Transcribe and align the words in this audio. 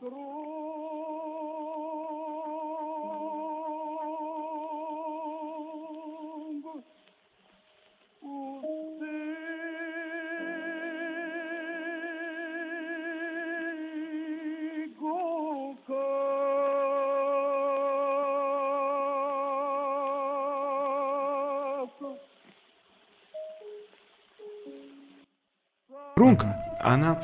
Рунг, 0.00 0.14
она 26.80 27.20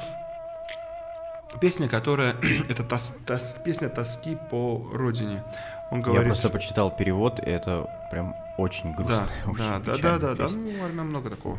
песня, 1.60 1.88
которая 1.88 2.36
это 2.68 2.82
тос, 2.82 3.14
тос, 3.26 3.56
песня 3.64 3.88
тоски 3.88 4.36
по 4.50 4.88
родине. 4.92 5.42
Он 5.90 6.00
говорит, 6.00 6.24
Я 6.24 6.28
просто 6.28 6.48
почитал 6.50 6.90
перевод, 6.90 7.38
и 7.38 7.48
это 7.48 7.88
прям 8.10 8.34
очень 8.58 8.92
грустно. 8.94 9.28
Да, 9.44 9.50
очень 9.50 9.84
да, 9.84 9.96
да, 9.96 10.18
да, 10.18 10.34
да, 10.34 10.48
ну, 10.48 10.84
армян 10.84 11.08
много 11.08 11.30
такого. 11.30 11.58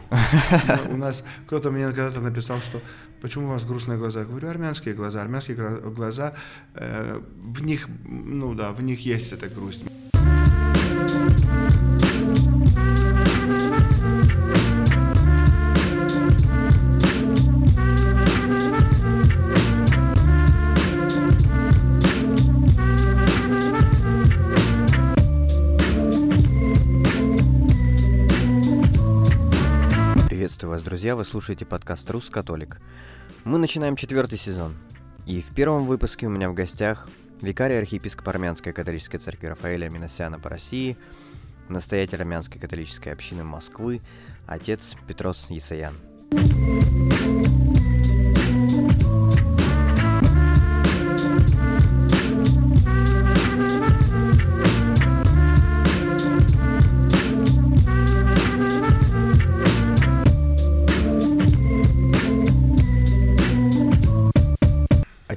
У 0.89 0.97
нас 0.97 1.23
кто-то 1.45 1.71
мне 1.71 1.85
когда-то 1.87 2.19
написал, 2.19 2.57
что 2.57 2.81
почему 3.21 3.47
у 3.47 3.51
вас 3.51 3.63
грустные 3.63 3.97
глаза? 3.97 4.21
Я 4.21 4.25
говорю, 4.25 4.49
армянские 4.49 4.95
глаза. 4.95 5.21
Армянские 5.21 5.55
глаза, 5.55 6.33
э, 6.73 7.21
в 7.37 7.63
них, 7.63 7.87
ну 8.05 8.53
да, 8.53 8.71
в 8.71 8.81
них 8.81 9.05
есть 9.05 9.31
эта 9.31 9.47
грусть. 9.47 9.85
Друзья! 31.07 31.15
Вы 31.15 31.23
слушаете 31.23 31.65
подкаст 31.65 32.11
«Рус 32.11 32.29
Католик». 32.29 32.81
Мы 33.45 33.59
начинаем 33.59 33.95
четвертый 33.95 34.37
сезон. 34.37 34.75
И 35.25 35.41
в 35.41 35.55
первом 35.55 35.85
выпуске 35.85 36.27
у 36.27 36.29
меня 36.29 36.49
в 36.49 36.53
гостях 36.53 37.07
викарий 37.41 37.79
архиепископ 37.79 38.27
Армянской 38.27 38.73
католической 38.73 39.17
церкви 39.17 39.47
Рафаэля 39.47 39.89
Миносяна 39.89 40.37
по 40.37 40.49
России, 40.49 40.97
настоятель 41.69 42.19
Армянской 42.19 42.59
католической 42.59 43.13
общины 43.13 43.45
Москвы, 43.45 44.01
отец 44.47 44.95
Петрос 45.07 45.49
Есаян. 45.49 45.93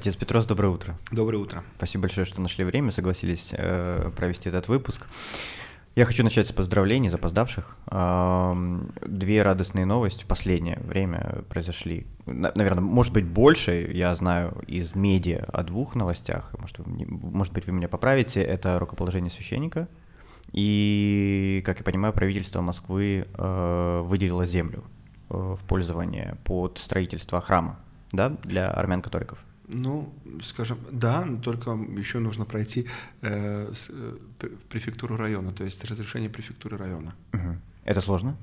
Отец 0.01 0.15
Петрос, 0.15 0.47
доброе 0.47 0.69
утро. 0.69 0.97
Доброе 1.11 1.37
утро. 1.37 1.63
Спасибо 1.77 2.01
большое, 2.01 2.25
что 2.25 2.41
нашли 2.41 2.65
время, 2.65 2.91
согласились 2.91 3.49
э, 3.51 4.09
провести 4.17 4.49
этот 4.49 4.67
выпуск. 4.67 5.05
Я 5.95 6.05
хочу 6.05 6.23
начать 6.23 6.47
с 6.47 6.51
поздравлений 6.51 7.09
запоздавших. 7.09 7.77
Две 9.05 9.43
радостные 9.43 9.85
новости 9.85 10.23
в 10.23 10.25
последнее 10.25 10.79
время 10.79 11.43
произошли. 11.49 12.07
Наверное, 12.25 12.81
может 12.81 13.13
быть, 13.13 13.25
больше, 13.25 13.91
я 13.93 14.15
знаю 14.15 14.63
из 14.65 14.95
медиа 14.95 15.45
о 15.53 15.61
двух 15.61 15.93
новостях. 15.93 16.51
Может, 16.57 16.79
может 16.87 17.53
быть, 17.53 17.67
вы 17.67 17.73
меня 17.73 17.87
поправите. 17.87 18.41
Это 18.41 18.79
рукоположение 18.79 19.29
священника. 19.29 19.87
И, 20.51 21.61
как 21.63 21.77
я 21.77 21.83
понимаю, 21.83 22.11
правительство 22.11 22.61
Москвы 22.61 23.27
э, 23.31 24.01
выделило 24.03 24.47
землю 24.47 24.83
э, 25.29 25.35
в 25.35 25.63
пользование 25.67 26.37
под 26.43 26.79
строительство 26.79 27.39
храма 27.39 27.77
да, 28.11 28.29
для 28.29 28.71
армян-католиков. 28.71 29.37
Ну, 29.73 30.13
скажем, 30.43 30.77
да, 30.91 31.27
только 31.43 31.71
еще 31.97 32.19
нужно 32.19 32.45
пройти 32.45 32.87
э, 33.21 33.71
с, 33.73 33.89
э, 33.89 34.49
префектуру 34.69 35.15
района, 35.15 35.51
то 35.51 35.63
есть 35.63 35.85
разрешение 35.85 36.29
префектуры 36.29 36.77
района. 36.77 37.13
Угу. 37.33 37.55
Это 37.85 38.01
сложно? 38.01 38.35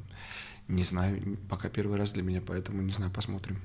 Не 0.68 0.84
знаю, 0.84 1.38
пока 1.48 1.68
первый 1.68 1.98
раз 1.98 2.12
для 2.12 2.22
меня, 2.22 2.40
поэтому 2.40 2.82
не 2.82 2.92
знаю, 2.92 3.10
посмотрим. 3.10 3.58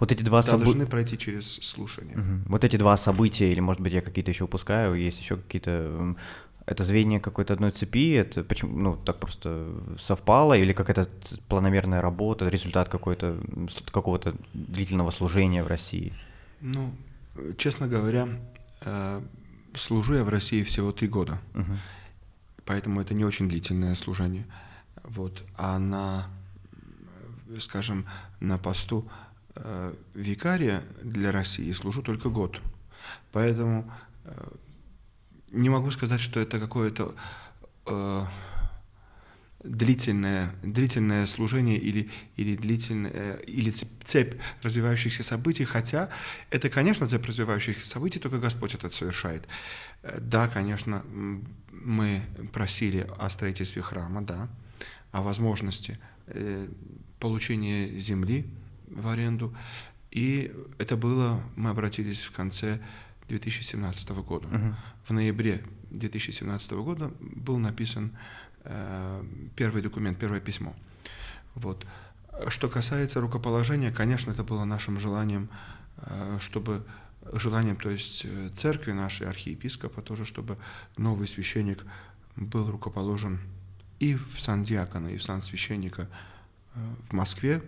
Вот 0.00 0.12
эти 0.12 0.22
два 0.22 0.42
события... 0.42 0.64
Должны 0.64 0.86
пройти 0.86 1.18
через 1.18 1.54
слушание. 1.54 2.16
Угу. 2.16 2.42
Вот 2.46 2.64
эти 2.64 2.76
два 2.76 2.96
события, 2.96 3.50
или, 3.50 3.60
может 3.60 3.82
быть, 3.82 3.92
я 3.92 4.00
какие-то 4.00 4.30
еще 4.30 4.44
упускаю, 4.44 4.94
есть 4.94 5.20
еще 5.20 5.36
какие-то... 5.36 6.16
Это 6.64 6.84
звенья 6.84 7.18
какой-то 7.18 7.54
одной 7.54 7.72
цепи, 7.72 8.12
это 8.12 8.44
почему, 8.44 8.78
ну, 8.78 8.96
так 8.96 9.18
просто 9.18 9.68
совпало, 10.00 10.54
или 10.56 10.72
как 10.72 10.90
это 10.90 11.08
планомерная 11.48 12.00
работа, 12.00 12.48
результат 12.48 12.88
какой-то, 12.88 13.36
какого-то 13.90 14.36
длительного 14.54 15.10
служения 15.10 15.64
в 15.64 15.66
России? 15.66 16.12
Ну, 16.62 16.94
честно 17.58 17.88
говоря, 17.88 18.28
э, 18.82 19.20
служу 19.74 20.14
я 20.14 20.22
в 20.22 20.28
России 20.28 20.62
всего 20.62 20.92
три 20.92 21.08
года, 21.08 21.40
угу. 21.54 21.76
поэтому 22.64 23.00
это 23.00 23.14
не 23.14 23.24
очень 23.24 23.48
длительное 23.48 23.96
служение. 23.96 24.46
Вот. 25.02 25.44
А 25.56 25.78
на, 25.78 26.28
скажем, 27.58 28.06
на 28.38 28.58
посту 28.58 29.10
э, 29.56 29.94
викария 30.14 30.84
для 31.02 31.32
России 31.32 31.72
служу 31.72 32.00
только 32.00 32.28
год. 32.28 32.60
Поэтому 33.32 33.90
э, 34.24 34.48
не 35.50 35.68
могу 35.68 35.90
сказать, 35.90 36.20
что 36.20 36.38
это 36.38 36.60
какое-то 36.60 37.14
длительное, 39.64 40.54
длительное 40.62 41.26
служение 41.26 41.78
или, 41.78 42.10
или, 42.36 42.56
длительное, 42.56 43.36
или 43.36 43.70
цепь 43.70 44.34
развивающихся 44.62 45.22
событий, 45.22 45.64
хотя 45.64 46.08
это, 46.50 46.68
конечно, 46.68 47.06
цепь 47.06 47.26
развивающихся 47.26 47.86
событий, 47.86 48.18
только 48.18 48.38
Господь 48.38 48.74
это 48.74 48.90
совершает. 48.90 49.46
Э, 50.02 50.18
да, 50.20 50.48
конечно, 50.48 51.04
мы 51.70 52.22
просили 52.52 53.06
о 53.18 53.28
строительстве 53.30 53.82
храма, 53.82 54.22
да, 54.22 54.48
о 55.12 55.22
возможности 55.22 55.98
э, 56.26 56.68
получения 57.20 57.98
земли 57.98 58.46
в 58.88 59.08
аренду, 59.08 59.56
и 60.10 60.52
это 60.78 60.96
было, 60.96 61.42
мы 61.56 61.70
обратились 61.70 62.20
в 62.20 62.32
конце 62.32 62.80
2017 63.28 64.10
года. 64.10 64.48
Uh-huh. 64.48 64.74
В 65.04 65.10
ноябре 65.12 65.62
2017 65.90 66.72
года 66.72 67.12
был 67.20 67.58
написан 67.58 68.12
первый 69.56 69.82
документ, 69.82 70.18
первое 70.18 70.40
письмо. 70.40 70.74
Вот. 71.54 71.86
Что 72.48 72.68
касается 72.68 73.20
рукоположения, 73.20 73.92
конечно, 73.92 74.30
это 74.30 74.42
было 74.42 74.64
нашим 74.64 74.98
желанием, 74.98 75.48
э, 75.98 76.38
чтобы 76.40 76.84
желанием, 77.32 77.76
то 77.76 77.90
есть 77.90 78.24
э, 78.24 78.48
церкви 78.54 78.92
нашей, 78.92 79.28
архиепископа 79.28 80.00
тоже, 80.00 80.24
чтобы 80.24 80.56
новый 80.96 81.28
священник 81.28 81.84
был 82.36 82.70
рукоположен 82.70 83.40
и 83.98 84.14
в 84.14 84.40
сан 84.40 84.62
диакона, 84.62 85.08
и 85.08 85.16
в 85.16 85.22
сан 85.22 85.42
священника 85.42 86.08
в 87.02 87.12
Москве, 87.12 87.62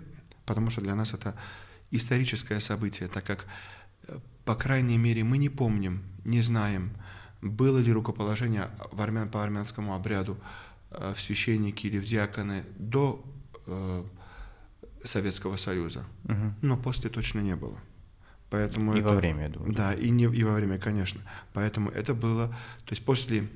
потому 0.47 0.71
что 0.71 0.81
для 0.81 0.95
нас 0.95 1.13
это 1.13 1.37
историческое 1.91 2.59
событие, 2.59 3.09
так 3.09 3.23
как, 3.25 3.47
по 4.47 4.57
крайней 4.57 4.97
мере, 4.97 5.23
мы 5.23 5.37
не 5.37 5.51
помним, 5.51 6.03
не 6.25 6.41
знаем, 6.41 6.91
было 7.43 7.79
ли 7.79 7.93
рукоположение 7.93 8.71
в 8.91 9.01
армян, 9.03 9.29
по 9.29 9.45
армянскому 9.45 9.95
обряду 9.95 10.39
Э, 10.39 10.74
в 10.99 11.21
священники 11.21 11.87
или 11.87 11.99
в 11.99 12.05
диаконы 12.05 12.65
до 12.79 13.25
э, 13.67 14.05
Советского 15.05 15.57
Союза, 15.57 16.05
угу. 16.25 16.55
но 16.63 16.77
после 16.77 17.11
точно 17.11 17.41
не 17.41 17.57
было. 17.57 17.79
Поэтому 18.51 18.95
и 18.95 19.01
это, 19.01 19.09
во 19.09 19.15
время, 19.17 19.45
я 19.45 19.49
думаю. 19.49 19.73
Да, 19.73 19.93
и, 19.95 20.11
не, 20.11 20.25
и 20.25 20.45
во 20.45 20.55
время, 20.55 20.79
конечно. 20.79 21.21
Поэтому 21.53 21.91
это 21.91 22.15
было, 22.15 22.49
то 22.49 22.91
есть 22.91 23.05
после 23.05 23.49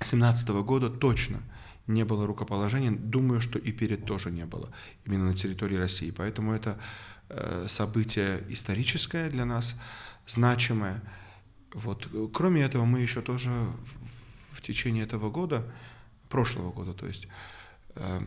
17 0.00 0.48
года 0.48 0.88
точно 0.88 1.42
не 1.86 2.04
было 2.04 2.26
рукоположения, 2.26 2.92
думаю, 2.92 3.40
что 3.40 3.58
и 3.58 3.72
перед 3.72 4.04
тоже 4.04 4.30
не 4.30 4.46
было, 4.46 4.70
именно 5.04 5.24
на 5.24 5.34
территории 5.34 5.76
России. 5.76 6.12
Поэтому 6.12 6.52
это 6.52 6.78
э, 7.28 7.66
событие 7.68 8.44
историческое 8.48 9.28
для 9.28 9.44
нас, 9.44 9.80
значимое. 10.26 11.02
Вот. 11.74 12.08
Кроме 12.32 12.62
этого, 12.62 12.84
мы 12.84 13.00
еще 13.00 13.22
тоже 13.22 13.50
в, 13.50 14.56
в 14.56 14.62
течение 14.62 15.04
этого 15.04 15.30
года 15.30 15.64
прошлого 16.30 16.72
года, 16.72 16.94
то 16.94 17.06
есть, 17.06 17.28
э, 17.96 18.22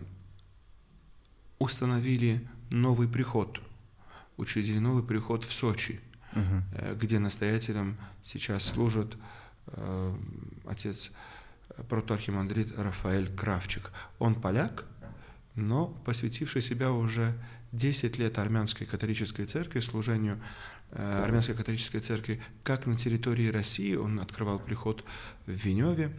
установили 1.58 2.48
новый 2.70 3.08
приход, 3.08 3.60
учредили 4.38 4.78
новый 4.78 5.04
приход 5.04 5.44
в 5.46 5.52
Сочи, 5.52 6.00
угу. 6.34 6.96
где 6.96 7.20
настоятелем 7.20 7.98
сейчас 8.22 8.66
служит 8.66 9.18
э, 9.68 10.16
отец 10.66 11.12
протоархимандрит 11.90 12.78
Рафаэль 12.78 13.34
Кравчик. 13.34 13.92
Он 14.20 14.36
поляк, 14.36 14.86
но 15.56 15.88
посвятивший 15.88 16.62
себя 16.62 16.92
уже 16.92 17.34
10 17.72 18.20
лет 18.20 18.38
армянской 18.38 18.86
католической 18.86 19.46
церкви, 19.46 19.80
служению 19.80 20.40
э, 20.92 21.24
армянской 21.24 21.56
католической 21.56 22.00
церкви, 22.00 22.42
как 22.64 22.86
на 22.86 22.96
территории 22.96 23.50
России, 23.50 23.96
он 23.96 24.20
открывал 24.20 24.60
приход 24.60 25.04
в 25.48 25.52
Веневе 25.52 26.16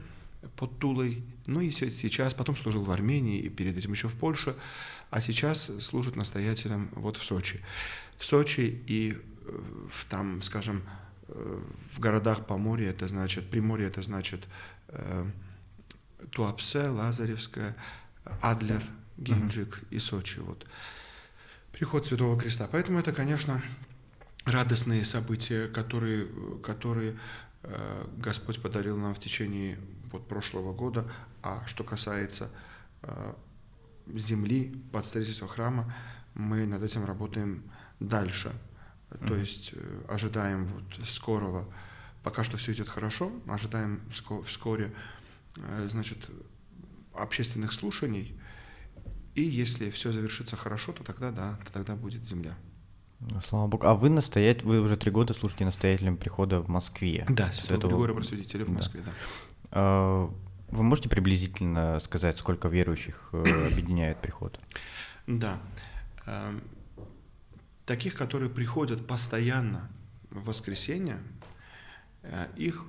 под 0.56 0.78
Тулой, 0.78 1.22
ну 1.46 1.60
и 1.60 1.70
сейчас, 1.70 2.34
потом 2.34 2.56
служил 2.56 2.82
в 2.82 2.90
Армении 2.90 3.40
и 3.40 3.48
перед 3.48 3.76
этим 3.76 3.92
еще 3.92 4.08
в 4.08 4.16
Польше, 4.16 4.56
а 5.10 5.20
сейчас 5.20 5.70
служит 5.80 6.16
настоятелем 6.16 6.90
вот 6.92 7.16
в 7.16 7.24
Сочи. 7.24 7.60
В 8.16 8.24
Сочи 8.24 8.82
и 8.86 9.12
э, 9.12 9.60
в 9.90 10.04
там, 10.06 10.42
скажем, 10.42 10.82
э, 11.28 11.62
в 11.84 12.00
городах 12.00 12.46
Поморья, 12.46 12.90
это 12.90 13.06
значит, 13.06 13.50
Приморье, 13.50 13.88
это 13.88 14.02
значит 14.02 14.46
э, 14.88 15.26
Туапсе, 16.30 16.88
Лазаревская, 16.88 17.76
Адлер, 18.40 18.82
Геленджик 19.16 19.78
mm-hmm. 19.78 19.96
и 19.96 19.98
Сочи. 19.98 20.38
Вот. 20.40 20.66
Приход 21.72 22.06
Святого 22.06 22.38
Креста. 22.38 22.68
Поэтому 22.70 22.98
это, 22.98 23.12
конечно, 23.12 23.62
радостные 24.44 25.04
события, 25.04 25.68
которые, 25.68 26.28
которые 26.62 27.18
э, 27.62 28.06
Господь 28.18 28.60
подарил 28.60 28.96
нам 28.96 29.14
в 29.14 29.20
течение 29.20 29.78
вот 30.14 30.28
прошлого 30.28 30.72
года. 30.72 31.10
А 31.42 31.64
что 31.66 31.84
касается 31.84 32.50
э, 33.02 33.34
земли 34.14 34.74
под 34.92 35.06
строительство 35.06 35.48
храма, 35.48 35.94
мы 36.34 36.66
над 36.66 36.82
этим 36.82 37.04
работаем 37.04 37.62
дальше. 38.00 38.52
Mm-hmm. 39.10 39.28
То 39.28 39.34
есть 39.36 39.72
э, 39.74 40.00
ожидаем 40.08 40.66
вот 40.66 41.06
скорого, 41.06 41.66
пока 42.22 42.44
что 42.44 42.56
все 42.56 42.72
идет 42.72 42.88
хорошо, 42.88 43.30
ожидаем 43.46 44.00
вскоре, 44.10 44.94
значит, 45.88 46.30
общественных 47.12 47.72
слушаний, 47.72 48.38
и 49.34 49.42
если 49.42 49.90
все 49.90 50.12
завершится 50.12 50.56
хорошо, 50.56 50.92
то 50.92 51.04
тогда 51.04 51.30
да, 51.30 51.58
то 51.64 51.72
тогда 51.72 51.96
будет 51.96 52.24
земля. 52.24 52.56
Ну, 53.20 53.40
слава 53.48 53.66
богу. 53.66 53.86
А 53.86 53.94
вы 53.94 54.10
настоять, 54.10 54.62
вы 54.62 54.80
уже 54.80 54.96
три 54.96 55.10
года 55.10 55.34
слушаете 55.34 55.64
настоятелем 55.64 56.16
прихода 56.16 56.60
в 56.60 56.68
Москве. 56.68 57.26
Да, 57.28 57.50
Святого 57.52 57.78
этого... 57.78 57.90
Григория 57.92 58.14
Просветителя 58.14 58.64
в 58.64 58.68
Москве, 58.68 59.00
да. 59.04 59.10
да. 59.10 59.53
А, 59.74 60.32
вы 60.68 60.82
можете 60.82 61.08
приблизительно 61.08 62.00
сказать, 62.00 62.38
сколько 62.38 62.68
верующих 62.68 63.28
э, 63.32 63.66
объединяет 63.72 64.20
приход? 64.20 64.60
Да. 65.26 65.60
Эм, 66.26 66.62
таких, 67.84 68.14
которые 68.14 68.50
приходят 68.50 69.06
постоянно 69.06 69.90
в 70.30 70.46
воскресенье, 70.46 71.18
э, 72.22 72.46
их 72.56 72.84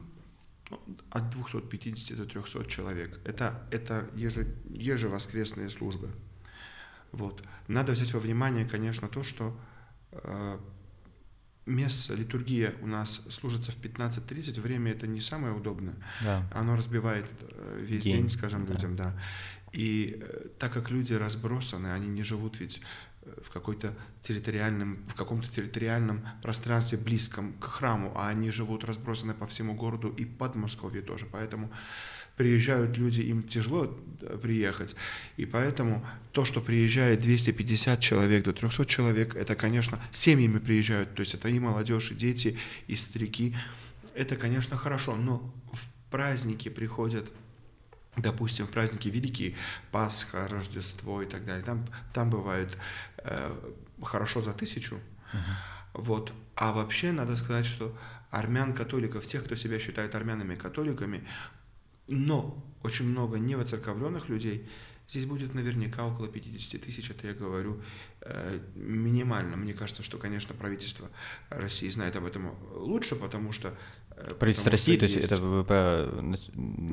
ну, 0.69 0.79
от 1.09 1.29
250 1.31 2.17
до 2.17 2.25
300 2.25 2.65
человек. 2.65 3.19
Это, 3.25 3.67
это 3.71 4.07
еже, 4.13 4.55
ежевоскресные 4.69 5.69
службы. 5.69 6.11
Вот. 7.11 7.43
Надо 7.67 7.93
взять 7.93 8.13
во 8.13 8.19
внимание, 8.19 8.65
конечно, 8.65 9.07
то, 9.07 9.23
что 9.23 9.57
э, 10.11 10.59
месса, 11.65 12.13
литургия 12.15 12.75
у 12.81 12.87
нас 12.87 13.25
служится 13.29 13.71
в 13.71 13.77
15.30, 13.77 14.61
время 14.61 14.91
это 14.91 15.07
не 15.07 15.21
самое 15.21 15.53
удобное. 15.53 15.95
Да. 16.21 16.47
Оно 16.53 16.75
разбивает 16.75 17.25
э, 17.41 17.79
весь 17.81 18.03
день, 18.03 18.17
день 18.17 18.29
скажем, 18.29 18.65
да. 18.65 18.73
людям, 18.73 18.95
да. 18.95 19.19
И 19.71 20.19
э, 20.21 20.47
так 20.59 20.73
как 20.73 20.91
люди 20.91 21.13
разбросаны, 21.13 21.87
они 21.87 22.07
не 22.07 22.23
живут 22.23 22.59
ведь 22.59 22.81
э, 23.23 23.41
в 23.43 23.49
какой-то 23.49 23.93
территориальном, 24.21 24.99
в 25.09 25.15
каком-то 25.15 25.49
территориальном 25.49 26.25
пространстве 26.41 26.97
близком 26.97 27.53
к 27.53 27.65
храму, 27.65 28.13
а 28.15 28.29
они 28.29 28.51
живут 28.51 28.83
разбросаны 28.83 29.33
по 29.33 29.45
всему 29.45 29.73
городу 29.73 30.09
и 30.09 30.25
под 30.25 30.55
Москвой 30.55 31.01
тоже, 31.01 31.25
поэтому 31.31 31.71
приезжают 32.35 32.97
люди, 32.97 33.21
им 33.21 33.43
тяжело 33.43 33.97
э, 34.21 34.37
приехать. 34.41 34.95
И 35.37 35.45
поэтому 35.45 36.05
то, 36.31 36.45
что 36.45 36.61
приезжает 36.61 37.21
250 37.21 37.99
человек 37.99 38.43
до 38.43 38.53
300 38.53 38.85
человек, 38.85 39.35
это, 39.35 39.55
конечно, 39.55 39.99
семьями 40.11 40.59
приезжают, 40.59 41.15
то 41.15 41.21
есть 41.21 41.33
это 41.33 41.47
и 41.47 41.59
молодежь, 41.59 42.11
и 42.11 42.15
дети, 42.15 42.57
и 42.87 42.95
старики. 42.95 43.55
Это, 44.13 44.35
конечно, 44.35 44.75
хорошо, 44.77 45.15
но 45.15 45.39
в 45.73 46.11
праздники 46.11 46.69
приходят 46.69 47.31
допустим, 48.17 48.65
в 48.65 48.69
праздники 48.69 49.09
великие, 49.09 49.55
Пасха, 49.91 50.47
Рождество 50.47 51.21
и 51.21 51.25
так 51.25 51.45
далее, 51.45 51.63
там, 51.65 51.81
там 52.13 52.29
бывает 52.29 52.77
э, 53.17 53.53
хорошо 54.01 54.39
за 54.39 54.53
тысячу. 54.53 54.95
Uh-huh. 54.95 55.37
Вот. 55.93 56.31
А 56.55 56.71
вообще 56.71 57.11
надо 57.11 57.35
сказать, 57.35 57.65
что 57.65 57.93
армян-католиков, 58.31 59.25
тех, 59.25 59.43
кто 59.43 59.55
себя 59.55 59.79
считает 59.79 60.15
армянами-католиками, 60.15 61.25
но 62.07 62.63
очень 62.83 63.05
много 63.05 63.37
невоцерковленных 63.39 64.29
людей, 64.29 64.67
здесь 65.07 65.25
будет 65.25 65.53
наверняка 65.53 66.05
около 66.05 66.27
50 66.27 66.81
тысяч, 66.81 67.09
это 67.09 67.27
я 67.27 67.33
говорю 67.33 67.81
э, 68.21 68.59
минимально. 68.75 69.55
Мне 69.55 69.73
кажется, 69.73 70.03
что, 70.03 70.17
конечно, 70.17 70.55
правительство 70.55 71.09
России 71.49 71.89
знает 71.89 72.15
об 72.15 72.25
этом 72.25 72.55
лучше, 72.73 73.15
потому 73.15 73.51
что... 73.51 73.77
Э, 74.11 74.33
правительство 74.33 74.71
России, 74.71 74.97
то 74.97 75.05
есть 75.05 75.17
это 75.17 75.37
вы 75.37 75.63
про 75.63 76.09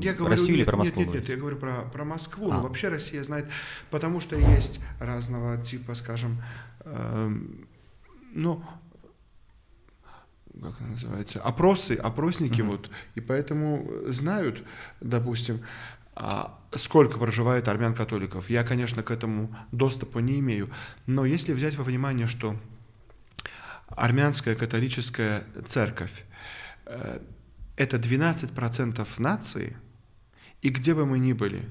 я 0.00 0.12
говорю, 0.14 0.31
Россию 0.31 0.50
нет, 0.50 0.59
или 0.59 0.64
про 0.64 0.76
Москву? 0.76 1.00
Нет, 1.00 1.09
нет, 1.09 1.20
нет, 1.23 1.29
я 1.31 1.37
говорю 1.37 1.56
про, 1.56 1.82
про 1.82 2.05
Москву, 2.05 2.50
а. 2.50 2.55
но 2.55 2.61
вообще 2.62 2.88
Россия 2.88 3.23
знает, 3.23 3.47
потому 3.91 4.20
что 4.20 4.37
есть 4.37 4.81
разного 4.99 5.62
типа, 5.62 5.94
скажем, 5.94 6.43
э, 6.81 7.37
ну, 8.35 8.65
как 10.70 10.81
это 10.81 10.91
называется, 10.91 11.41
опросы, 11.41 11.93
опросники 11.93 12.61
uh-huh. 12.61 12.67
вот, 12.67 12.91
и 13.14 13.20
поэтому 13.20 13.91
знают, 14.06 14.64
допустим, 15.00 15.61
а, 16.14 16.59
сколько 16.75 17.19
проживает 17.19 17.69
армян-католиков. 17.69 18.50
Я, 18.50 18.64
конечно, 18.64 19.03
к 19.03 19.11
этому 19.11 19.55
доступа 19.73 20.19
не 20.19 20.38
имею, 20.41 20.70
но 21.06 21.25
если 21.25 21.53
взять 21.53 21.76
во 21.76 21.85
внимание, 21.85 22.26
что 22.26 22.59
армянская 23.88 24.55
католическая 24.55 25.44
церковь 25.67 26.25
э, 26.87 27.20
это 27.76 27.97
12% 27.97 29.06
нации, 29.19 29.76
и 30.61 30.69
где 30.69 30.94
бы 30.94 31.06
мы 31.06 31.19
ни 31.19 31.32
были, 31.32 31.69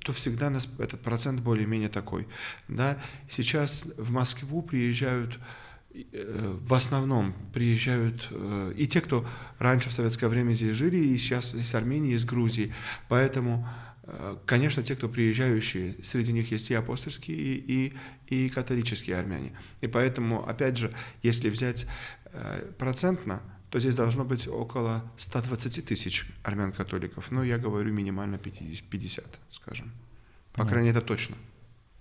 то 0.00 0.12
всегда 0.12 0.50
нас 0.50 0.68
этот 0.78 1.00
процент 1.00 1.40
более-менее 1.40 1.88
такой. 1.88 2.28
Да? 2.68 2.98
Сейчас 3.28 3.90
в 3.96 4.12
Москву 4.12 4.62
приезжают 4.62 5.38
в 5.92 6.74
основном 6.74 7.34
приезжают 7.52 8.28
э, 8.30 8.72
и 8.76 8.86
те, 8.86 9.00
кто 9.00 9.26
раньше 9.58 9.88
в 9.88 9.92
советское 9.92 10.28
время 10.28 10.54
здесь 10.54 10.74
жили, 10.74 10.96
и 10.96 11.18
сейчас 11.18 11.54
из 11.54 11.74
Армении, 11.74 12.14
из 12.14 12.24
Грузии. 12.24 12.72
Поэтому, 13.08 13.68
э, 14.04 14.36
конечно, 14.46 14.82
те, 14.82 14.94
кто 14.94 15.08
приезжающие, 15.08 15.96
среди 16.02 16.32
них 16.32 16.52
есть 16.52 16.70
и 16.70 16.74
апостольские, 16.74 17.36
и, 17.36 17.94
и, 18.28 18.46
и 18.46 18.48
католические 18.48 19.16
армяне. 19.16 19.52
И 19.80 19.88
поэтому, 19.88 20.46
опять 20.46 20.76
же, 20.76 20.92
если 21.22 21.50
взять 21.50 21.86
процентно, 22.78 23.42
то 23.70 23.80
здесь 23.80 23.96
должно 23.96 24.24
быть 24.24 24.46
около 24.46 25.02
120 25.16 25.84
тысяч 25.84 26.26
армян-католиков. 26.44 27.32
Но 27.32 27.42
я 27.42 27.58
говорю 27.58 27.92
минимально 27.92 28.38
50, 28.38 29.24
скажем. 29.50 29.90
По 30.52 30.64
крайней 30.64 30.88
мере, 30.88 30.98
это 30.98 31.06
точно. 31.06 31.36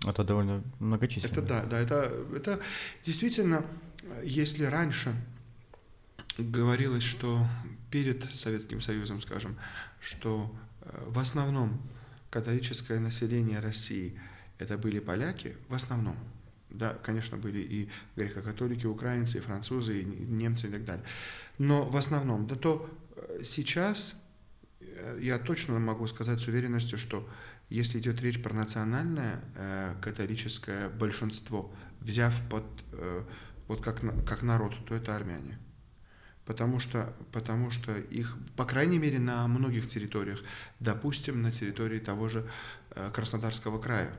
Это 0.06 0.24
довольно 0.24 0.64
многочисленно. 0.80 1.32
Это 1.32 1.42
да, 1.42 1.64
да, 1.64 1.80
это, 1.80 2.12
это 2.36 2.60
действительно, 3.04 3.66
если 4.24 4.66
раньше 4.66 5.16
говорилось, 6.38 7.04
что 7.04 7.46
перед 7.92 8.24
Советским 8.24 8.82
Союзом, 8.82 9.22
скажем, 9.22 9.58
что 10.00 10.54
э, 10.82 11.04
в 11.08 11.20
основном 11.20 11.82
католическое 12.30 13.00
население 13.00 13.60
России 13.60 14.20
это 14.58 14.78
были 14.78 15.00
поляки, 15.00 15.58
в 15.68 15.74
основном, 15.74 16.18
да, 16.70 16.94
конечно, 17.04 17.38
были 17.38 17.60
и 17.60 17.90
греко-католики, 18.16 18.86
украинцы, 18.86 19.40
и 19.40 19.42
французы, 19.42 20.02
и 20.02 20.06
немцы 20.06 20.68
и 20.68 20.72
так 20.72 20.86
далее. 20.86 21.06
Но 21.58 21.84
в 21.84 21.98
основном, 21.98 22.48
да 22.48 22.56
то 22.56 22.90
э, 23.16 23.40
сейчас 23.44 24.16
э, 24.80 25.20
я 25.22 25.40
точно 25.40 25.80
могу 25.80 26.08
сказать 26.08 26.40
с 26.40 26.48
уверенностью, 26.48 26.98
что 26.98 27.28
если 27.70 28.00
идет 28.00 28.22
речь 28.22 28.42
про 28.42 28.54
национальное 28.54 29.44
э, 29.56 29.96
католическое 30.02 30.90
большинство, 30.90 31.72
взяв 32.02 32.36
под, 32.50 32.66
э, 32.94 33.24
вот 33.70 33.82
как, 33.82 34.02
как 34.26 34.42
народ, 34.42 34.74
то 34.86 34.96
это 34.96 35.16
армяне. 35.16 35.58
Потому 36.44 36.80
что, 36.80 37.16
потому 37.32 37.70
что 37.70 37.96
их, 37.96 38.36
по 38.58 38.66
крайней 38.66 38.98
мере, 38.98 39.20
на 39.20 39.48
многих 39.48 39.88
территориях, 39.88 40.42
допустим, 40.80 41.44
на 41.44 41.52
территории 41.52 42.00
того 42.00 42.28
же 42.28 42.50
э, 42.90 43.12
Краснодарского 43.14 43.80
края, 43.80 44.12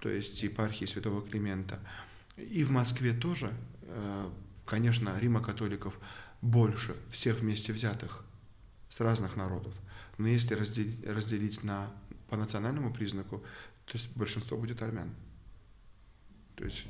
то 0.00 0.10
есть 0.10 0.42
епархии 0.42 0.84
Святого 0.84 1.22
Климента, 1.22 1.78
и 2.36 2.64
в 2.64 2.70
Москве 2.70 3.12
тоже, 3.12 3.54
э, 3.82 4.30
конечно, 4.66 5.16
рима-католиков 5.16 5.98
больше 6.42 6.96
всех 7.08 7.38
вместе 7.38 7.72
взятых 7.72 8.24
с 8.90 8.98
разных 8.98 9.36
народов. 9.36 9.78
Но 10.18 10.26
если 10.26 10.54
разделить, 10.54 11.06
разделить 11.06 11.62
на 11.62 11.88
по 12.28 12.36
национальному 12.36 12.92
признаку, 12.92 13.38
то 13.84 13.92
есть 13.92 14.08
большинство 14.16 14.58
будет 14.58 14.82
армян. 14.82 15.14
То 16.56 16.64
есть 16.64 16.84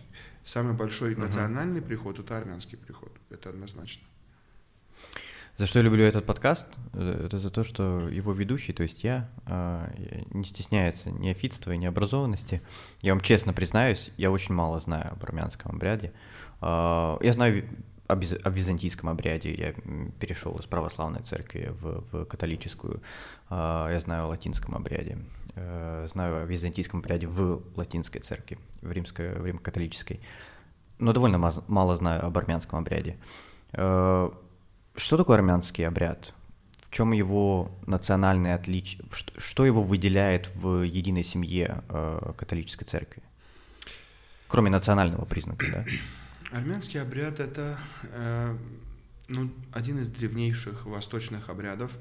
самый 0.47 0.75
большой 0.75 1.13
uh-huh. 1.13 1.21
национальный 1.21 1.83
приход 1.83 2.19
это 2.19 2.39
армянский 2.39 2.79
приход, 2.79 3.13
это 3.29 3.51
однозначно. 3.51 4.07
За 5.59 5.67
что 5.67 5.79
я 5.79 5.85
люблю 5.85 6.05
этот 6.05 6.27
подкаст? 6.27 6.67
Э, 6.93 7.25
это 7.27 7.39
за 7.39 7.51
то, 7.51 7.65
что 7.65 8.09
его 8.09 8.33
ведущий, 8.33 8.73
то 8.73 8.83
есть 8.83 9.05
я, 9.05 9.29
а, 9.47 9.91
не 10.31 10.45
стесняется 10.45 11.11
ни 11.11 11.31
офитства 11.31 11.73
и 11.73 11.79
необразованности. 11.79 12.63
Я 13.01 13.15
вам 13.15 13.23
честно 13.23 13.53
признаюсь, 13.55 14.11
я 14.19 14.31
очень 14.31 14.55
мало 14.55 14.81
знаю 14.81 15.13
об 15.13 15.23
армянском 15.25 15.73
обряде. 15.75 16.13
А, 16.61 17.19
я 17.23 17.33
знаю 17.33 17.65
об, 18.07 18.23
византийском 18.23 19.09
обряде. 19.09 19.55
Я 19.55 19.73
перешел 20.21 20.57
из 20.57 20.67
православной 20.67 21.21
церкви 21.21 21.73
в, 21.81 22.05
в 22.13 22.25
католическую. 22.25 23.03
А, 23.49 23.91
я 23.91 24.01
знаю 24.01 24.25
о 24.25 24.29
латинском 24.29 24.75
обряде. 24.75 25.19
Э, 25.55 26.07
знаю 26.11 26.43
о 26.43 26.45
византийском 26.45 27.01
обряде 27.01 27.27
в 27.27 27.63
латинской 27.77 28.21
церкви, 28.21 28.59
в 28.83 28.93
римской, 28.93 29.35
в 29.35 29.47
римо-католической. 29.47 30.21
Но 30.99 31.13
довольно 31.13 31.39
мало 31.67 31.97
знаю 31.97 32.27
об 32.27 32.37
армянском 32.37 32.79
обряде. 32.79 33.17
Э, 33.73 34.31
что 34.97 35.17
такое 35.17 35.37
армянский 35.37 35.87
обряд? 35.87 36.35
В 36.81 36.91
чем 36.91 37.13
его 37.13 37.71
национальное 37.87 38.55
отличие? 38.55 39.03
Что 39.39 39.65
его 39.65 39.83
выделяет 39.83 40.55
в 40.55 40.83
единой 40.83 41.25
семье 41.25 41.83
э, 41.89 42.33
католической 42.37 42.85
церкви? 42.85 43.23
Кроме 44.49 44.71
национального 44.71 45.25
признака, 45.25 45.67
да? 45.73 45.85
Армянский 46.57 47.01
обряд 47.01 47.41
это 47.41 47.79
э, 48.05 48.59
ну, 49.29 49.53
один 49.73 49.99
из 49.99 50.09
древнейших 50.09 50.87
восточных 50.87 51.49
обрядов, 51.49 51.93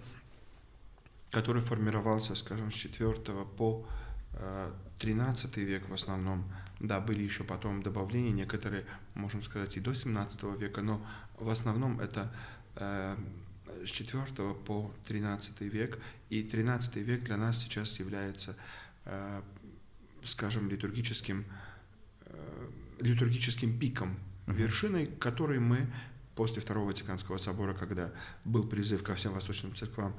который 1.31 1.61
формировался, 1.61 2.35
скажем, 2.35 2.71
с 2.71 2.75
4 2.75 3.13
по 3.57 3.85
э, 4.33 4.71
13 4.99 5.57
век 5.57 5.89
в 5.89 5.93
основном. 5.93 6.45
Да, 6.79 6.99
были 6.99 7.23
еще 7.23 7.43
потом 7.43 7.81
добавления, 7.81 8.31
некоторые, 8.31 8.85
можем 9.13 9.41
сказать, 9.41 9.77
и 9.77 9.79
до 9.79 9.93
17 9.93 10.43
века, 10.59 10.81
но 10.81 11.05
в 11.37 11.49
основном 11.49 11.99
это 11.99 12.31
Э, 12.75 13.15
с 13.85 13.89
4 13.89 14.53
по 14.65 14.91
13 15.07 15.61
век, 15.61 15.99
и 16.29 16.43
13 16.43 16.95
век 16.97 17.23
для 17.23 17.37
нас 17.37 17.61
сейчас 17.61 17.99
является, 17.99 18.55
э, 19.05 19.41
скажем, 20.23 20.69
литургическим, 20.69 21.45
э, 22.25 22.69
литургическим 22.99 23.77
пиком, 23.77 24.17
вершиной, 24.47 25.07
которой 25.07 25.59
мы 25.59 25.87
после 26.35 26.61
Второго 26.61 26.87
Ватиканского 26.87 27.37
собора, 27.37 27.73
когда 27.73 28.11
был 28.43 28.67
призыв 28.67 29.03
ко 29.03 29.15
всем 29.15 29.33
восточным 29.33 29.75
церквам 29.75 30.15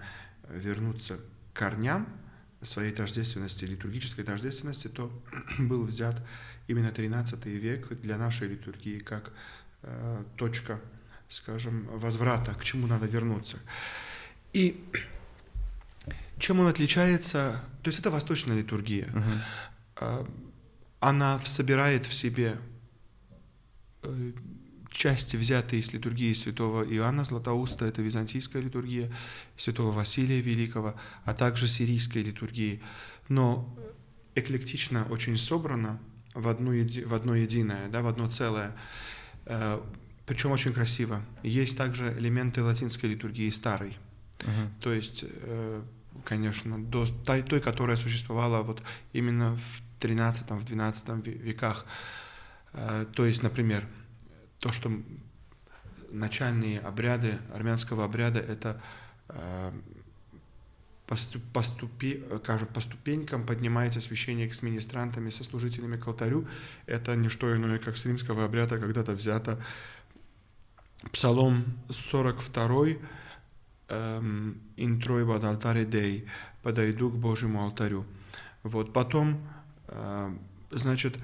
вернуться 0.48 1.18
к 1.52 1.58
корням 1.58 2.08
своей 2.62 2.92
тождественности, 2.92 3.64
литургической 3.64 4.24
тождественности, 4.24 4.88
то 4.88 5.12
был 5.58 5.84
взят 5.84 6.20
именно 6.68 6.90
13 6.90 7.44
век 7.46 7.88
для 8.00 8.16
нашей 8.16 8.48
литургии 8.48 8.98
как 8.98 9.32
точка 10.36 10.80
скажем, 11.28 11.86
возврата, 11.88 12.54
к 12.54 12.64
чему 12.64 12.86
надо 12.86 13.06
вернуться. 13.06 13.58
И 14.52 14.84
чем 16.38 16.60
он 16.60 16.68
отличается? 16.68 17.62
То 17.82 17.88
есть 17.88 17.98
это 17.98 18.10
восточная 18.10 18.56
литургия. 18.56 19.08
Uh-huh. 19.98 20.30
Она 21.00 21.40
собирает 21.40 22.06
в 22.06 22.14
себе 22.14 22.46
э, 22.48 22.58
части, 24.90 25.36
взятые 25.36 25.80
из 25.80 25.92
литургии 25.92 26.32
святого 26.32 26.82
Иоанна 26.84 27.24
Златоуста, 27.24 27.84
это 27.84 28.02
византийская 28.02 28.62
литургия, 28.62 29.12
святого 29.56 29.92
Василия 29.92 30.40
Великого, 30.40 30.94
а 31.24 31.34
также 31.34 31.68
сирийская 31.68 32.22
литургия. 32.22 32.80
Но 33.28 33.76
эклектично 34.34 35.06
очень 35.10 35.36
собрана 35.36 35.98
в 36.34 36.48
одно, 36.48 36.72
еди, 36.72 37.02
в 37.02 37.14
одно 37.14 37.34
единое, 37.34 37.88
да, 37.88 38.02
в 38.02 38.06
одно 38.06 38.28
целое. 38.30 38.76
Э, 39.46 39.80
причем 40.26 40.52
очень 40.52 40.72
красиво. 40.72 41.22
Есть 41.42 41.78
также 41.78 42.14
элементы 42.18 42.62
латинской 42.62 43.10
литургии 43.10 43.48
старой. 43.50 43.96
Uh-huh. 44.38 44.68
То 44.80 44.92
есть, 44.92 45.24
э, 45.24 45.82
конечно, 46.24 46.78
до 46.78 47.06
той, 47.06 47.42
той, 47.42 47.60
которая 47.60 47.96
существовала 47.96 48.62
вот 48.62 48.82
именно 49.12 49.56
в 49.56 49.82
13-12 50.00 51.22
веках. 51.22 51.86
Э, 52.72 53.06
то 53.14 53.24
есть, 53.24 53.42
например, 53.42 53.86
то, 54.60 54.72
что 54.72 54.90
начальные 56.10 56.80
обряды 56.80 57.38
армянского 57.54 58.04
обряда 58.04 58.40
это 58.40 58.80
э, 59.28 59.72
по, 61.06 61.62
ступе, 61.62 62.22
скажем, 62.42 62.68
по 62.68 62.80
ступенькам 62.80 63.46
поднимается 63.46 64.00
священник 64.00 64.54
с 64.54 64.62
министрантами, 64.62 65.30
со 65.30 65.44
служителями 65.44 65.96
к 65.96 66.06
алтарю. 66.06 66.48
Это 66.86 67.14
не 67.14 67.28
что 67.28 67.54
иное, 67.54 67.78
как 67.78 67.96
с 67.96 68.06
римского 68.06 68.44
обряда 68.44 68.78
когда-то 68.78 69.12
взято 69.12 69.62
Псалом 71.12 71.64
42, 71.90 72.96
эм, 73.88 74.60
«Интрой 74.76 75.24
под 75.24 75.44
алтаре 75.44 75.84
дей», 75.84 76.26
«Подойду 76.62 77.10
к 77.10 77.16
Божьему 77.16 77.62
алтарю». 77.62 78.04
Вот, 78.64 78.92
потом, 78.92 79.40
э, 79.86 80.36
значит, 80.72 81.16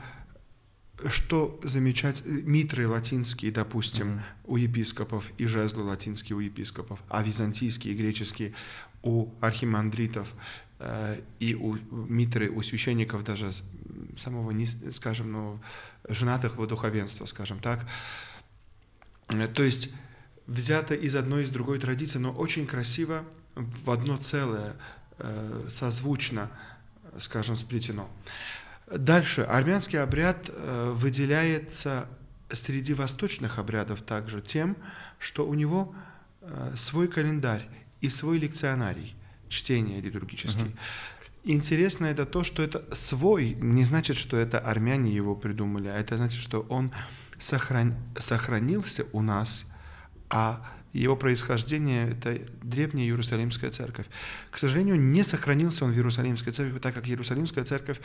что 1.09 1.61
замечать, 1.63 2.23
митры 2.25 2.89
латинские, 2.89 3.53
допустим, 3.53 4.09
mm-hmm. 4.09 4.23
у 4.45 4.57
епископов 4.57 5.31
и 5.39 5.47
жезлы 5.47 5.85
латинские 5.85 6.37
у 6.37 6.41
епископов, 6.41 7.03
а 7.09 7.23
византийские 7.23 7.95
и 7.95 7.97
греческие 7.97 8.55
у 9.03 9.31
архимандритов 9.41 10.33
э, 10.79 11.21
и 11.41 11.55
у 11.55 11.77
митры 11.91 12.51
у 12.51 12.63
священников 12.63 13.25
даже 13.25 13.51
самого, 14.17 14.55
скажем, 14.91 15.33
ну, 15.33 15.61
женатых 16.09 16.57
во 16.57 16.67
духовенство, 16.67 17.25
скажем 17.27 17.59
так, 17.59 17.87
Э, 19.33 19.49
то 19.49 19.63
есть 19.63 19.91
взято 20.47 20.95
из 20.95 21.17
одной 21.17 21.43
и 21.43 21.45
из 21.45 21.51
другой 21.51 21.79
традиции, 21.79 22.19
но 22.19 22.33
очень 22.33 22.67
красиво 22.67 23.25
в 23.55 23.91
одно 23.91 24.17
целое, 24.17 24.77
э, 25.19 25.67
созвучно, 25.69 26.51
скажем, 27.19 27.57
сплетено. 27.57 28.09
Дальше. 28.87 29.43
Армянский 29.43 30.01
обряд 30.01 30.49
э, 30.49 30.93
выделяется 30.95 32.07
среди 32.51 32.95
восточных 32.95 33.59
обрядов 33.59 34.03
также 34.03 34.41
тем, 34.41 34.77
что 35.19 35.47
у 35.47 35.55
него 35.55 35.95
свой 36.77 37.09
календарь 37.09 37.67
и 38.01 38.09
свой 38.09 38.37
лекционарий, 38.39 39.15
чтение 39.49 40.01
литургический. 40.01 40.65
Uh-huh. 40.65 40.79
Интересно 41.45 42.07
это 42.07 42.27
то, 42.27 42.45
что 42.45 42.63
это 42.63 42.85
свой, 42.95 43.55
не 43.55 43.85
значит, 43.85 44.17
что 44.17 44.37
это 44.37 44.59
армяне 44.59 45.13
его 45.13 45.35
придумали, 45.35 45.89
а 45.89 45.97
это 45.97 46.17
значит, 46.17 46.41
что 46.41 46.61
он 46.63 46.93
сохран... 47.39 47.95
сохранился 48.17 49.07
у 49.13 49.23
нас, 49.23 49.71
а 50.31 50.69
его 50.93 51.17
происхождение– 51.17 52.11
это 52.11 52.39
древняя 52.63 53.07
Иерусалимская 53.07 53.71
церковь. 53.71 54.07
К 54.51 54.59
сожалению, 54.59 55.01
не 55.01 55.23
сохранился 55.23 55.85
он 55.85 55.93
в 55.93 55.97
Иерусалимской 55.97 56.53
церкви, 56.53 56.79
так 56.79 56.95
как 56.95 57.09
Иерусалимская 57.09 57.65
церковь 57.65 58.01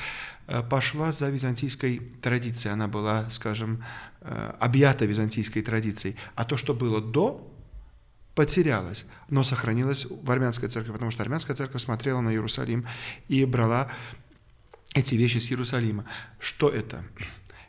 э, 0.48 0.64
пошла 0.64 1.12
за 1.12 1.30
византийской 1.30 2.00
традицией. 2.22 2.74
Она 2.74 2.88
была, 2.88 3.30
скажем, 3.30 3.84
э, 4.22 4.54
объята 4.60 5.06
византийской 5.06 5.62
традицией. 5.62 6.16
А 6.36 6.46
то, 6.46 6.56
что 6.56 6.74
было 6.74 7.02
до, 7.02 7.54
потерялось, 8.36 9.06
но 9.30 9.44
сохранилось 9.44 10.06
в 10.06 10.32
армянской 10.32 10.70
церкви, 10.70 10.92
потому 10.92 11.12
что 11.12 11.24
армянская 11.24 11.56
церковь 11.56 11.82
смотрела 11.82 12.22
на 12.22 12.30
Иерусалим 12.30 12.86
и 13.28 13.44
брала 13.46 13.92
эти 14.94 15.16
вещи 15.16 15.40
с 15.40 15.52
Иерусалима. 15.52 16.06
Что 16.40 16.70
это? 16.70 17.04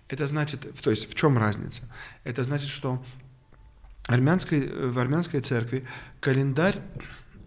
Это 0.09 0.27
значит, 0.27 0.67
то 0.81 0.91
есть 0.91 1.11
в 1.11 1.15
чем 1.15 1.39
разница? 1.39 1.83
Это 2.23 2.45
значит, 2.45 2.69
что 2.69 3.05
армянской, 4.09 4.69
в 4.91 4.99
армянской 4.99 5.41
церкви 5.41 5.87
календарь 6.21 6.81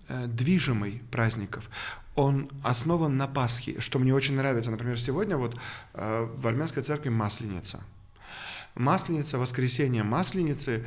э, 0.07 0.27
движимый 0.27 1.01
праздников, 1.11 1.69
он 2.15 2.49
основан 2.63 3.17
на 3.17 3.27
Пасхе, 3.27 3.79
что 3.79 3.99
мне 3.99 4.13
очень 4.13 4.35
нравится. 4.35 4.71
Например, 4.71 4.99
сегодня 4.99 5.37
вот 5.37 5.57
э, 5.93 6.27
в 6.33 6.47
армянской 6.47 6.83
церкви 6.83 7.09
Масленица. 7.09 7.81
Масленица, 8.75 9.37
воскресенье 9.37 10.03
Масленицы, 10.03 10.85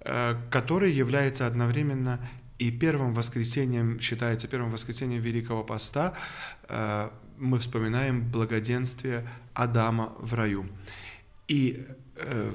э, 0.00 0.36
который 0.50 0.92
является 0.92 1.46
одновременно 1.46 2.20
и 2.58 2.70
первым 2.70 3.14
воскресеньем, 3.14 4.00
считается 4.00 4.48
первым 4.48 4.70
воскресеньем 4.70 5.20
Великого 5.20 5.64
Поста, 5.64 6.14
э, 6.68 7.10
мы 7.38 7.58
вспоминаем 7.58 8.30
благоденствие 8.30 9.28
Адама 9.54 10.12
в 10.18 10.34
раю. 10.34 10.66
И, 11.46 11.86
э, 12.16 12.52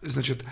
значит, 0.00 0.42
э, 0.42 0.46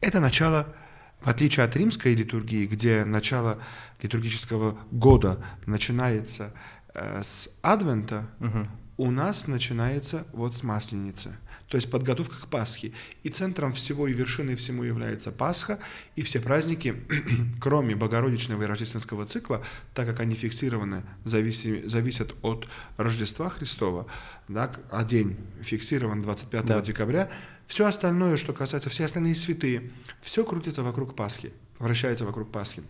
это 0.00 0.20
начало, 0.20 0.74
в 1.20 1.28
отличие 1.28 1.64
от 1.64 1.74
римской 1.76 2.14
литургии, 2.14 2.66
где 2.66 3.04
начало 3.04 3.58
литургического 4.00 4.78
года 4.90 5.44
начинается 5.66 6.52
э, 6.94 7.22
с 7.22 7.50
Адвента, 7.62 8.28
угу. 8.40 8.66
у 8.98 9.10
нас 9.10 9.48
начинается 9.48 10.26
вот 10.32 10.54
с 10.54 10.62
Масленицы 10.62 11.36
то 11.68 11.76
есть 11.76 11.90
подготовка 11.90 12.36
к 12.40 12.48
Пасхе. 12.48 12.92
И 13.22 13.28
центром 13.28 13.72
всего 13.72 14.06
и 14.06 14.12
вершиной 14.12 14.54
всему 14.54 14.84
является 14.84 15.32
Пасха, 15.32 15.80
и 16.14 16.22
все 16.22 16.40
праздники, 16.40 16.94
кроме 17.60 17.96
Богородичного 17.96 18.62
и 18.62 18.66
Рождественского 18.66 19.26
цикла, 19.26 19.64
так 19.94 20.06
как 20.06 20.20
они 20.20 20.34
фиксированы, 20.34 21.02
зависят, 21.24 21.90
зависят 21.90 22.34
от 22.42 22.68
Рождества 22.96 23.50
Христова, 23.50 24.06
да, 24.48 24.70
а 24.90 25.04
день 25.04 25.36
фиксирован 25.60 26.22
25 26.22 26.64
да. 26.64 26.80
декабря, 26.80 27.30
Все 27.66 27.86
остальное, 27.86 28.36
что 28.36 28.52
касается, 28.52 28.90
все 28.90 29.04
остальные 29.04 29.34
святые, 29.34 29.90
все 30.20 30.44
крутится 30.44 30.82
вокруг 30.82 31.16
Пасхи, 31.16 31.52
вращается 31.78 32.24
вокруг 32.24 32.50
Пасхи. 32.50 32.82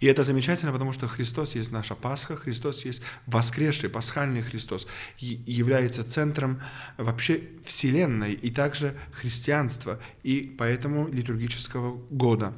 И 0.00 0.06
это 0.06 0.22
замечательно, 0.22 0.72
потому 0.72 0.92
что 0.92 1.06
Христос 1.06 1.54
есть 1.54 1.70
наша 1.70 1.94
Пасха, 1.94 2.36
Христос 2.36 2.84
есть 2.84 3.02
воскресший, 3.26 3.90
пасхальный 3.90 4.42
Христос, 4.42 4.86
является 5.18 6.04
центром 6.04 6.62
вообще 6.96 7.42
Вселенной 7.64 8.32
и 8.32 8.50
также 8.50 8.96
христианства, 9.12 10.00
и 10.22 10.54
поэтому 10.58 11.08
литургического 11.08 11.96
года. 12.10 12.54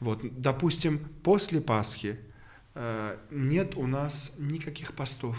Вот, 0.00 0.20
допустим, 0.40 0.98
после 1.22 1.60
Пасхи 1.60 2.18
э, 2.74 3.16
нет 3.30 3.76
у 3.76 3.86
нас 3.86 4.34
никаких 4.38 4.94
постов, 4.94 5.36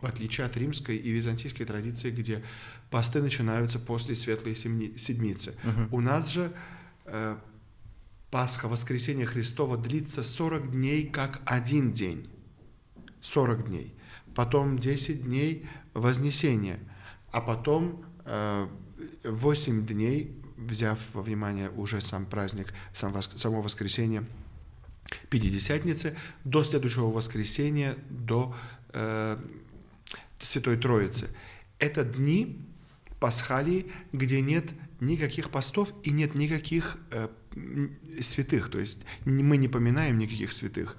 в 0.00 0.06
отличие 0.06 0.46
от 0.46 0.56
римской 0.56 0.96
и 0.96 1.10
византийской 1.10 1.66
традиции, 1.66 2.10
где 2.10 2.42
посты 2.90 3.22
начинаются 3.22 3.78
после 3.78 4.14
Светлой 4.14 4.54
Седмицы. 4.54 5.54
Угу. 5.64 5.96
У 5.96 6.00
нас 6.00 6.28
же 6.28 6.52
э, 7.04 7.36
Пасха, 8.30 8.68
воскресение 8.68 9.26
Христова 9.26 9.76
длится 9.76 10.22
40 10.22 10.72
дней 10.72 11.06
как 11.06 11.40
один 11.46 11.92
день. 11.92 12.28
40 13.20 13.66
дней. 13.68 13.94
Потом 14.34 14.78
10 14.78 15.24
дней 15.24 15.68
Вознесения. 15.94 16.78
А 17.32 17.40
потом 17.40 18.04
8 19.24 19.82
э, 19.82 19.86
дней, 19.86 20.36
взяв 20.56 21.00
во 21.14 21.22
внимание 21.22 21.70
уже 21.70 22.00
сам 22.00 22.26
праздник, 22.26 22.72
сам, 22.94 23.20
само 23.22 23.60
воскресенье, 23.60 24.24
Пятидесятницы, 25.28 26.16
до 26.44 26.62
следующего 26.62 27.10
воскресенья, 27.10 27.96
до 28.10 28.54
э, 28.92 29.38
Святой 30.38 30.76
Троицы. 30.76 31.30
Это 31.78 32.04
дни 32.04 32.69
пасхалии, 33.20 33.86
где 34.12 34.40
нет 34.40 34.70
никаких 34.98 35.50
постов 35.50 35.92
и 36.02 36.10
нет 36.10 36.34
никаких 36.34 36.98
э, 37.10 37.28
святых, 38.20 38.70
то 38.70 38.78
есть 38.78 39.04
мы 39.24 39.56
не 39.56 39.68
поминаем 39.68 40.18
никаких 40.18 40.52
святых. 40.52 40.96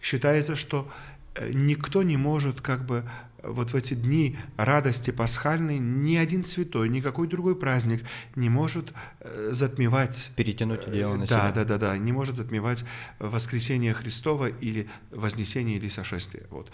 Считается, 0.00 0.56
что 0.56 0.90
э, 1.34 1.50
никто 1.52 2.02
не 2.02 2.16
может 2.16 2.60
как 2.60 2.84
бы 2.86 3.08
вот 3.42 3.70
в 3.72 3.76
эти 3.76 3.94
дни 3.94 4.38
радости 4.56 5.10
пасхальной 5.10 5.78
ни 5.78 6.16
один 6.16 6.44
святой, 6.44 6.88
никакой 6.88 7.28
другой 7.28 7.56
праздник 7.56 8.04
не 8.36 8.48
может 8.48 8.92
э, 9.20 9.50
затмевать... 9.52 10.32
Перетянуть 10.36 10.90
дело 10.90 11.14
на 11.14 11.26
да, 11.26 11.40
себя. 11.40 11.52
Да, 11.52 11.64
да, 11.64 11.78
да, 11.78 11.98
не 11.98 12.12
может 12.12 12.36
затмевать 12.36 12.84
воскресение 13.18 13.94
Христова 13.94 14.46
или 14.46 14.88
вознесение 15.10 15.76
или 15.76 15.88
сошествие. 15.88 16.46
Вот. 16.50 16.70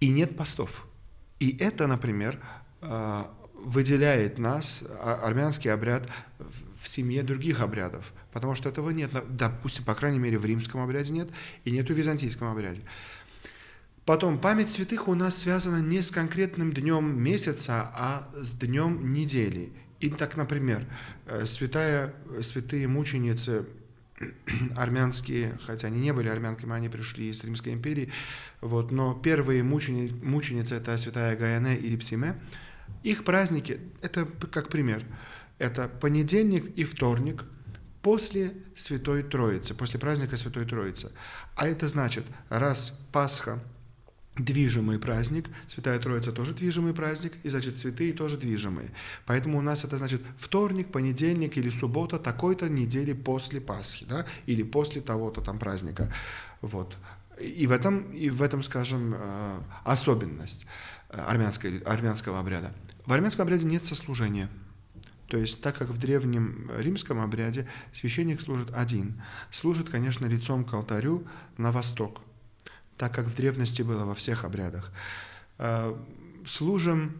И 0.00 0.08
нет 0.08 0.36
постов. 0.36 0.86
И 1.38 1.56
это, 1.58 1.86
например, 1.86 2.40
выделяет 3.58 4.38
нас, 4.38 4.84
а, 5.00 5.20
армянский 5.24 5.72
обряд, 5.72 6.08
в 6.80 6.88
семье 6.88 7.22
других 7.22 7.60
обрядов, 7.60 8.12
потому 8.32 8.54
что 8.54 8.68
этого 8.68 8.90
нет, 8.90 9.10
допустим, 9.28 9.84
по 9.84 9.94
крайней 9.94 10.18
мере, 10.18 10.38
в 10.38 10.44
римском 10.44 10.80
обряде 10.80 11.12
нет, 11.12 11.28
и 11.64 11.70
нет 11.70 11.88
в 11.88 11.92
византийском 11.92 12.48
обряде. 12.48 12.82
Потом, 14.04 14.40
память 14.40 14.70
святых 14.70 15.08
у 15.08 15.14
нас 15.14 15.36
связана 15.36 15.82
не 15.82 16.00
с 16.00 16.10
конкретным 16.10 16.72
днем 16.72 17.20
месяца, 17.20 17.90
а 17.94 18.30
с 18.40 18.54
днем 18.54 19.12
недели. 19.12 19.72
И 20.00 20.08
так, 20.08 20.36
например, 20.36 20.86
э, 21.26 21.44
святая, 21.44 22.14
святые 22.40 22.86
мученицы 22.86 23.66
армянские, 24.76 25.58
хотя 25.66 25.88
они 25.88 26.00
не 26.00 26.12
были 26.12 26.28
армянками, 26.28 26.72
они 26.74 26.88
пришли 26.88 27.28
из 27.28 27.44
Римской 27.44 27.74
империи, 27.74 28.12
вот, 28.60 28.92
но 28.92 29.14
первые 29.14 29.62
мучени, 29.62 30.10
мученицы– 30.22 30.74
это 30.76 30.96
святая 30.96 31.36
Гаяне 31.36 31.76
или 31.76 31.96
Псиме– 31.96 32.40
их 33.02 33.24
праздники, 33.24 33.80
это 34.02 34.26
как 34.50 34.68
пример, 34.68 35.04
это 35.58 35.88
понедельник 35.88 36.66
и 36.76 36.84
вторник 36.84 37.44
после 38.02 38.54
Святой 38.76 39.22
Троицы, 39.22 39.74
после 39.74 39.98
праздника 39.98 40.36
Святой 40.36 40.64
Троицы. 40.64 41.10
А 41.56 41.66
это 41.66 41.88
значит, 41.88 42.24
раз 42.48 42.98
Пасха 43.12 43.60
движимый 44.38 44.98
праздник, 44.98 45.46
Святая 45.66 45.98
Троица 45.98 46.32
тоже 46.32 46.54
движимый 46.54 46.94
праздник, 46.94 47.34
и 47.42 47.48
значит 47.48 47.76
святые 47.76 48.12
тоже 48.12 48.38
движимые. 48.38 48.90
Поэтому 49.26 49.58
у 49.58 49.62
нас 49.62 49.84
это 49.84 49.96
значит 49.96 50.22
вторник, 50.36 50.92
понедельник 50.92 51.56
или 51.56 51.70
суббота 51.70 52.18
такой-то 52.18 52.68
недели 52.68 53.12
после 53.12 53.60
Пасхи, 53.60 54.06
да, 54.08 54.26
или 54.46 54.62
после 54.62 55.00
того-то 55.00 55.40
там 55.40 55.58
праздника. 55.58 56.12
Вот. 56.60 56.96
И 57.40 57.66
в 57.66 57.72
этом, 57.72 58.10
и 58.12 58.30
в 58.30 58.42
этом 58.42 58.62
скажем, 58.62 59.14
э, 59.16 59.60
особенность 59.84 60.66
э, 61.10 61.20
армянской, 61.20 61.78
армянского 61.80 62.40
обряда. 62.40 62.72
В 63.08 63.12
армянском 63.14 63.44
обряде 63.44 63.66
нет 63.66 63.84
сослужения. 63.84 64.50
То 65.28 65.38
есть, 65.38 65.62
так 65.62 65.78
как 65.78 65.88
в 65.88 65.96
древнем 65.96 66.70
римском 66.78 67.20
обряде 67.20 67.66
священник 67.90 68.38
служит 68.42 68.70
один, 68.74 69.22
служит, 69.50 69.88
конечно, 69.88 70.26
лицом 70.26 70.62
к 70.62 70.74
алтарю 70.74 71.26
на 71.56 71.72
восток, 71.72 72.20
так 72.98 73.14
как 73.14 73.24
в 73.24 73.34
древности 73.34 73.80
было 73.80 74.04
во 74.04 74.14
всех 74.14 74.44
обрядах. 74.44 74.92
Э, 75.56 75.96
служим, 76.44 77.16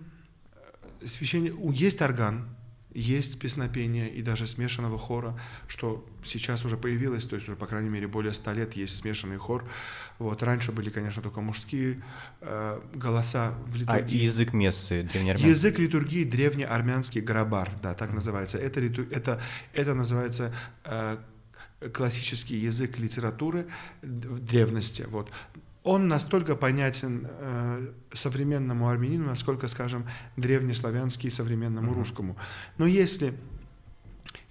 священник, 1.06 1.54
есть 1.72 2.02
орган, 2.02 2.54
есть 2.98 3.38
песнопение 3.38 4.10
и 4.10 4.22
даже 4.22 4.46
смешанного 4.46 4.98
хора, 4.98 5.38
что 5.66 6.04
сейчас 6.24 6.64
уже 6.64 6.76
появилось, 6.76 7.26
то 7.26 7.36
есть 7.36 7.48
уже, 7.48 7.56
по 7.56 7.66
крайней 7.66 7.88
мере, 7.88 8.08
более 8.08 8.32
ста 8.32 8.52
лет 8.52 8.74
есть 8.74 8.96
смешанный 8.96 9.36
хор. 9.36 9.64
Вот. 10.18 10.42
Раньше 10.42 10.72
были, 10.72 10.90
конечно, 10.90 11.22
только 11.22 11.40
мужские 11.40 12.02
э, 12.40 12.80
голоса 12.94 13.54
в 13.66 13.76
а 13.76 13.78
литургии. 13.98 14.20
А 14.20 14.24
язык 14.24 14.52
мессы 14.52 15.02
древнеармянский? 15.02 15.50
Язык 15.50 15.78
литургии 15.78 16.24
древнеармянский 16.24 17.20
грабар, 17.20 17.70
да, 17.82 17.94
так 17.94 18.12
называется. 18.12 18.58
Это, 18.58 18.80
это, 18.80 19.40
это 19.72 19.94
называется 19.94 20.52
э, 20.84 21.18
классический 21.92 22.56
язык 22.56 22.98
литературы 22.98 23.66
в 24.02 24.40
древности. 24.40 25.06
Вот 25.08 25.30
он 25.88 26.06
настолько 26.06 26.54
понятен 26.54 27.26
э, 27.26 27.92
современному 28.12 28.90
армянину, 28.90 29.24
насколько, 29.24 29.68
скажем, 29.68 30.04
древнеславянский 30.36 31.30
современному 31.30 31.94
русскому. 31.94 32.36
Но 32.76 32.86
если 32.86 33.32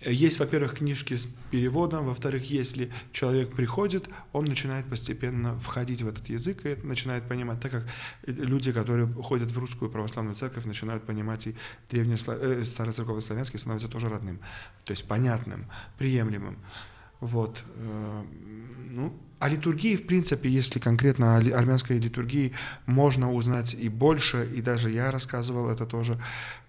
э, 0.01 0.11
есть, 0.11 0.39
во-первых, 0.39 0.79
книжки 0.79 1.13
с 1.13 1.27
переводом, 1.51 2.07
во-вторых, 2.07 2.49
если 2.49 2.91
человек 3.11 3.55
приходит, 3.55 4.09
он 4.33 4.45
начинает 4.45 4.87
постепенно 4.87 5.59
входить 5.59 6.01
в 6.01 6.07
этот 6.07 6.27
язык 6.27 6.65
и 6.65 6.75
начинает 6.81 7.27
понимать, 7.27 7.61
так 7.61 7.71
как 7.71 7.87
люди, 8.25 8.71
которые 8.71 9.07
ходят 9.07 9.51
в 9.51 9.59
русскую 9.59 9.91
православную 9.91 10.35
церковь, 10.35 10.65
начинают 10.65 11.05
понимать 11.05 11.45
и 11.45 11.55
древний 11.91 12.15
э, 12.15 12.63
староцерковно-славянский 12.63 13.59
становится 13.59 13.89
тоже 13.89 14.09
родным, 14.09 14.39
то 14.85 14.91
есть 14.91 15.07
понятным, 15.07 15.67
приемлемым. 15.99 16.57
Вот. 17.19 17.63
Э, 17.75 18.23
ну, 18.89 19.13
о 19.39 19.49
литургии, 19.49 19.95
в 19.95 20.07
принципе, 20.07 20.49
если 20.49 20.79
конкретно 20.79 21.37
о 21.37 21.57
армянской 21.57 21.99
литургии, 21.99 22.53
можно 22.85 23.31
узнать 23.31 23.75
и 23.75 23.89
больше, 23.89 24.49
и 24.55 24.61
даже 24.61 24.89
я 24.89 25.11
рассказывал 25.11 25.69
это 25.69 25.85
тоже 25.85 26.19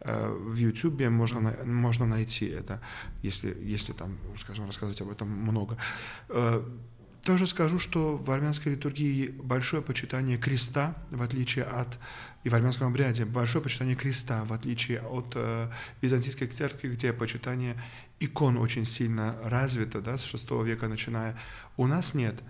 э, 0.00 0.28
в 0.28 0.56
YouTube, 0.56 1.08
можно, 1.08 1.54
можно 1.64 2.06
найти 2.06 2.46
это, 2.46 2.80
если, 3.22 3.56
если 3.62 3.92
там, 3.92 4.18
скажем, 4.36 4.66
рассказывать 4.66 5.00
об 5.00 5.10
этом 5.10 5.28
много. 5.28 5.78
Э, 6.28 6.62
тоже 7.24 7.46
скажу, 7.46 7.78
что 7.78 8.16
в 8.16 8.30
армянской 8.30 8.72
литургии 8.72 9.28
большое 9.28 9.82
почитание 9.82 10.38
креста, 10.38 10.94
в 11.10 11.22
отличие 11.22 11.64
от 11.64 11.98
и 12.44 12.48
в 12.48 12.54
армянском 12.54 12.88
обряде 12.88 13.24
большое 13.24 13.62
почитание 13.62 13.96
креста, 13.96 14.44
в 14.44 14.52
отличие 14.52 15.00
от 15.00 15.32
э, 15.34 15.70
византийской 16.00 16.46
церкви, 16.48 16.88
где 16.88 17.12
почитание 17.12 17.80
икон 18.20 18.56
очень 18.56 18.84
сильно 18.84 19.36
развито, 19.42 20.00
да, 20.00 20.16
с 20.16 20.34
VI 20.34 20.64
века 20.64 20.88
начиная. 20.88 21.36
У 21.76 21.86
нас 21.86 22.14
нет. 22.14 22.42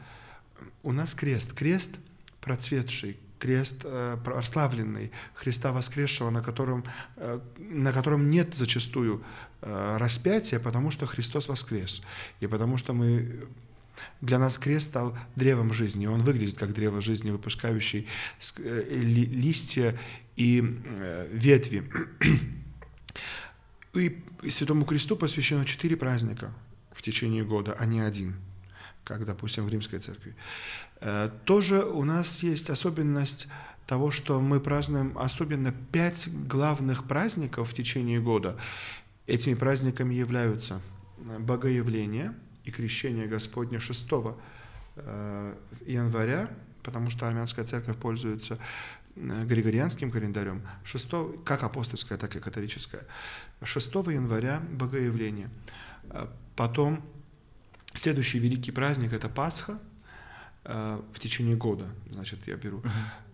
У 0.83 0.93
нас 0.93 1.15
крест. 1.15 1.55
Крест 1.55 1.99
процветший, 2.41 3.19
крест 3.39 3.83
э, 3.85 4.17
прославленный 4.25 5.11
Христа 5.35 5.73
воскресшего, 5.73 6.31
на 6.31 6.43
котором, 6.43 6.85
э, 7.17 7.41
на 7.59 7.93
котором 7.93 8.31
нет 8.31 8.55
зачастую 8.55 9.23
э, 9.63 9.97
распятия, 9.99 10.59
потому 10.59 10.91
что 10.91 11.07
Христос 11.07 11.49
воскрес. 11.49 12.03
И 12.41 12.47
потому 12.47 12.77
что 12.77 12.93
мы 12.93 13.49
для 14.21 14.39
нас 14.39 14.59
крест 14.59 14.89
стал 14.89 15.17
древом 15.37 15.73
жизни. 15.73 16.07
Он 16.07 16.23
выглядит 16.23 16.59
как 16.59 16.73
древо 16.73 17.01
жизни, 17.01 17.31
выпускающий 17.31 18.09
э, 18.59 18.85
листья 18.91 19.99
и 20.37 20.63
э, 20.63 21.29
ветви. 21.33 21.91
И 23.95 24.51
Святому 24.51 24.85
Кресту 24.85 25.17
посвящено 25.17 25.65
четыре 25.65 25.97
праздника 25.97 26.53
в 26.93 27.03
течение 27.03 27.45
года, 27.45 27.75
а 27.79 27.87
не 27.87 28.01
один, 28.01 28.37
как, 29.05 29.25
допустим, 29.25 29.65
в 29.65 29.69
Римской 29.69 29.99
Церкви. 29.99 30.35
Э, 31.01 31.31
тоже 31.45 31.83
у 31.83 32.05
нас 32.05 32.43
есть 32.43 32.71
особенность 32.71 33.49
того, 33.87 34.11
что 34.11 34.41
мы 34.41 34.61
празднуем 34.61 35.17
особенно 35.17 35.73
пять 35.73 36.29
главных 36.47 37.05
праздников 37.05 37.71
в 37.71 37.75
течение 37.75 38.21
года. 38.21 38.59
Этими 39.27 39.55
праздниками 39.55 40.15
являются 40.15 40.81
Богоявление– 41.39 42.35
и 42.69 42.71
крещение 42.71 43.27
Господне 43.27 43.79
6 43.79 44.09
э, 44.97 45.55
января, 45.87 46.51
потому 46.83 47.11
что 47.11 47.27
армянская 47.27 47.65
церковь 47.65 47.97
пользуется 47.97 48.59
григорианским 49.17 50.11
календарем, 50.11 50.63
6, 50.85 51.09
как 51.45 51.63
апостольская, 51.65 52.19
так 52.19 52.37
и 52.37 52.41
католическая, 52.41 53.03
6 53.63 53.95
января 53.95 54.63
Богоявление. 54.71 55.51
Потом 56.55 57.03
следующий 57.95 58.39
великий 58.39 58.71
праздник– 58.71 59.13
это 59.15 59.29
Пасха, 59.29 59.79
в 60.65 61.19
течение 61.19 61.57
года, 61.57 61.87
значит, 62.11 62.47
я 62.47 62.57
беру, 62.57 62.83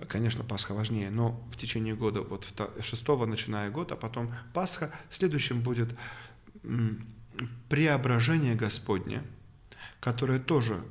конечно, 0.08 0.44
Пасха 0.44 0.72
важнее, 0.72 1.10
но 1.10 1.44
в 1.52 1.56
течение 1.56 1.96
года, 1.96 2.22
вот 2.22 2.46
6 2.80 3.08
начиная 3.26 3.70
год, 3.70 3.90
а 3.90 3.96
потом 3.96 4.32
Пасха, 4.52 4.92
следующим 5.10 5.60
будет 5.60 5.94
преображение 7.68 8.54
Господне, 8.54 9.22
которое 10.00 10.38
тоже 10.38 10.82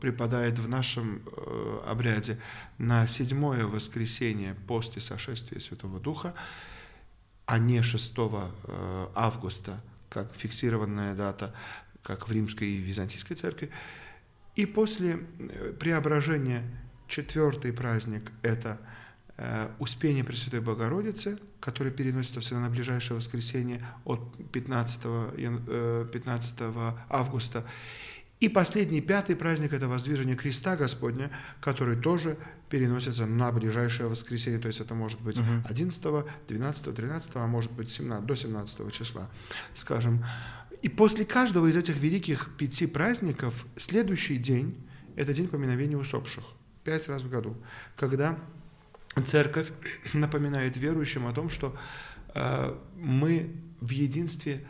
припадает 0.00 0.58
в 0.58 0.68
нашем 0.68 1.22
э, 1.26 1.80
обряде 1.86 2.38
на 2.78 3.06
седьмое 3.06 3.66
воскресенье 3.66 4.54
после 4.66 5.00
сошествия 5.00 5.60
Святого 5.60 5.98
Духа, 5.98 6.34
а 7.46 7.58
не 7.58 7.82
6 7.82 8.14
э, 8.16 9.06
августа, 9.14 9.80
как 10.08 10.34
фиксированная 10.34 11.14
дата, 11.14 11.54
как 12.02 12.28
в 12.28 12.32
Римской 12.32 12.68
и 12.68 12.76
Византийской 12.76 13.36
церкви. 13.36 13.70
И 14.54 14.66
после 14.66 15.18
э, 15.38 15.72
преображения 15.78 16.62
четвертый 17.08 17.72
праздник– 17.72 18.30
это 18.42 18.78
Успение 19.78 20.24
Пресвятой 20.24 20.60
Богородицы, 20.60 21.38
которое 21.58 21.90
переносится 21.90 22.40
всегда 22.40 22.60
на 22.60 22.70
ближайшее 22.70 23.16
воскресенье 23.16 23.84
от 24.04 24.20
15, 24.52 25.00
15 26.12 26.56
августа. 27.08 27.64
И 28.40 28.48
последний, 28.48 29.00
пятый 29.00 29.36
праздник– 29.36 29.72
это 29.74 29.86
воздвижение 29.86 30.36
креста 30.36 30.76
Господня, 30.76 31.30
который 31.60 31.96
тоже 31.96 32.36
переносится 32.68 33.24
на 33.24 33.52
ближайшее 33.52 34.08
воскресенье, 34.08 34.58
то 34.58 34.66
есть 34.66 34.80
это 34.80 34.94
может 34.96 35.20
быть 35.20 35.38
11, 35.64 36.02
12, 36.48 36.94
13, 36.94 37.30
а 37.34 37.46
может 37.46 37.70
быть 37.70 37.88
17, 37.88 38.26
до 38.26 38.34
17 38.34 38.92
числа, 38.92 39.30
скажем. 39.74 40.24
И 40.82 40.88
после 40.88 41.24
каждого 41.24 41.68
из 41.68 41.76
этих 41.76 41.96
великих 41.96 42.56
пяти 42.56 42.88
праздников 42.88 43.64
следующий 43.76 44.38
день– 44.38 44.76
это 45.16 45.32
день 45.32 45.46
поминовения 45.46 45.96
усопших, 45.96 46.42
пять 46.82 47.08
раз 47.08 47.22
в 47.22 47.30
году, 47.30 47.56
когда 47.96 48.36
церковь 49.24 49.72
напоминает 50.12 50.76
верующим 50.76 51.26
о 51.26 51.32
том, 51.32 51.50
что 51.50 51.76
э, 52.34 52.78
мы 52.96 53.56
в 53.80 53.90
единстве 53.90 54.66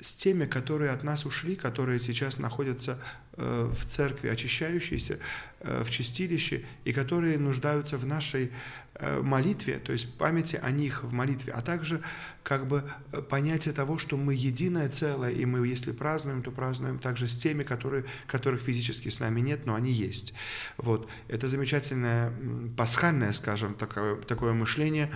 с 0.00 0.14
теми, 0.14 0.46
которые 0.46 0.90
от 0.90 1.04
нас 1.04 1.26
ушли, 1.26 1.56
которые 1.56 2.00
сейчас 2.00 2.38
находятся 2.38 2.98
э, 3.34 3.70
в 3.72 3.84
церкви, 3.84 4.28
очищающиеся 4.28 5.18
э, 5.60 5.82
в 5.84 5.90
чистилище, 5.90 6.64
и 6.84 6.92
которые 6.92 7.38
нуждаются 7.38 7.96
в 7.98 8.06
нашей 8.06 8.50
э, 8.94 9.20
молитве, 9.20 9.78
то 9.78 9.92
есть 9.92 10.16
памяти 10.16 10.58
о 10.62 10.70
них 10.70 11.04
в 11.04 11.12
молитве, 11.12 11.52
а 11.52 11.60
также 11.60 12.00
как 12.42 12.66
бы 12.66 12.90
понятие 13.28 13.74
того, 13.74 13.98
что 13.98 14.16
мы 14.16 14.34
единое 14.34 14.88
целое, 14.88 15.30
и 15.30 15.44
мы, 15.44 15.66
если 15.66 15.92
празднуем, 15.92 16.42
то 16.42 16.50
празднуем 16.50 16.98
также 16.98 17.28
с 17.28 17.36
теми, 17.36 17.62
которые, 17.62 18.04
которых 18.26 18.62
физически 18.62 19.10
с 19.10 19.20
нами 19.20 19.40
нет, 19.40 19.66
но 19.66 19.74
они 19.74 19.92
есть. 19.92 20.32
Вот. 20.78 21.08
Это 21.28 21.46
замечательное 21.48 22.32
пасхальное, 22.76 23.32
скажем, 23.32 23.74
такое, 23.74 24.16
такое 24.16 24.54
мышление, 24.54 25.10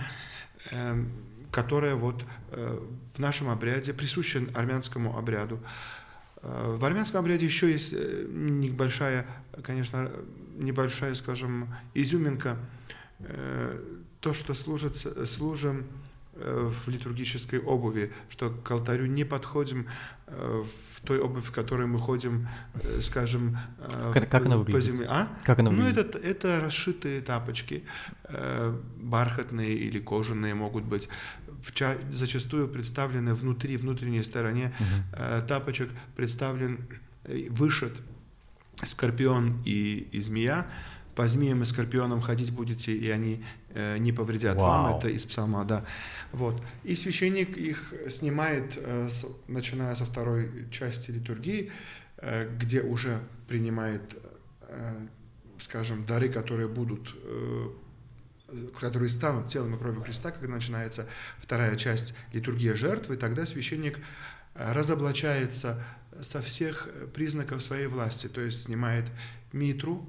эм, 0.71 1.11
которая 1.55 1.95
вот 1.95 2.25
э, 2.51 2.79
в 3.13 3.19
нашем 3.19 3.49
обряде 3.49 3.93
присуща 3.93 4.41
армянскому 4.53 5.17
обряду. 5.17 5.61
Э, 6.41 6.75
в 6.77 6.83
армянском 6.83 7.21
обряде 7.21 7.45
еще 7.45 7.71
есть 7.71 7.93
э, 7.93 8.25
небольшая, 8.29 9.25
конечно, 9.63 10.11
небольшая, 10.57 11.15
скажем, 11.15 11.73
изюминка, 11.93 12.57
то, 14.19 14.33
что 14.33 14.53
служит, 14.53 14.97
служим 15.25 15.85
в 16.33 16.87
литургической 16.87 17.59
обуви, 17.59 18.11
что 18.27 18.49
к 18.49 18.69
алтарю 18.71 19.05
не 19.05 19.23
подходим 19.23 19.87
в 20.27 21.01
той 21.01 21.19
обуви, 21.19 21.41
в 21.41 21.51
которой 21.51 21.85
мы 21.87 21.99
ходим, 21.99 22.47
э, 22.73 23.01
скажем, 23.01 23.57
как, 24.11 24.29
как 24.29 24.45
она 24.45 24.57
выглядит? 24.57 24.81
по 24.81 24.85
земле. 24.85 25.07
А? 25.09 25.27
Как 25.43 25.59
она 25.59 25.69
ну, 25.69 25.77
выглядит? 25.77 26.13
Ну, 26.13 26.19
это, 26.19 26.27
это 26.27 26.59
расшитые 26.59 27.21
тапочки, 27.21 27.83
бархатные 28.97 29.73
или 29.73 29.99
кожаные 29.99 30.55
могут 30.55 30.83
быть, 30.83 31.09
в 31.61 31.73
ча- 31.73 31.97
зачастую 32.11 32.67
представлены 32.67 33.33
внутри, 33.33 33.77
внутренней 33.77 34.23
стороне 34.23 34.73
угу. 34.79 35.47
тапочек 35.47 35.91
представлен, 36.15 36.87
вышит 37.49 37.93
скорпион 38.83 39.61
и, 39.65 40.07
и 40.11 40.19
змея, 40.19 40.67
по 41.15 41.27
змеям 41.27 41.61
и 41.61 41.65
скорпионам 41.65 42.21
ходить 42.21 42.51
будете, 42.51 42.93
и 42.95 43.09
они 43.09 43.43
э, 43.69 43.97
не 43.97 44.11
повредят 44.11 44.57
Вау. 44.57 44.67
вам. 44.67 44.97
Это 44.97 45.07
из 45.07 45.25
псалма, 45.25 45.63
да. 45.63 45.85
Вот. 46.31 46.61
И 46.83 46.95
священник 46.95 47.57
их 47.57 47.93
снимает, 48.09 48.73
э, 48.75 49.07
с, 49.09 49.25
начиная 49.47 49.95
со 49.95 50.05
второй 50.05 50.69
части 50.71 51.11
литургии, 51.11 51.71
э, 52.17 52.49
где 52.59 52.81
уже 52.81 53.21
принимает, 53.47 54.17
э, 54.61 55.07
скажем, 55.59 56.05
дары, 56.05 56.29
которые 56.29 56.67
будут 56.67 57.15
э, 57.23 57.69
которые 58.79 59.09
станут 59.09 59.47
телом 59.47 59.75
и 59.75 59.77
кровью 59.77 60.01
Христа, 60.01 60.31
когда 60.31 60.47
начинается 60.47 61.07
вторая 61.39 61.75
часть 61.77 62.13
литургия 62.31 62.75
жертвы, 62.75 63.17
тогда 63.17 63.45
священник 63.45 63.99
э, 64.53 64.71
разоблачается 64.71 65.83
со 66.21 66.41
всех 66.41 66.87
признаков 67.13 67.63
своей 67.63 67.87
власти, 67.87 68.27
то 68.27 68.41
есть 68.41 68.63
снимает 68.63 69.05
митру, 69.51 70.07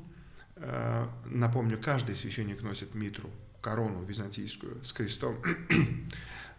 напомню, 1.26 1.78
каждый 1.78 2.14
священник 2.14 2.62
носит 2.62 2.94
митру, 2.94 3.30
корону 3.60 4.02
византийскую 4.04 4.82
с 4.84 4.92
крестом. 4.92 5.36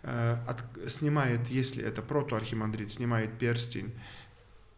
Э, 0.04 0.38
от, 0.48 0.64
снимает, 0.92 1.48
если 1.50 1.84
это 1.84 2.02
протоархимандрит, 2.02 2.92
снимает 2.92 3.38
перстень 3.40 3.94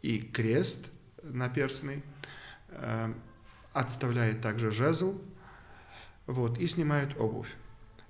и 0.01 0.19
крест 0.21 0.89
наперстный, 1.21 2.01
э, 2.69 3.13
отставляет 3.73 4.41
также 4.41 4.71
жезл, 4.71 5.21
вот, 6.25 6.57
и 6.57 6.67
снимает 6.67 7.17
обувь. 7.17 7.53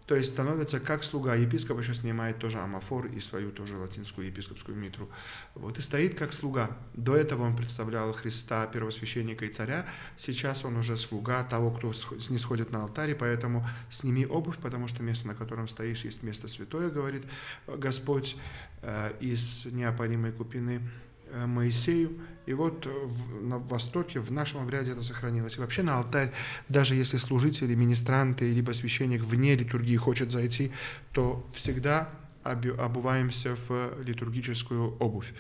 То 0.10 0.16
есть 0.16 0.32
становится 0.32 0.80
как 0.80 1.04
слуга. 1.04 1.36
Епископ 1.36 1.78
еще 1.78 1.94
снимает 1.94 2.40
тоже 2.40 2.58
амафор 2.58 3.06
и 3.06 3.20
свою 3.20 3.52
тоже 3.52 3.78
латинскую 3.78 4.26
епископскую 4.26 4.76
митру. 4.76 5.08
Вот 5.54 5.78
и 5.78 5.82
стоит 5.82 6.18
как 6.18 6.34
слуга. 6.34 6.76
До 6.96 7.16
этого 7.16 7.44
он 7.44 7.56
представлял 7.56 8.12
Христа, 8.12 8.66
первосвященника 8.66 9.46
и 9.46 9.50
царя. 9.50 9.86
Сейчас 10.18 10.66
он 10.66 10.78
уже 10.78 10.98
слуга 10.98 11.44
того, 11.44 11.70
кто 11.70 11.94
не 12.30 12.40
сходит 12.40 12.72
на 12.72 12.82
алтарь, 12.82 13.14
поэтому 13.14 13.68
сними 13.92 14.26
обувь, 14.26 14.58
потому 14.58 14.88
что 14.88 15.04
место, 15.04 15.28
на 15.28 15.36
котором 15.36 15.68
стоишь, 15.68 16.04
есть 16.06 16.24
место 16.24 16.48
святое, 16.48 16.90
говорит 16.90 17.26
Господь 17.68 18.36
э, 18.82 19.14
из 19.20 19.66
неопалимой 19.66 20.32
купины 20.32 20.82
Э, 20.82 21.09
Моисею. 21.34 22.20
И 22.46 22.54
вот 22.54 22.86
в, 22.86 23.44
на 23.44 23.60
Востоке, 23.60 24.20
в 24.20 24.32
нашем 24.32 24.62
обряде 24.62 24.92
это 24.92 25.02
сохранилось. 25.02 25.58
И 25.58 25.60
вообще 25.60 25.84
на 25.84 25.98
алтарь, 25.98 26.32
даже 26.68 26.96
если 26.96 27.18
служители, 27.18 27.76
министранты, 27.76 28.52
либо 28.52 28.72
священник 28.72 29.22
вне 29.22 29.56
литургии 29.56 29.98
хочет 29.98 30.32
зайти, 30.32 30.72
то 31.12 31.48
всегда 31.54 32.10
обуваемся 32.44 33.56
в 33.56 34.02
литургическую 34.02 34.98
обувь. 34.98 35.34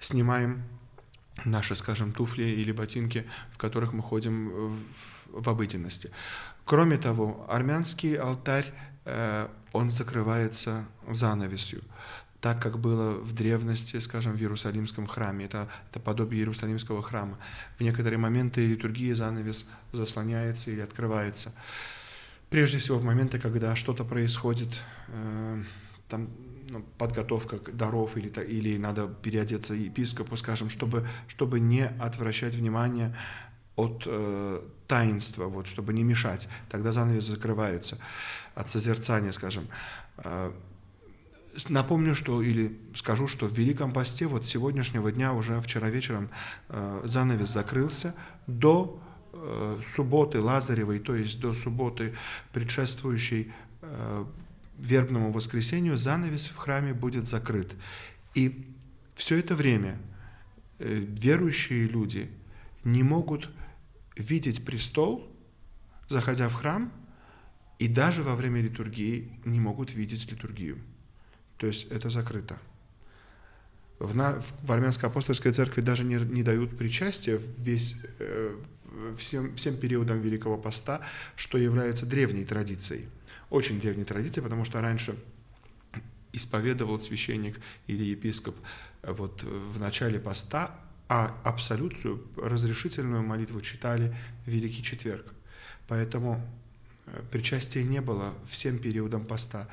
Снимаем 0.00 0.62
наши, 1.44 1.74
скажем, 1.74 2.12
туфли 2.12 2.44
или 2.44 2.72
ботинки, 2.72 3.26
в 3.50 3.58
которых 3.58 3.92
мы 3.92 4.02
ходим 4.02 4.48
в, 4.48 4.76
в 5.42 5.48
обыденности. 5.48 6.10
Кроме 6.64 6.96
того, 6.98 7.46
армянский 7.48 8.14
алтарь, 8.14 8.72
э, 9.04 9.48
он 9.72 9.90
закрывается 9.90 10.84
занавесью 11.08 11.82
так, 12.40 12.62
как 12.62 12.78
было 12.78 13.14
в 13.14 13.32
древности, 13.32 13.98
скажем, 13.98 14.36
в 14.36 14.40
Иерусалимском 14.40 15.06
храме. 15.06 15.46
Это, 15.46 15.68
это 15.90 15.98
подобие 16.00 16.40
Иерусалимского 16.40 17.02
храма. 17.02 17.38
В 17.78 17.80
некоторые 17.80 18.18
моменты 18.18 18.64
литургии 18.64 19.12
занавес 19.12 19.68
заслоняется 19.92 20.70
или 20.70 20.80
открывается. 20.80 21.52
Прежде 22.50 22.78
всего 22.78 22.98
в 22.98 23.04
моменты, 23.04 23.38
когда 23.38 23.74
что-то 23.74 24.04
происходит, 24.04 24.80
э, 25.08 25.62
там 26.08 26.30
ну, 26.70 26.84
подготовка 26.96 27.58
даров 27.72 28.16
или, 28.16 28.28
или 28.44 28.78
надо 28.78 29.08
переодеться 29.08 29.74
епископу, 29.74 30.36
скажем, 30.36 30.70
чтобы, 30.70 31.08
чтобы 31.26 31.60
не 31.60 31.86
отвращать 31.86 32.54
внимание 32.54 33.16
от 33.74 34.04
э, 34.06 34.62
таинства, 34.86 35.46
вот, 35.46 35.66
чтобы 35.66 35.92
не 35.92 36.04
мешать. 36.04 36.48
Тогда 36.70 36.92
занавес 36.92 37.24
закрывается 37.24 37.98
от 38.54 38.70
созерцания, 38.70 39.32
скажем. 39.32 39.66
Э, 40.18 40.52
Напомню, 41.68 42.14
что 42.14 42.42
или 42.42 42.78
скажу, 42.94 43.26
что 43.26 43.46
в 43.46 43.52
Великом 43.52 43.92
Посте 43.92 44.26
вот 44.26 44.46
сегодняшнего 44.46 45.10
дня, 45.10 45.32
уже 45.32 45.60
вчера 45.60 45.90
вечером, 45.90 46.30
э, 46.68 47.00
занавес 47.04 47.48
закрылся 47.48 48.14
до 48.46 49.00
э, 49.32 49.80
субботы 49.94 50.40
Лазаревой, 50.40 50.98
то 50.98 51.14
есть 51.14 51.40
до 51.40 51.54
субботы, 51.54 52.14
предшествующей 52.52 53.52
э, 53.82 54.24
вербному 54.78 55.32
воскресению, 55.32 55.96
занавес 55.96 56.48
в 56.48 56.56
храме 56.56 56.94
будет 56.94 57.26
закрыт. 57.26 57.74
И 58.34 58.66
все 59.14 59.38
это 59.38 59.54
время 59.54 59.98
э, 60.78 60.94
верующие 60.94 61.88
люди 61.88 62.30
не 62.84 63.02
могут 63.02 63.50
видеть 64.16 64.64
престол, 64.64 65.28
заходя 66.08 66.48
в 66.48 66.54
храм, 66.54 66.92
и 67.78 67.88
даже 67.88 68.22
во 68.22 68.34
время 68.34 68.60
литургии 68.60 69.40
не 69.44 69.60
могут 69.60 69.92
видеть 69.94 70.30
литургию. 70.30 70.78
То 71.58 71.66
есть 71.66 71.90
это 71.90 72.08
закрыто. 72.08 72.58
В, 73.98 74.14
на, 74.14 74.40
в 74.62 74.72
армянской 74.72 75.08
апостольской 75.08 75.52
церкви 75.52 75.80
даже 75.80 76.04
не, 76.04 76.16
не 76.16 76.42
дают 76.42 76.76
причастия 76.76 77.40
весь, 77.58 77.96
э, 78.20 78.56
всем, 79.16 79.56
всем 79.56 79.76
периодам 79.76 80.20
Великого 80.20 80.56
Поста, 80.56 81.00
что 81.34 81.58
является 81.58 82.06
древней 82.06 82.44
традицией. 82.44 83.08
Очень 83.50 83.80
древней 83.80 84.04
традицией, 84.04 84.44
потому 84.44 84.64
что 84.64 84.80
раньше 84.80 85.16
исповедовал 86.32 87.00
священник 87.00 87.58
или 87.86 88.04
епископ 88.04 88.56
вот 89.02 89.42
в 89.42 89.80
начале 89.80 90.20
поста, 90.20 90.78
а 91.08 91.34
абсолюцию, 91.44 92.22
разрешительную 92.36 93.22
молитву 93.22 93.60
читали 93.60 94.14
в 94.44 94.50
Великий 94.50 94.82
Четверг. 94.82 95.26
Поэтому 95.88 96.40
э, 97.06 97.22
причастия 97.30 97.82
не 97.82 98.00
было 98.00 98.34
всем 98.46 98.78
периодам 98.78 99.24
поста. 99.24 99.68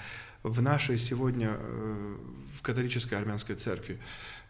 В 0.45 0.61
нашей 0.61 0.99
сегодня, 0.99 1.57
э, 1.57 2.17
в 2.51 2.61
католической 2.61 3.15
армянской 3.15 3.55
церкви, 3.55 3.97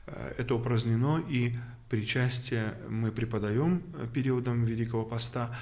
э, 0.08 0.34
это 0.38 0.54
упразднено, 0.54 1.24
и 1.30 1.56
причастие 1.90 2.74
мы 2.90 3.14
преподаем 3.14 3.82
периодом 4.14 4.66
Великого 4.66 5.06
Поста, 5.06 5.58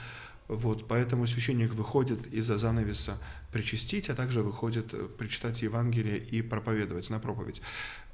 вот, 0.48 0.88
поэтому 0.88 1.28
священник 1.28 1.76
выходит 1.76 2.26
из-за 2.34 2.58
занавеса 2.58 3.20
причастить, 3.52 4.10
а 4.10 4.16
также 4.16 4.42
выходит 4.42 4.92
э, 4.96 5.08
прочитать 5.20 5.62
Евангелие 5.62 6.18
и 6.18 6.42
проповедовать 6.42 7.12
на 7.12 7.20
проповедь. 7.20 7.62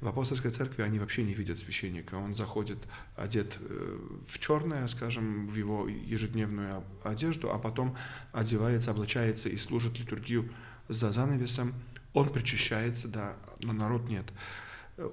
В 0.02 0.08
апостольской 0.08 0.50
церкви 0.50 0.82
они 0.82 0.98
вообще 0.98 1.22
не 1.22 1.32
видят 1.32 1.56
священника. 1.56 2.16
Он 2.16 2.34
заходит 2.34 2.76
одет 3.16 3.56
э, 3.60 3.98
в 4.28 4.38
черное, 4.38 4.86
скажем, 4.88 5.46
в 5.46 5.56
его 5.56 5.88
ежедневную 5.88 6.84
одежду, 7.02 7.50
а 7.50 7.58
потом 7.58 7.96
одевается, 8.32 8.90
облачается 8.90 9.48
и 9.48 9.56
служит 9.56 9.98
литургию 9.98 10.50
за 10.88 11.12
занавесом. 11.12 11.72
Он 12.12 12.28
причащается, 12.28 13.08
да, 13.08 13.36
но 13.60 13.72
народ 13.72 14.08
нет. 14.08 14.26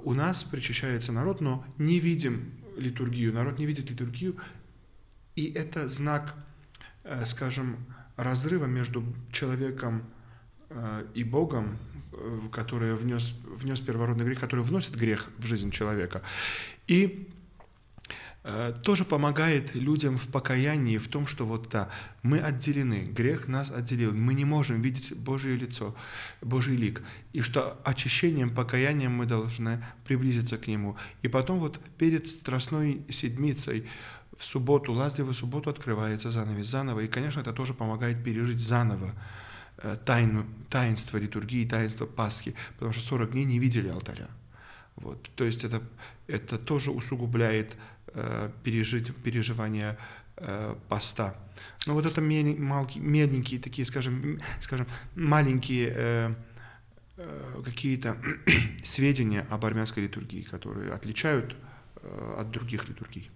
У 0.03 0.13
нас 0.13 0.43
причащается 0.43 1.11
народ, 1.11 1.41
но 1.41 1.65
не 1.77 1.99
видим 1.99 2.51
литургию. 2.77 3.33
Народ 3.33 3.59
не 3.59 3.65
видит 3.65 3.89
литургию, 3.89 4.35
и 5.35 5.51
это 5.51 5.87
знак 5.87 6.35
Э, 7.09 7.23
скажем, 7.25 7.77
разрыва 8.17 8.65
между 8.65 9.01
человеком 9.31 10.03
э, 10.69 11.05
и 11.13 11.23
Богом, 11.23 11.77
э, 12.11 12.39
который 12.51 12.95
внес, 12.95 13.33
внес 13.45 13.79
первородный 13.79 14.25
грех, 14.25 14.41
который 14.41 14.65
вносит 14.65 14.95
грех 14.97 15.29
в 15.37 15.45
жизнь 15.45 15.71
человека. 15.71 16.21
И 16.87 17.29
тоже 18.83 19.03
помогает 19.03 19.75
людям 19.75 20.17
в 20.17 20.27
покаянии, 20.27 20.97
в 20.97 21.07
том, 21.09 21.27
что 21.27 21.45
вот 21.45 21.67
да, 21.69 21.89
мы 22.21 22.39
отделены, 22.39 23.03
грех 23.03 23.47
нас 23.47 23.71
отделил, 23.71 24.13
мы 24.13 24.33
не 24.33 24.45
можем 24.45 24.81
видеть 24.81 25.17
Божье 25.17 25.55
лицо, 25.55 25.95
Божий 26.41 26.77
лик, 26.77 27.01
и 27.33 27.41
что 27.41 27.81
очищением, 27.83 28.55
покаянием 28.55 29.11
мы 29.11 29.25
должны 29.25 29.83
приблизиться 30.05 30.57
к 30.57 30.67
Нему. 30.67 30.95
И 31.21 31.27
потом 31.27 31.59
вот 31.59 31.81
перед 31.97 32.27
Страстной 32.27 33.05
Седмицей, 33.09 33.85
в 34.37 34.43
субботу, 34.43 34.93
лазливую 34.93 35.33
субботу 35.33 35.69
открывается 35.69 36.31
занавес 36.31 36.67
заново, 36.67 37.01
и, 37.01 37.07
конечно, 37.07 37.41
это 37.41 37.53
тоже 37.53 37.73
помогает 37.73 38.23
пережить 38.23 38.59
заново 38.59 39.13
э, 39.79 39.97
тайну, 40.05 40.45
таинство 40.69 41.17
литургии, 41.17 41.67
таинство 41.67 42.05
Пасхи, 42.05 42.55
потому 42.75 42.93
что 42.93 43.01
40 43.01 43.31
дней 43.31 43.45
не 43.45 43.59
видели 43.59 43.89
алтаря. 43.89 44.27
Вот. 44.95 45.29
То 45.35 45.43
есть 45.43 45.63
это, 45.63 45.81
это 46.27 46.57
тоже 46.57 46.91
усугубляет 46.91 47.73
э, 47.73 47.77
пережить, 48.63 49.15
переживание 49.17 49.97
э, 50.37 50.75
поста. 50.89 51.35
Но 51.85 51.93
вот 51.93 52.05
это 52.05 52.21
мелкие, 52.21 53.59
такие, 53.59 53.85
скажем, 53.85 54.39
скажем 54.59 54.87
маленькие 55.15 55.93
э, 55.95 56.35
э, 57.17 57.61
какие-то 57.63 58.17
сведения 58.83 59.45
об 59.49 59.65
армянской 59.65 60.03
литургии, 60.03 60.41
которые 60.41 60.93
отличают 60.93 61.55
э, 62.01 62.35
от 62.39 62.51
других 62.51 62.87
литургий 62.87 63.29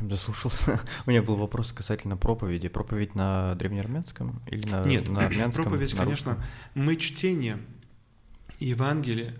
прям 0.00 0.10
заслушался. 0.10 0.80
У 1.06 1.10
меня 1.10 1.22
был 1.22 1.36
вопрос 1.36 1.72
касательно 1.72 2.16
проповеди. 2.16 2.68
Проповедь 2.68 3.14
на 3.14 3.54
древнеармянском 3.56 4.42
или 4.46 4.66
на, 4.66 4.84
Нет, 4.84 5.08
на 5.08 5.26
армянском? 5.26 5.64
проповедь, 5.64 5.92
на 5.92 6.04
конечно, 6.04 6.44
мы 6.74 6.96
чтение 6.96 7.58
Евангелия 8.58 9.34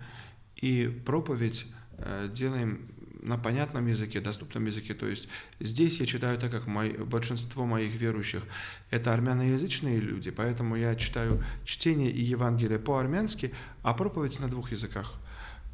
и 0.55 0.87
проповедь 1.05 1.65
э, 1.97 2.29
делаем 2.31 2.91
на 3.21 3.37
понятном 3.37 3.87
языке, 3.87 4.19
доступном 4.19 4.65
языке. 4.65 4.93
То 4.93 5.07
есть 5.07 5.27
здесь 5.59 5.99
я 5.99 6.05
читаю 6.05 6.37
так, 6.37 6.51
как 6.51 6.67
мой, 6.67 6.91
большинство 6.91 7.65
моих 7.65 7.93
верующих 7.93 8.43
это 8.89 9.13
армяноязычные 9.13 9.99
люди, 9.99 10.31
поэтому 10.31 10.75
я 10.75 10.95
читаю 10.95 11.43
чтение 11.65 12.11
и 12.11 12.21
Евангелие 12.21 12.79
по-армянски, 12.79 13.53
а 13.83 13.93
проповедь 13.93 14.39
на 14.39 14.47
двух 14.47 14.71
языках– 14.71 15.13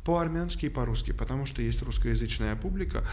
по-армянски 0.07 0.67
и 0.67 0.69
по-русски, 0.69 1.11
потому 1.11 1.45
что 1.45 1.61
есть 1.61 1.81
русскоязычная 1.81 2.55
публика, 2.55 3.03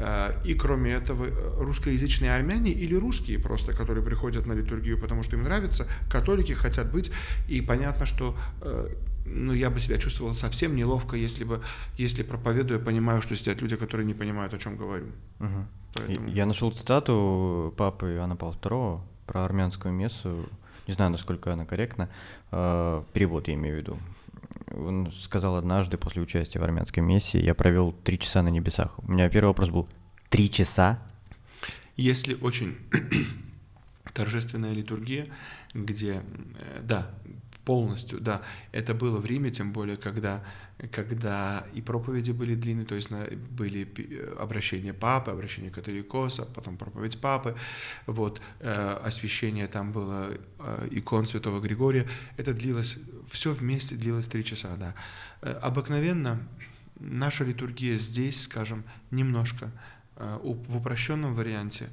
э, 0.00 0.32
и 0.44 0.54
кроме 0.54 0.90
этого 0.90 1.26
э, 1.26 1.62
русскоязычные 1.62 2.34
армяне 2.34 2.72
или 2.72 2.96
русские 2.96 3.38
просто, 3.38 3.72
которые 3.72 4.04
приходят 4.04 4.46
на 4.46 4.54
литургию, 4.54 4.98
потому 4.98 5.22
что 5.22 5.36
им 5.36 5.44
нравится, 5.44 5.86
католики 6.10 6.52
хотят 6.52 6.90
быть, 6.90 7.12
и 7.46 7.60
понятно, 7.60 8.04
что 8.04 8.36
э, 8.62 8.88
ну, 9.32 9.52
я 9.52 9.70
бы 9.70 9.80
себя 9.80 9.98
чувствовал 9.98 10.34
совсем 10.34 10.76
неловко, 10.76 11.16
если 11.16 11.44
бы, 11.44 11.62
если 11.96 12.22
проповедую, 12.22 12.80
понимаю, 12.80 13.22
что 13.22 13.36
сидят 13.36 13.62
люди, 13.62 13.76
которые 13.76 14.06
не 14.06 14.14
понимают, 14.14 14.54
о 14.54 14.58
чем 14.58 14.76
говорю. 14.76 15.06
Угу. 15.38 15.66
Поэтому... 15.94 16.28
Я 16.28 16.46
нашел 16.46 16.70
цитату 16.72 17.74
папы 17.76 18.14
Иоанна 18.14 18.36
Павла 18.36 18.56
II 18.60 19.00
про 19.26 19.44
армянскую 19.44 19.94
мессу, 19.94 20.46
не 20.86 20.94
знаю, 20.94 21.10
насколько 21.10 21.52
она 21.52 21.64
корректна, 21.64 22.08
перевод 22.50 23.48
я 23.48 23.54
имею 23.54 23.76
в 23.76 23.78
виду. 23.78 23.98
Он 24.72 25.10
сказал 25.12 25.56
однажды 25.56 25.96
после 25.96 26.22
участия 26.22 26.58
в 26.58 26.64
армянской 26.64 27.02
миссии, 27.02 27.40
я 27.40 27.54
провел 27.54 27.92
три 27.92 28.18
часа 28.18 28.42
на 28.42 28.48
небесах. 28.48 28.98
У 28.98 29.12
меня 29.12 29.28
первый 29.28 29.48
вопрос 29.48 29.68
был, 29.70 29.88
три 30.28 30.50
часа? 30.50 31.00
Если 31.96 32.36
очень 32.40 32.76
торжественная 34.14 34.72
литургия, 34.72 35.26
где, 35.74 36.22
э, 36.58 36.80
да, 36.82 37.10
полностью, 37.64 38.20
да. 38.20 38.42
Это 38.72 38.94
было 38.94 39.18
в 39.18 39.26
Риме, 39.26 39.50
тем 39.50 39.72
более, 39.72 39.96
когда, 39.96 40.42
когда 40.90 41.66
и 41.74 41.82
проповеди 41.82 42.32
были 42.32 42.54
длинные, 42.54 42.86
то 42.86 42.94
есть 42.94 43.10
были 43.10 43.88
обращения 44.38 44.92
папы, 44.94 45.30
обращения 45.30 45.70
католикоса, 45.70 46.46
потом 46.46 46.76
проповедь 46.76 47.20
папы, 47.20 47.56
вот, 48.06 48.40
э, 48.60 49.00
освящение 49.04 49.66
там 49.66 49.92
было 49.92 50.36
э, 50.58 50.88
икон 50.90 51.26
святого 51.26 51.60
Григория. 51.60 52.08
Это 52.36 52.54
длилось, 52.54 52.98
все 53.28 53.52
вместе 53.52 53.94
длилось 53.94 54.26
три 54.26 54.44
часа, 54.44 54.76
да. 54.76 54.94
Э, 55.42 55.52
обыкновенно 55.62 56.40
наша 56.98 57.44
литургия 57.44 57.98
здесь, 57.98 58.42
скажем, 58.42 58.84
немножко 59.10 59.70
в 60.16 60.76
упрощенном 60.76 61.34
варианте, 61.34 61.88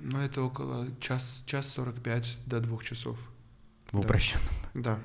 но 0.00 0.22
это 0.22 0.42
около 0.42 0.86
час, 1.00 1.42
час 1.44 1.68
45 1.72 2.42
до 2.46 2.60
двух 2.60 2.84
часов 2.84 3.18
в 3.94 4.00
упрощенном. 4.00 4.54
Да. 4.74 4.98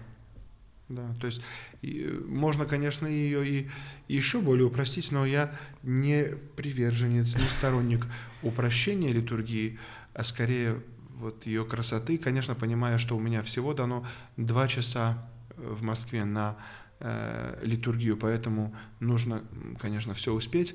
Да, 0.89 1.13
то 1.21 1.27
есть 1.27 1.41
и, 1.83 2.19
можно, 2.25 2.65
конечно, 2.65 3.05
ее 3.05 3.47
и 3.47 3.69
еще 4.07 4.41
более 4.41 4.65
упростить, 4.65 5.11
но 5.11 5.23
я 5.23 5.53
не 5.83 6.33
приверженец, 6.55 7.35
не 7.35 7.47
сторонник 7.47 8.07
упрощения 8.41 9.11
литургии, 9.11 9.77
а 10.15 10.23
скорее 10.23 10.81
вот 11.11 11.45
ее 11.45 11.63
красоты, 11.63 12.17
конечно, 12.17 12.55
понимая, 12.55 12.97
что 12.97 13.15
у 13.15 13.19
меня 13.19 13.43
всего 13.43 13.75
дано 13.75 14.03
два 14.35 14.67
часа 14.67 15.29
в 15.57 15.83
Москве 15.83 16.25
на 16.25 16.57
э, 16.99 17.59
литургию, 17.61 18.17
поэтому 18.17 18.75
нужно, 18.99 19.43
конечно, 19.79 20.15
все 20.15 20.33
успеть 20.33 20.73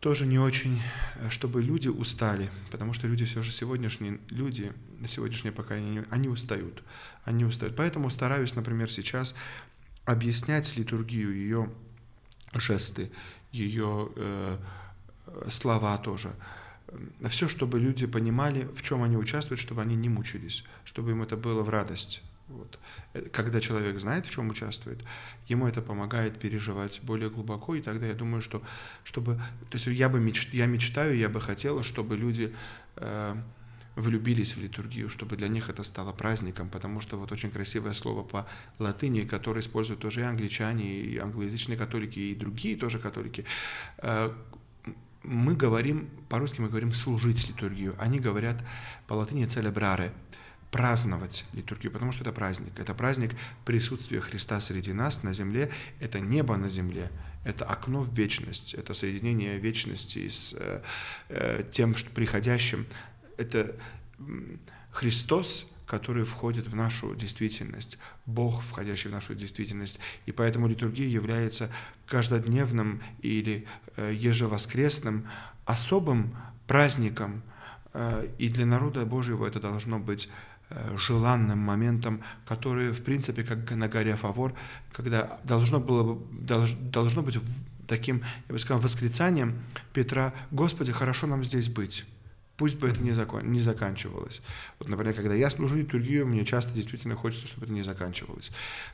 тоже 0.00 0.26
не 0.26 0.38
очень, 0.38 0.80
э, 1.16 1.28
чтобы 1.30 1.62
люди 1.62 1.88
устали, 1.88 2.50
потому 2.70 2.92
что 2.92 3.06
люди 3.06 3.24
все 3.24 3.42
же 3.42 3.50
сегодняшние 3.50 4.20
люди, 4.30 4.72
сегодняшнее 5.06 5.52
поколение, 5.52 6.04
они 6.10 6.28
устают, 6.28 6.82
они 7.24 7.44
устают. 7.44 7.76
Поэтому 7.76 8.10
стараюсь, 8.10 8.54
например, 8.54 8.90
сейчас 8.90 9.34
объяснять 10.04 10.76
литургию, 10.76 11.34
ее 11.34 11.70
жесты, 12.52 13.10
ее 13.52 14.10
э, 14.16 14.58
слова 15.48 15.96
тоже. 15.98 16.32
Все, 17.28 17.48
чтобы 17.48 17.80
люди 17.80 18.06
понимали, 18.06 18.68
в 18.74 18.82
чем 18.82 19.02
они 19.02 19.16
участвуют, 19.16 19.60
чтобы 19.60 19.82
они 19.82 19.96
не 19.96 20.08
мучились, 20.08 20.64
чтобы 20.84 21.10
им 21.10 21.22
это 21.22 21.36
было 21.36 21.62
в 21.62 21.68
радость. 21.68 22.22
Вот. 22.48 22.78
Э, 23.12 23.22
когда 23.32 23.60
человек 23.60 23.98
знает, 23.98 24.26
в 24.26 24.30
чем 24.30 24.50
участвует, 24.50 25.02
ему 25.48 25.66
это 25.66 25.82
помогает 25.82 26.38
переживать 26.38 27.00
более 27.02 27.30
глубоко, 27.30 27.74
и 27.74 27.82
тогда 27.82 28.06
я 28.06 28.14
думаю, 28.14 28.42
что 28.42 28.62
чтобы, 29.04 29.36
то 29.70 29.74
есть 29.74 29.86
я 29.86 30.08
бы 30.08 30.20
меч, 30.20 30.48
я 30.52 30.66
мечтаю, 30.66 31.16
я 31.16 31.28
бы 31.28 31.40
хотела, 31.40 31.82
чтобы 31.82 32.16
люди 32.16 32.54
э, 32.96 33.36
влюбились 33.96 34.56
в 34.56 34.60
литургию, 34.60 35.08
чтобы 35.08 35.36
для 35.36 35.48
них 35.48 35.70
это 35.70 35.82
стало 35.82 36.12
праздником, 36.12 36.68
потому 36.68 37.00
что 37.00 37.16
вот 37.16 37.32
очень 37.32 37.50
красивое 37.50 37.94
слово 37.94 38.22
по 38.22 38.46
латыни, 38.78 39.22
которое 39.22 39.60
используют 39.60 40.00
тоже 40.00 40.20
и 40.20 40.24
англичане, 40.24 40.84
и 40.84 41.18
англоязычные 41.18 41.78
католики, 41.78 42.18
и 42.18 42.34
другие 42.34 42.76
тоже 42.76 42.98
католики. 42.98 43.44
Э, 43.98 44.32
мы 45.22 45.56
говорим, 45.56 46.08
по-русски 46.28 46.60
мы 46.60 46.68
говорим 46.68 46.92
служить 46.94 47.48
литургию, 47.48 47.96
они 47.98 48.20
говорят 48.20 48.62
по 49.08 49.14
латыни 49.14 49.46
celebrare, 49.46 50.12
праздновать 50.70 51.44
литургию, 51.52 51.92
потому 51.92 52.12
что 52.12 52.22
это 52.22 52.32
праздник. 52.32 52.78
Это 52.78 52.94
праздник 52.94 53.32
присутствия 53.64 54.20
Христа 54.20 54.60
среди 54.60 54.92
нас 54.92 55.22
на 55.22 55.32
земле. 55.32 55.70
Это 56.00 56.20
небо 56.20 56.56
на 56.56 56.68
земле. 56.68 57.10
Это 57.44 57.64
окно 57.64 58.02
в 58.02 58.12
вечность. 58.14 58.74
Это 58.74 58.92
соединение 58.92 59.58
вечности 59.58 60.28
с 60.28 60.54
э, 60.58 60.82
э, 61.28 61.64
тем, 61.70 61.94
что 61.94 62.10
приходящим. 62.10 62.86
Это 63.36 63.76
Христос, 64.90 65.66
который 65.86 66.24
входит 66.24 66.66
в 66.66 66.74
нашу 66.74 67.14
действительность, 67.14 67.98
Бог, 68.26 68.62
входящий 68.62 69.08
в 69.08 69.12
нашу 69.12 69.34
действительность. 69.34 70.00
И 70.26 70.32
поэтому 70.32 70.66
литургия 70.66 71.06
является 71.06 71.70
каждодневным 72.06 73.02
или 73.22 73.66
э, 73.96 74.12
ежевоскресным 74.14 75.28
особым 75.64 76.36
праздником, 76.66 77.42
э, 77.92 78.28
и 78.38 78.48
для 78.48 78.66
народа 78.66 79.06
Божьего 79.06 79.46
это 79.46 79.60
должно 79.60 79.98
быть 79.98 80.28
желанным 80.96 81.58
моментом, 81.58 82.22
который, 82.46 82.92
в 82.92 83.02
принципе, 83.02 83.44
как 83.44 83.70
на 83.70 83.88
горе 83.88 84.16
Фавор, 84.16 84.54
когда 84.92 85.38
должно, 85.44 85.78
было, 85.80 86.18
должно 86.80 87.22
быть 87.22 87.38
таким, 87.86 88.22
я 88.48 88.52
бы 88.52 88.58
сказал, 88.58 88.82
восклицанием 88.82 89.62
Петра, 89.92 90.32
«Господи, 90.50 90.92
хорошо 90.92 91.26
нам 91.26 91.44
здесь 91.44 91.68
быть». 91.68 92.04
Пусть 92.56 92.78
бы 92.78 92.88
это 92.88 93.02
не, 93.02 93.12
закон, 93.12 93.52
не 93.52 93.60
заканчивалось. 93.60 94.40
Вот, 94.78 94.88
например, 94.88 95.14
когда 95.14 95.34
я 95.34 95.50
служу 95.50 95.76
литургию, 95.76 96.26
мне 96.26 96.44
часто 96.44 96.72
действительно 96.72 97.14
хочется, 97.14 97.46
чтобы 97.46 97.66
это 97.66 97.74
не 97.74 97.82
заканчивалось. 97.82 98.50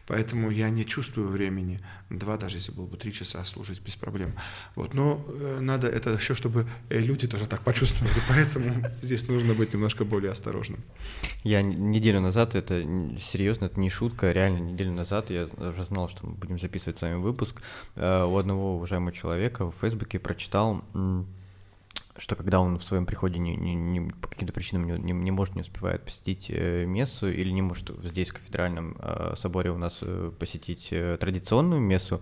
Поэтому 0.06 0.50
я 0.50 0.68
не 0.70 0.84
чувствую 0.84 1.28
времени. 1.28 1.80
Два, 2.10 2.36
даже 2.36 2.56
если 2.56 2.72
было 2.72 2.86
бы 2.86 2.96
три 2.96 3.12
часа 3.12 3.44
служить 3.44 3.80
без 3.80 3.94
проблем. 3.94 4.34
Вот. 4.74 4.94
Но 4.94 5.24
э, 5.28 5.58
надо 5.60 5.86
это 5.86 6.10
еще, 6.10 6.34
чтобы 6.34 6.66
э, 6.88 6.98
люди 6.98 7.28
тоже 7.28 7.46
так 7.46 7.62
почувствовали. 7.62 8.12
Поэтому 8.28 8.84
здесь 9.00 9.28
нужно 9.28 9.54
быть 9.54 9.72
немножко 9.72 10.04
более 10.04 10.32
осторожным. 10.32 10.80
Я 11.44 11.62
неделю 11.62 12.20
назад, 12.20 12.56
это 12.56 12.82
серьезно, 13.20 13.66
это 13.66 13.78
не 13.78 13.90
шутка, 13.90 14.32
реально 14.32 14.58
неделю 14.58 14.92
назад 14.92 15.30
я 15.30 15.44
уже 15.44 15.84
знал, 15.84 16.08
что 16.08 16.26
мы 16.26 16.32
будем 16.32 16.58
записывать 16.58 16.98
с 16.98 17.02
вами 17.02 17.14
выпуск. 17.14 17.62
Э, 17.94 18.24
у 18.24 18.36
одного 18.36 18.74
уважаемого 18.74 19.12
человека 19.12 19.66
в 19.66 19.74
Фейсбуке 19.80 20.18
прочитал 20.18 20.84
что 22.18 22.36
когда 22.36 22.60
он 22.60 22.78
в 22.78 22.84
своем 22.84 23.06
приходе 23.06 23.38
не, 23.38 23.56
не, 23.56 23.74
не, 23.74 24.10
по 24.10 24.28
каким-то 24.28 24.52
причинам 24.52 24.84
не, 24.84 24.98
не, 24.98 25.12
не 25.12 25.30
может, 25.30 25.54
не 25.54 25.62
успевает 25.62 26.04
посетить 26.04 26.46
э, 26.50 26.84
мессу 26.84 27.28
или 27.30 27.50
не 27.50 27.62
может 27.62 27.90
здесь, 28.04 28.28
в 28.28 28.34
кафедральном 28.34 28.96
э, 28.98 29.34
соборе 29.36 29.70
у 29.70 29.78
нас 29.78 29.98
э, 30.02 30.30
посетить 30.38 30.88
э, 30.90 31.16
традиционную 31.18 31.80
мессу, 31.80 32.20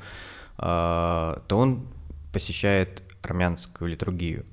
э, 0.58 0.60
то 0.60 1.42
он 1.50 1.88
посещает 2.32 3.02
армянскую 3.22 3.90
литургию, 3.90 4.46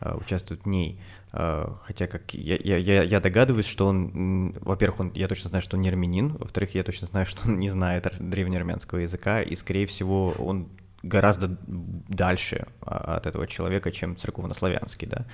э, 0.00 0.14
участвует 0.14 0.64
в 0.64 0.66
ней. 0.66 1.00
Э, 1.32 1.66
хотя 1.84 2.06
как 2.06 2.34
я, 2.34 2.56
я, 2.56 3.02
я 3.02 3.20
догадываюсь, 3.20 3.66
что 3.66 3.86
он, 3.86 4.52
во-первых, 4.60 5.00
он, 5.00 5.12
я 5.14 5.28
точно 5.28 5.48
знаю, 5.48 5.62
что 5.62 5.76
он 5.76 5.82
не 5.82 5.88
армянин, 5.88 6.36
во-вторых, 6.36 6.74
я 6.74 6.84
точно 6.84 7.06
знаю, 7.06 7.24
что 7.24 7.48
он 7.48 7.58
не 7.58 7.70
знает 7.70 8.06
древнеармянского 8.18 8.98
языка, 8.98 9.40
и, 9.40 9.56
скорее 9.56 9.86
всего, 9.86 10.34
он 10.38 10.68
гораздо 11.04 11.56
дальше 11.66 12.66
а, 12.80 13.16
от 13.16 13.26
этого 13.26 13.46
человека, 13.46 13.92
чем 13.92 14.16
церковнославянский, 14.16 15.06
да. 15.06 15.26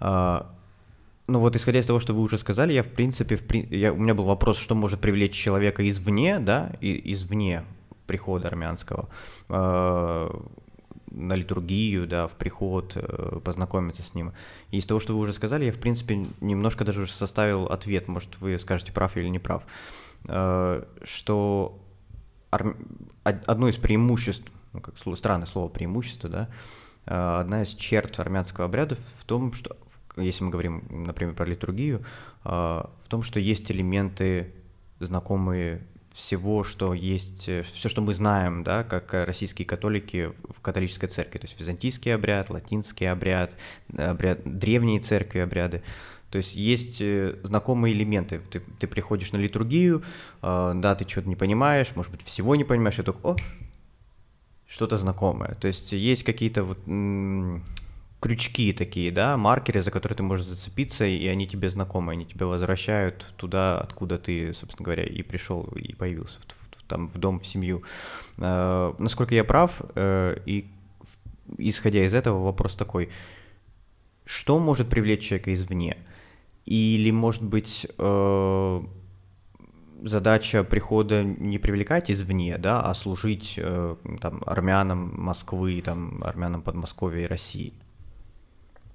А, 0.00 0.54
ну 1.26 1.40
вот 1.40 1.56
исходя 1.56 1.80
из 1.80 1.86
того, 1.86 2.00
что 2.00 2.14
вы 2.14 2.22
уже 2.22 2.38
сказали, 2.38 2.72
я 2.72 2.82
в 2.82 2.88
принципе, 2.88 3.36
в, 3.36 3.52
я, 3.52 3.92
у 3.92 3.96
меня 3.96 4.14
был 4.14 4.24
вопрос, 4.24 4.58
что 4.58 4.74
может 4.74 5.00
привлечь 5.00 5.34
человека 5.34 5.88
извне, 5.88 6.38
да, 6.38 6.72
и, 6.80 7.12
извне 7.12 7.64
прихода 8.06 8.48
армянского 8.48 9.08
э, 9.50 10.30
на 11.10 11.34
литургию, 11.34 12.06
да, 12.06 12.26
в 12.26 12.32
приход, 12.32 12.92
э, 12.96 13.40
познакомиться 13.44 14.02
с 14.02 14.14
ним. 14.14 14.32
И 14.70 14.78
из 14.78 14.86
того, 14.86 15.00
что 15.00 15.12
вы 15.12 15.20
уже 15.20 15.34
сказали, 15.34 15.66
я 15.66 15.72
в 15.72 15.78
принципе 15.78 16.26
немножко 16.40 16.84
даже 16.86 17.02
уже 17.02 17.12
составил 17.12 17.66
ответ, 17.66 18.08
может 18.08 18.40
вы 18.40 18.58
скажете 18.58 18.92
прав 18.92 19.16
или 19.18 19.28
не 19.28 19.38
прав, 19.38 19.64
э, 20.26 20.84
что 21.04 21.78
одно 23.22 23.68
из 23.68 23.76
преимуществ 23.76 24.50
ну, 24.72 24.80
как 24.80 24.94
странное 25.16 25.46
слово 25.46 25.68
преимущество, 25.68 26.28
да, 26.28 26.48
а, 27.06 27.40
одна 27.40 27.62
из 27.62 27.74
черт 27.74 28.18
армянского 28.18 28.66
обряда 28.66 28.96
в 29.16 29.24
том, 29.24 29.52
что, 29.52 29.76
если 30.16 30.44
мы 30.44 30.50
говорим, 30.50 30.84
например, 30.90 31.34
про 31.34 31.46
литургию, 31.46 32.04
а, 32.44 32.90
в 33.04 33.08
том, 33.08 33.22
что 33.22 33.40
есть 33.40 33.70
элементы, 33.70 34.54
знакомые 35.00 35.86
всего, 36.12 36.64
что 36.64 36.94
есть, 36.94 37.48
э, 37.48 37.62
все, 37.62 37.88
что 37.88 38.00
мы 38.00 38.12
знаем, 38.12 38.64
да, 38.64 38.82
как 38.82 39.14
российские 39.14 39.66
католики 39.66 40.32
в 40.48 40.60
католической 40.60 41.06
церкви, 41.06 41.38
то 41.38 41.46
есть 41.46 41.58
византийский 41.58 42.12
обряд, 42.12 42.50
латинский 42.50 43.08
обряд, 43.08 43.54
обряд 43.96 44.40
древние 44.44 45.00
церкви 45.00 45.38
обряды. 45.38 45.82
То 46.30 46.38
есть 46.38 46.56
есть 46.56 47.00
э, 47.00 47.38
знакомые 47.44 47.94
элементы. 47.94 48.40
Ты, 48.50 48.60
ты 48.80 48.86
приходишь 48.86 49.32
на 49.32 49.36
литургию, 49.36 50.02
э, 50.42 50.72
да, 50.74 50.94
ты 50.96 51.08
что-то 51.08 51.28
не 51.28 51.36
понимаешь, 51.36 51.92
может 51.94 52.10
быть, 52.10 52.22
всего 52.22 52.56
не 52.56 52.64
понимаешь, 52.64 52.98
и 52.98 53.02
только, 53.02 53.28
о, 53.28 53.36
что-то 54.68 54.98
знакомое. 54.98 55.54
То 55.60 55.68
есть 55.68 55.92
есть 55.92 56.24
какие-то 56.24 56.62
вот 56.62 56.78
крючки 58.20 58.72
такие, 58.72 59.10
да, 59.10 59.36
маркеры, 59.36 59.82
за 59.82 59.90
которые 59.90 60.16
ты 60.16 60.22
можешь 60.22 60.46
зацепиться, 60.46 61.06
и 61.06 61.26
они 61.26 61.46
тебе 61.46 61.70
знакомы, 61.70 62.12
они 62.12 62.26
тебя 62.26 62.46
возвращают 62.46 63.32
туда, 63.36 63.80
откуда 63.80 64.18
ты, 64.18 64.52
собственно 64.52 64.84
говоря, 64.84 65.04
и 65.04 65.22
пришел, 65.22 65.62
и 65.76 65.94
появился, 65.94 66.38
в, 66.40 66.78
в, 66.78 66.82
там, 66.84 67.06
в 67.06 67.16
дом, 67.18 67.38
в 67.38 67.46
семью. 67.46 67.84
Э, 68.38 68.92
насколько 68.98 69.34
я 69.34 69.44
прав, 69.44 69.80
э, 69.94 70.36
и 70.46 70.66
исходя 71.58 72.04
из 72.04 72.12
этого 72.12 72.44
вопрос 72.44 72.74
такой, 72.74 73.08
что 74.24 74.58
может 74.58 74.90
привлечь 74.90 75.22
человека 75.22 75.54
извне? 75.54 75.96
Или, 76.66 77.10
может 77.12 77.42
быть, 77.42 77.86
э, 77.96 78.82
задача 80.02 80.64
прихода 80.64 81.22
не 81.22 81.58
привлекать 81.58 82.10
извне, 82.10 82.58
да, 82.58 82.82
а 82.82 82.94
служить 82.94 83.54
э, 83.56 83.96
там, 84.20 84.42
армянам 84.46 85.12
Москвы, 85.16 85.82
там, 85.82 86.22
армянам 86.24 86.62
Подмосковья 86.62 87.24
и 87.24 87.26
России. 87.26 87.72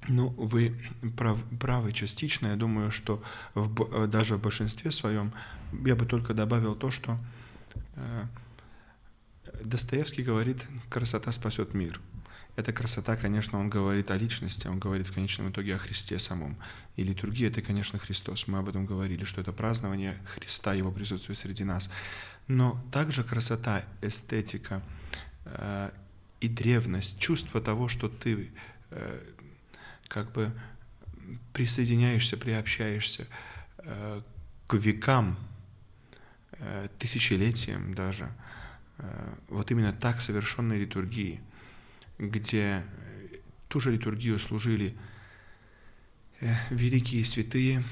Ну, 0.07 0.29
вы 0.37 0.75
прав, 1.17 1.39
правы 1.59 1.93
частично. 1.93 2.47
Я 2.47 2.55
думаю, 2.55 2.91
что 2.91 3.21
в, 3.53 4.07
даже 4.07 4.35
в 4.35 4.41
большинстве 4.41 4.91
своем 4.91 5.31
я 5.85 5.95
бы 5.95 6.05
только 6.05 6.33
добавил 6.33 6.75
то, 6.75 6.91
что 6.91 7.17
э, 7.95 8.25
Достоевский 9.63 10.23
говорит, 10.23 10.67
красота 10.89 11.31
спасет 11.31 11.73
мир. 11.73 12.01
Эта 12.55 12.71
красота, 12.71 13.15
конечно, 13.15 13.59
он 13.59 13.69
говорит 13.69 14.11
о 14.11 14.17
личности, 14.17 14.67
он 14.67 14.77
говорит 14.77 15.07
в 15.07 15.13
конечном 15.13 15.49
итоге 15.49 15.73
о 15.75 15.79
Христе 15.79 16.19
самом. 16.19 16.55
И 16.95 17.03
литургия— 17.03 17.49
это, 17.49 17.63
конечно, 17.63 17.97
Христос. 17.97 18.47
Мы 18.47 18.59
об 18.59 18.69
этом 18.69 18.85
говорили, 18.85 19.23
что 19.23 19.41
это 19.41 19.51
празднование 19.51 20.19
Христа, 20.25 20.73
Его 20.73 20.91
присутствия 20.91 21.33
среди 21.33 21.63
нас. 21.63 21.89
Но 22.47 22.79
также 22.91 23.23
красота, 23.23 23.83
эстетика 24.01 24.83
э, 25.45 25.89
и 26.41 26.47
древность, 26.47 27.19
чувство 27.19 27.59
того, 27.59 27.87
что 27.87 28.07
ты 28.07 28.51
э, 28.91 29.19
как 30.07 30.31
бы 30.31 30.51
присоединяешься, 31.53 32.37
приобщаешься 32.37 33.27
э, 33.79 34.21
к 34.67 34.75
векам, 34.75 35.39
э, 36.51 36.87
тысячелетиям 36.99 37.95
даже, 37.95 38.31
э, 38.99 39.33
вот 39.49 39.71
именно 39.71 39.91
так 39.91 40.21
совершенной 40.21 40.77
литургии— 40.77 41.41
где 42.17 42.83
ту 43.67 43.79
же 43.79 43.91
литургию 43.91 44.39
служили 44.39 44.95
э, 46.39 46.53
великие 46.69 47.25
святые 47.25 47.83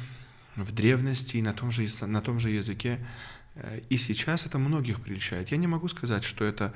в 0.55 0.71
древности 0.73 1.37
и 1.37 1.41
на 1.41 1.53
том 1.53 1.71
же, 1.71 1.87
на 2.05 2.21
том 2.21 2.39
же 2.39 2.49
языке. 2.49 2.99
Э, 3.55 3.81
и 3.89 3.97
сейчас 3.97 4.45
это 4.45 4.57
многих 4.59 5.01
прельщает. 5.01 5.49
Я 5.49 5.57
не 5.57 5.67
могу 5.67 5.87
сказать, 5.87 6.23
что 6.23 6.45
это 6.45 6.73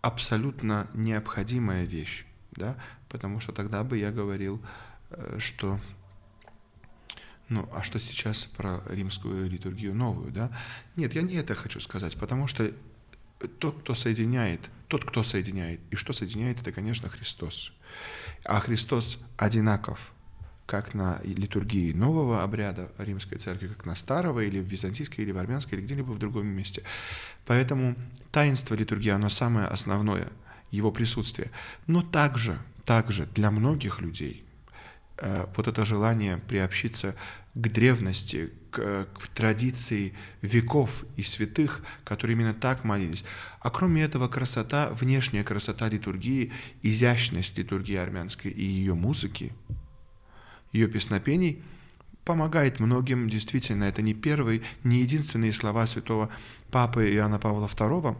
абсолютно 0.00 0.88
необходимая 0.94 1.84
вещь, 1.84 2.24
да, 2.52 2.76
потому 3.08 3.38
что 3.40 3.52
тогда 3.52 3.84
бы 3.84 3.96
я 3.96 4.10
говорил, 4.10 4.60
э, 5.10 5.36
что 5.38 5.80
ну, 7.48 7.68
а 7.72 7.82
что 7.82 7.98
сейчас 7.98 8.46
про 8.46 8.82
римскую 8.88 9.48
литургию 9.48 9.94
новую, 9.94 10.32
да? 10.32 10.50
Нет, 10.96 11.14
я 11.14 11.22
не 11.22 11.34
это 11.34 11.54
хочу 11.54 11.80
сказать, 11.80 12.16
потому 12.16 12.46
что 12.46 12.72
тот, 13.48 13.80
кто 13.80 13.94
соединяет, 13.94 14.70
тот, 14.88 15.04
кто 15.04 15.22
соединяет. 15.22 15.80
И 15.90 15.96
что 15.96 16.12
соединяет, 16.12 16.60
это, 16.60 16.72
конечно, 16.72 17.08
Христос. 17.08 17.72
А 18.44 18.60
Христос 18.60 19.18
одинаков 19.36 20.12
как 20.66 20.94
на 20.94 21.20
литургии 21.24 21.92
нового 21.92 22.42
обряда 22.42 22.90
римской 22.96 23.38
церкви, 23.38 23.68
как 23.68 23.84
на 23.84 23.94
старого, 23.94 24.40
или 24.40 24.58
в 24.58 24.64
византийской, 24.64 25.24
или 25.24 25.32
в 25.32 25.38
армянской, 25.38 25.76
или 25.76 25.84
где-либо 25.84 26.12
в 26.12 26.18
другом 26.18 26.46
месте. 26.46 26.82
Поэтому 27.44 27.94
таинство 28.30 28.74
литургии, 28.74 29.10
оно 29.10 29.28
самое 29.28 29.66
основное, 29.66 30.28
его 30.70 30.90
присутствие. 30.90 31.50
Но 31.86 32.02
также, 32.02 32.58
также 32.84 33.26
для 33.26 33.50
многих 33.50 34.00
людей 34.00 34.44
вот 35.56 35.68
это 35.68 35.84
желание 35.84 36.38
приобщиться 36.48 37.14
к 37.54 37.68
древности, 37.68 38.50
к, 38.70 39.06
к 39.06 39.28
традиции 39.28 40.14
веков 40.40 41.04
и 41.16 41.22
святых, 41.22 41.82
которые 42.04 42.36
именно 42.36 42.54
так 42.54 42.82
молились. 42.84 43.24
А 43.60 43.70
кроме 43.70 44.02
этого, 44.02 44.26
красота, 44.28 44.90
внешняя 44.90 45.44
красота 45.44 45.88
литургии, 45.88 46.52
изящность 46.82 47.56
литургии 47.58 47.96
армянской 47.96 48.50
и 48.50 48.64
ее 48.64 48.94
музыки, 48.94 49.52
ее 50.72 50.88
песнопений 50.88 51.62
помогает 52.24 52.80
многим, 52.80 53.28
действительно, 53.28 53.84
это 53.84 54.00
не 54.02 54.14
первый, 54.14 54.62
не 54.82 55.00
единственные 55.00 55.52
слова 55.52 55.86
святого 55.86 56.30
Папы 56.70 57.10
Иоанна 57.12 57.38
Павла 57.38 57.66
II, 57.66 58.16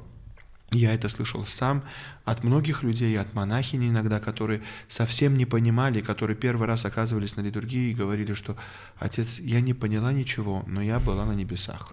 я 0.73 0.95
это 0.95 1.09
слышал 1.09 1.45
сам 1.45 1.85
от 2.25 2.45
многих 2.45 2.83
людей, 2.83 3.19
от 3.19 3.35
монахинь 3.35 3.89
иногда, 3.89 4.21
которые 4.21 4.63
совсем 4.89 5.37
не 5.37 5.47
понимали, 5.47 6.01
которые 6.01 6.37
первый 6.37 6.67
раз 6.67 6.85
оказывались 6.85 7.37
на 7.37 7.43
литургии 7.43 7.91
и 7.91 7.95
говорили, 7.95 8.35
что 8.35 8.57
«Отец, 8.99 9.39
я 9.39 9.61
не 9.61 9.75
поняла 9.75 10.13
ничего, 10.13 10.65
но 10.67 10.83
я 10.83 10.99
была 10.99 11.25
на 11.25 11.33
небесах». 11.33 11.93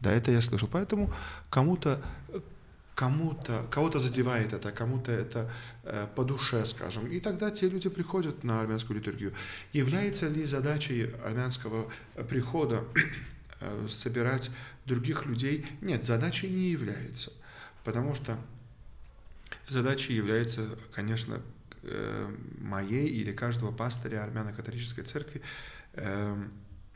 Да, 0.00 0.12
это 0.12 0.30
я 0.30 0.40
слышал. 0.40 0.68
Поэтому 0.70 1.12
кому-то 1.50 2.02
кому-то, 2.96 3.66
кого-то 3.70 3.98
задевает 3.98 4.54
это, 4.54 4.72
кому-то 4.72 5.12
это 5.12 5.52
э, 5.84 6.06
по 6.16 6.24
душе, 6.24 6.64
скажем. 6.64 7.06
И 7.06 7.20
тогда 7.20 7.50
те 7.50 7.68
люди 7.68 7.90
приходят 7.90 8.42
на 8.42 8.62
армянскую 8.62 8.98
литургию. 8.98 9.34
Является 9.74 10.28
ли 10.28 10.46
задачей 10.46 11.10
армянского 11.22 11.90
прихода 12.28 12.84
э, 13.60 13.86
собирать 13.90 14.50
других 14.86 15.26
людей? 15.26 15.66
Нет, 15.82 16.04
задачей 16.04 16.48
не 16.48 16.70
является. 16.70 17.32
Потому 17.86 18.14
что 18.14 18.36
задачей 19.68 20.14
является, 20.14 20.78
конечно, 20.92 21.40
э, 21.82 22.36
моей 22.58 23.06
или 23.06 23.32
каждого 23.32 23.72
пастыря 23.72 24.24
армяно-католической 24.24 25.02
церкви, 25.02 25.40
э, 25.94 26.48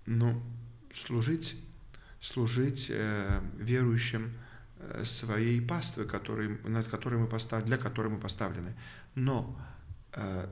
ну, 0.05 0.43
служить, 0.93 1.57
служить 2.21 2.91
э, 2.91 3.41
верующим, 3.57 4.33
Э, 4.81 5.05
своей 5.05 5.61
паствы, 5.61 6.07
который, 6.07 6.59
над 6.65 6.87
которой 6.87 7.17
мы 7.17 7.27
поставлены, 7.27 7.67
для 7.67 7.77
которой 7.77 8.09
мы 8.09 8.19
поставлены. 8.19 8.75
Но 9.15 9.59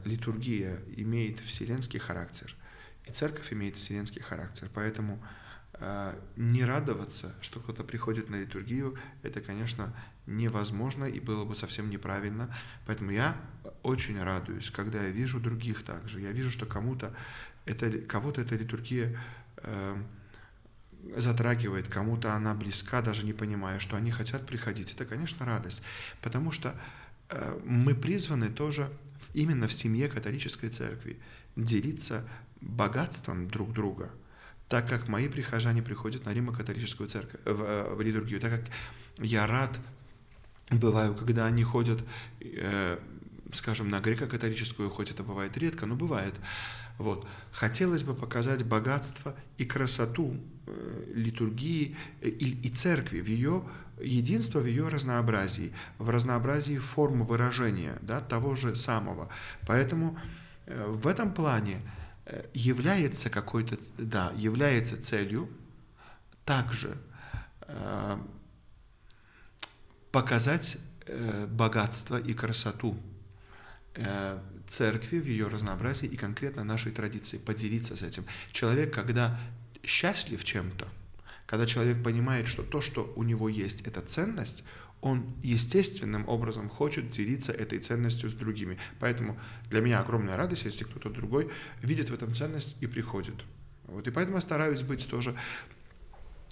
литургия 0.05 0.79
имеет 0.97 1.41
вселенский 1.41 1.99
характер, 1.99 2.55
и 3.07 3.11
церковь 3.11 3.53
имеет 3.53 3.77
вселенский 3.77 4.23
характер. 4.23 4.69
Поэтому 4.73 5.21
не 6.37 6.65
радоваться, 6.65 7.35
что 7.41 7.61
кто-то 7.61 7.85
приходит 7.85 8.31
на 8.31 8.37
литургию, 8.37 8.99
это, 9.23 9.41
конечно, 9.41 9.95
невозможно 10.27 11.05
и 11.05 11.21
было 11.21 11.45
бы 11.45 11.55
совсем 11.55 11.89
неправильно. 11.89 12.55
Поэтому 12.87 13.11
я 13.11 13.37
очень 13.83 14.21
радуюсь, 14.23 14.71
когда 14.71 15.03
я 15.03 15.11
вижу 15.11 15.41
других 15.41 15.85
также. 15.85 16.21
Я 16.21 16.33
вижу, 16.33 16.51
что 16.51 16.67
кому-то 16.67 17.15
это, 17.65 17.91
кого-то 17.91 18.41
эта 18.41 18.57
литургия 18.57 19.19
э, 19.59 20.03
затрагивает, 21.17 21.89
кому-то 21.89 22.35
она 22.35 22.55
близка, 22.55 23.03
даже 23.03 23.25
не 23.25 23.33
понимая, 23.33 23.79
что 23.79 23.97
они 23.97 24.11
хотят 24.11 24.47
приходить, 24.47 24.93
это, 24.93 25.05
конечно, 25.05 25.47
радость. 25.47 25.83
Потому 26.23 26.51
что 26.51 26.75
э, 27.29 27.61
мы 27.65 27.95
призваны 27.95 28.49
тоже 28.49 28.91
именно 29.35 29.69
в 29.69 29.73
семье 29.73 30.09
католической 30.09 30.69
церкви 30.69 31.19
делиться 31.57 32.27
богатством 32.61 33.49
друг 33.49 33.73
друга, 33.73 34.11
так 34.69 34.89
как 34.89 35.09
мои 35.09 35.29
прихожане 35.29 35.83
приходят 35.83 36.25
на 36.25 36.35
Римо-католическую 36.35 37.09
церковь, 37.09 37.41
в, 37.45 37.63
э, 37.63 37.95
в 37.95 38.01
литургию, 38.01 38.41
так 38.41 38.51
как 38.53 38.65
я 39.19 39.47
рад 39.47 39.79
бываю, 40.71 41.15
когда 41.15 41.47
они 41.47 41.65
ходят, 41.65 42.05
э, 42.41 42.99
скажем, 43.53 43.89
на 43.89 44.01
греко-католическую, 44.01 44.91
хоть 44.91 45.11
это 45.11 45.23
бывает 45.23 45.57
редко, 45.57 45.87
но 45.87 45.95
бывает, 45.95 46.35
вот. 46.99 47.27
Хотелось 47.53 48.03
бы 48.03 48.15
показать 48.15 48.65
богатство 48.65 49.35
и 49.57 49.65
красоту 49.65 50.37
э, 50.67 51.05
литургии 51.15 51.97
э, 52.21 52.29
и, 52.29 52.67
и 52.67 52.69
церкви 52.69 53.21
в 53.21 53.29
ее 53.29 53.63
единство 54.01 54.61
в 54.61 54.67
ее 54.67 54.89
разнообразии, 54.89 55.73
в 55.99 56.11
разнообразии 56.11 56.79
форм 56.79 57.23
выражения 57.23 57.99
да, 58.03 58.21
того 58.21 58.55
же 58.55 58.77
самого. 58.77 59.29
Поэтому 59.67 60.19
э, 60.67 60.87
в 60.87 61.07
этом 61.07 61.33
плане 61.33 61.81
является 62.55 63.31
какой-то, 63.31 63.79
да, 63.97 64.33
является 64.37 65.01
целью 65.01 65.49
также 66.45 66.97
показать 70.13 70.79
богатство 71.49 72.19
и 72.19 72.35
красоту 72.35 72.99
церкви 74.67 75.19
в 75.19 75.27
ее 75.27 75.49
разнообразии 75.49 76.07
и 76.07 76.17
конкретно 76.17 76.65
нашей 76.65 76.93
традиции, 76.93 77.39
поделиться 77.39 77.97
с 77.97 78.03
этим. 78.03 78.25
Человек, 78.53 78.93
когда 78.93 79.41
счастлив 79.83 80.45
чем-то, 80.45 80.87
когда 81.47 81.67
человек 81.67 82.03
понимает, 82.05 82.47
что 82.47 82.63
то, 82.63 82.83
что 82.83 83.11
у 83.17 83.23
него 83.23 83.49
есть, 83.49 83.81
это 83.83 84.03
ценность, 84.03 84.65
он 85.01 85.35
естественным 85.43 86.29
образом 86.29 86.69
хочет 86.69 87.11
делиться 87.11 87.53
этой 87.53 87.79
ценностью 87.79 88.29
с 88.31 88.33
другими. 88.33 88.79
Поэтому 88.99 89.39
для 89.71 89.81
меня 89.81 90.01
огромная 90.01 90.37
радость, 90.37 90.65
если 90.65 90.85
кто-то 90.85 91.11
другой 91.11 91.51
видит 91.83 92.11
в 92.11 92.15
этом 92.15 92.35
ценность 92.35 92.77
и 92.81 92.87
приходит. 92.87 93.35
Вот, 93.85 94.07
и 94.07 94.11
поэтому 94.11 94.37
я 94.37 94.41
стараюсь 94.41 94.83
быть 94.83 95.09
тоже 95.09 95.35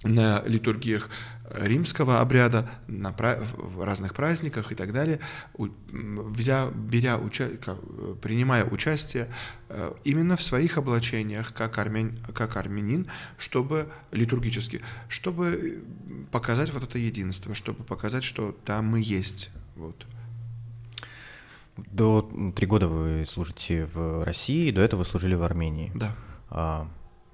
на 0.03 0.43
литургиях 0.45 1.09
римского 1.49 2.19
обряда, 2.19 2.69
на 2.87 3.11
в 3.11 3.83
разных 3.83 4.13
праздниках 4.13 4.71
и 4.71 4.75
так 4.75 4.91
далее, 4.91 5.19
взя, 5.57 6.69
беря, 6.73 7.17
уча, 7.17 7.49
принимая 8.21 8.65
участие 8.65 9.29
э, 9.69 9.93
именно 10.03 10.35
в 10.35 10.43
своих 10.43 10.77
облачениях, 10.77 11.53
как, 11.53 11.77
армян, 11.77 12.17
как 12.33 12.57
армянин, 12.57 13.07
чтобы 13.37 13.87
литургически, 14.11 14.81
чтобы 15.07 15.83
показать 16.31 16.73
вот 16.73 16.83
это 16.83 16.97
единство, 16.97 17.55
чтобы 17.55 17.83
показать, 17.83 18.23
что 18.23 18.55
там 18.65 18.85
мы 18.85 19.01
есть. 19.01 19.49
Вот. 19.75 20.05
До 21.77 22.29
три 22.55 22.65
года 22.67 22.87
вы 22.87 23.25
служите 23.25 23.85
в 23.85 24.23
России, 24.23 24.71
до 24.71 24.81
этого 24.81 24.99
вы 24.99 25.05
служили 25.05 25.35
в 25.35 25.43
Армении. 25.43 25.91
Да. 25.93 26.11
А, 26.49 26.87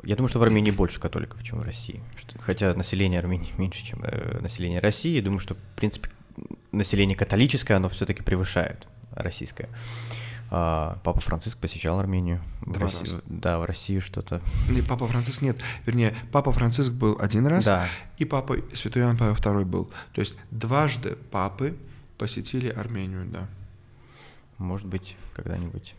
я 0.03 0.15
думаю, 0.15 0.29
что 0.29 0.39
в 0.39 0.43
Армении 0.43 0.71
больше 0.71 0.99
католиков, 0.99 1.41
чем 1.43 1.59
в 1.59 1.63
России. 1.63 2.01
Хотя 2.39 2.73
население 2.73 3.19
Армении 3.19 3.53
меньше, 3.57 3.85
чем 3.85 3.99
э, 4.03 4.39
население 4.41 4.79
России. 4.79 5.19
Думаю, 5.21 5.39
что, 5.39 5.55
в 5.55 5.75
принципе, 5.75 6.09
население 6.71 7.15
католическое, 7.15 7.77
оно 7.77 7.89
все-таки 7.89 8.21
превышает 8.21 8.87
российское. 9.11 9.69
А, 10.55 10.99
папа 11.03 11.19
Франциск 11.19 11.57
посещал 11.57 11.99
Армению. 11.99 12.41
В 12.61 12.73
Два 12.73 12.85
России, 12.85 12.99
раза. 12.99 13.21
Да, 13.25 13.59
в 13.59 13.65
Россию 13.65 14.01
что-то. 14.01 14.41
Не, 14.69 14.81
папа 14.81 15.07
Франциск 15.07 15.41
нет. 15.41 15.57
Вернее, 15.85 16.15
папа 16.31 16.51
Франциск 16.51 16.91
был 16.91 17.17
один 17.19 17.47
раз, 17.47 17.65
да. 17.65 17.87
и 18.17 18.25
папа 18.25 18.57
Святой 18.73 19.03
Иоанн 19.03 19.17
Павел 19.17 19.33
II 19.33 19.65
был. 19.65 19.91
То 20.13 20.19
есть 20.19 20.37
дважды 20.51 21.17
папы 21.31 21.75
посетили 22.17 22.67
Армению, 22.67 23.25
да. 23.25 23.47
Может 24.59 24.85
быть, 24.85 25.15
когда-нибудь 25.33 25.95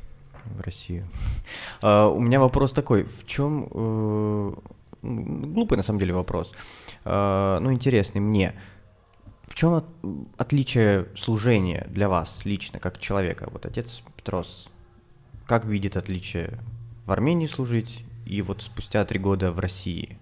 в 0.47 0.61
Россию. 0.61 1.07
Uh, 1.81 2.11
у 2.15 2.21
меня 2.21 2.41
вопрос 2.41 2.73
такой, 2.73 3.05
в 3.05 3.27
чем 3.27 3.69
э, 3.71 4.53
глупый 5.03 5.77
на 5.77 5.83
самом 5.83 6.01
деле 6.01 6.15
вопрос, 6.15 6.53
uh, 7.05 7.59
ну 7.61 7.73
интересный 7.73 8.21
мне. 8.21 8.55
В 9.47 9.55
чем 9.55 9.75
от, 9.75 9.85
отличие 10.37 11.07
служения 11.17 11.87
для 11.89 12.09
вас 12.09 12.41
лично, 12.45 12.81
как 12.81 12.99
человека? 12.99 13.49
Вот 13.53 13.67
отец 13.67 14.03
Петрос, 14.17 14.69
как 15.47 15.65
видит 15.65 15.97
отличие 15.97 16.59
в 17.07 17.13
Армении 17.13 17.47
служить 17.47 18.05
и 18.27 18.43
вот 18.43 18.63
спустя 18.63 19.05
три 19.05 19.19
года 19.19 19.53
в 19.53 19.59
России? 19.59 20.19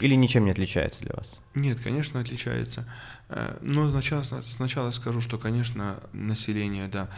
Или 0.00 0.16
ничем 0.16 0.44
не 0.44 0.50
отличается 0.50 1.00
для 1.00 1.14
вас? 1.14 1.38
Нет, 1.54 1.78
конечно, 1.78 2.18
отличается. 2.18 2.92
Э, 3.28 3.56
но 3.62 3.88
сначала, 3.90 4.22
сначала 4.22 4.90
скажу, 4.90 5.20
что, 5.20 5.38
конечно, 5.38 6.00
население, 6.12 6.88
да, 6.88 7.08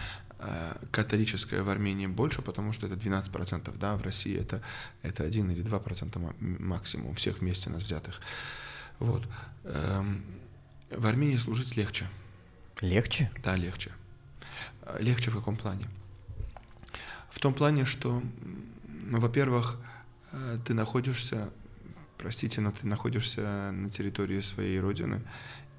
католическое 0.90 1.62
в 1.62 1.68
Армении 1.68 2.06
больше, 2.06 2.42
потому 2.42 2.72
что 2.72 2.86
это 2.86 2.96
12%, 2.96 3.76
да, 3.78 3.96
в 3.96 4.02
России 4.02 4.36
это, 4.36 4.62
это 5.02 5.24
1 5.24 5.50
или 5.50 5.64
2% 5.64 6.36
максимум 6.60 7.14
всех 7.14 7.38
вместе 7.38 7.70
нас 7.70 7.82
взятых. 7.82 8.20
Вот. 8.98 9.26
Эм, 9.64 10.24
в 10.90 11.06
Армении 11.06 11.36
служить 11.36 11.76
легче. 11.76 12.06
Легче? 12.80 13.30
Да, 13.42 13.56
легче. 13.56 13.92
Э, 14.82 14.96
легче 15.00 15.30
в 15.30 15.34
каком 15.34 15.56
плане? 15.56 15.86
В 17.30 17.38
том 17.38 17.54
плане, 17.54 17.84
что, 17.84 18.22
ну, 18.86 19.18
во-первых, 19.20 19.80
э, 20.32 20.58
ты 20.64 20.74
находишься, 20.74 21.50
простите, 22.18 22.60
но 22.60 22.70
ты 22.70 22.86
находишься 22.86 23.70
на 23.72 23.90
территории 23.90 24.40
своей 24.40 24.78
родины, 24.80 25.22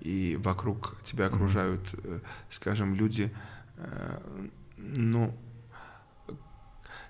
и 0.01 0.37
вокруг 0.41 0.97
тебя 1.03 1.27
окружают, 1.27 1.81
скажем, 2.49 2.93
люди, 2.93 3.31
Э, 3.31 3.54
ну, 4.77 5.37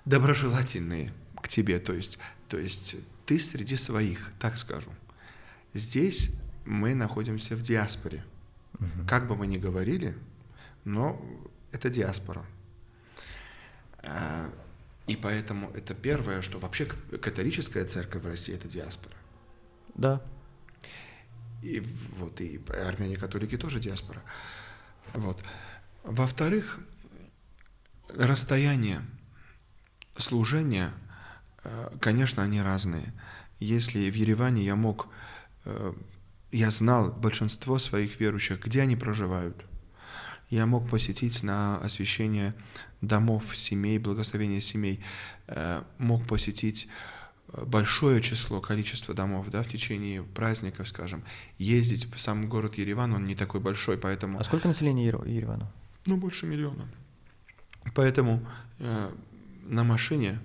доброжелательные 0.04 1.12
к 1.42 1.48
тебе, 1.48 1.78
то 1.78 1.92
есть, 1.92 2.18
то 2.48 2.58
есть 2.58 2.96
ты 3.26 3.38
среди 3.38 3.76
своих, 3.76 4.32
так 4.38 4.56
скажу. 4.56 4.90
Здесь 5.74 6.32
мы 6.64 6.94
находимся 6.94 7.56
в 7.56 7.62
диаспоре. 7.62 8.24
Угу. 8.78 9.06
Как 9.08 9.26
бы 9.26 9.36
мы 9.36 9.46
ни 9.46 9.58
говорили, 9.58 10.16
но 10.84 11.20
это 11.72 11.88
диаспора. 11.88 12.44
Э, 13.98 14.48
и 15.06 15.16
поэтому 15.16 15.70
это 15.70 15.94
первое, 15.94 16.42
что 16.42 16.58
вообще 16.58 16.86
католическая 16.86 17.84
церковь 17.84 18.22
в 18.22 18.26
России 18.26 18.54
это 18.54 18.68
диаспора. 18.68 19.14
Да. 19.94 20.22
И 21.62 21.80
вот 22.12 22.40
и 22.40 22.60
армяне 22.68 23.16
католики 23.16 23.56
тоже 23.56 23.80
диаспора. 23.80 24.22
Вот. 25.14 25.42
Во-вторых, 26.06 26.78
расстояние 28.08 29.02
служения 30.16 30.92
конечно, 32.00 32.42
они 32.42 32.60
разные. 32.60 33.12
Если 33.58 34.10
в 34.10 34.14
Ереване 34.14 34.64
я 34.64 34.76
мог, 34.76 35.08
я 36.52 36.70
знал 36.70 37.12
большинство 37.12 37.78
своих 37.78 38.20
верующих, 38.20 38.64
где 38.64 38.82
они 38.82 38.96
проживают, 38.96 39.64
я 40.50 40.66
мог 40.66 40.88
посетить 40.88 41.42
на 41.42 41.78
освящение 41.78 42.54
домов, 43.00 43.56
семей, 43.56 43.98
благословение 43.98 44.60
семей, 44.60 45.02
мог 45.98 46.26
посетить 46.26 46.88
большое 47.48 48.20
число, 48.20 48.60
количество 48.60 49.14
домов, 49.14 49.48
да, 49.50 49.62
в 49.62 49.68
течение 49.68 50.22
праздников, 50.22 50.88
скажем, 50.88 51.24
ездить, 51.58 52.06
сам 52.16 52.48
город 52.48 52.76
Ереван, 52.76 53.14
он 53.14 53.24
не 53.24 53.34
такой 53.34 53.60
большой, 53.60 53.96
поэтому... 53.96 54.38
А 54.38 54.44
сколько 54.44 54.68
населения 54.68 55.06
Еревана? 55.06 55.72
Ну, 56.06 56.16
больше 56.16 56.46
миллиона. 56.46 56.88
Поэтому 57.94 58.46
э, 58.78 59.12
на 59.64 59.84
машине 59.84 60.40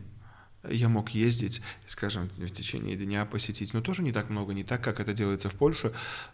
я 0.69 0.89
мог 0.89 1.09
ездить, 1.09 1.61
скажем, 1.87 2.29
в 2.37 2.49
течение 2.49 2.95
дня 2.95 3.25
посетить, 3.25 3.73
но 3.73 3.81
тоже 3.81 4.03
не 4.03 4.11
так 4.11 4.29
много, 4.29 4.53
не 4.53 4.63
так, 4.63 4.83
как 4.83 4.99
это 4.99 5.13
делается 5.13 5.49
в 5.49 5.55
Польше, 5.55 5.91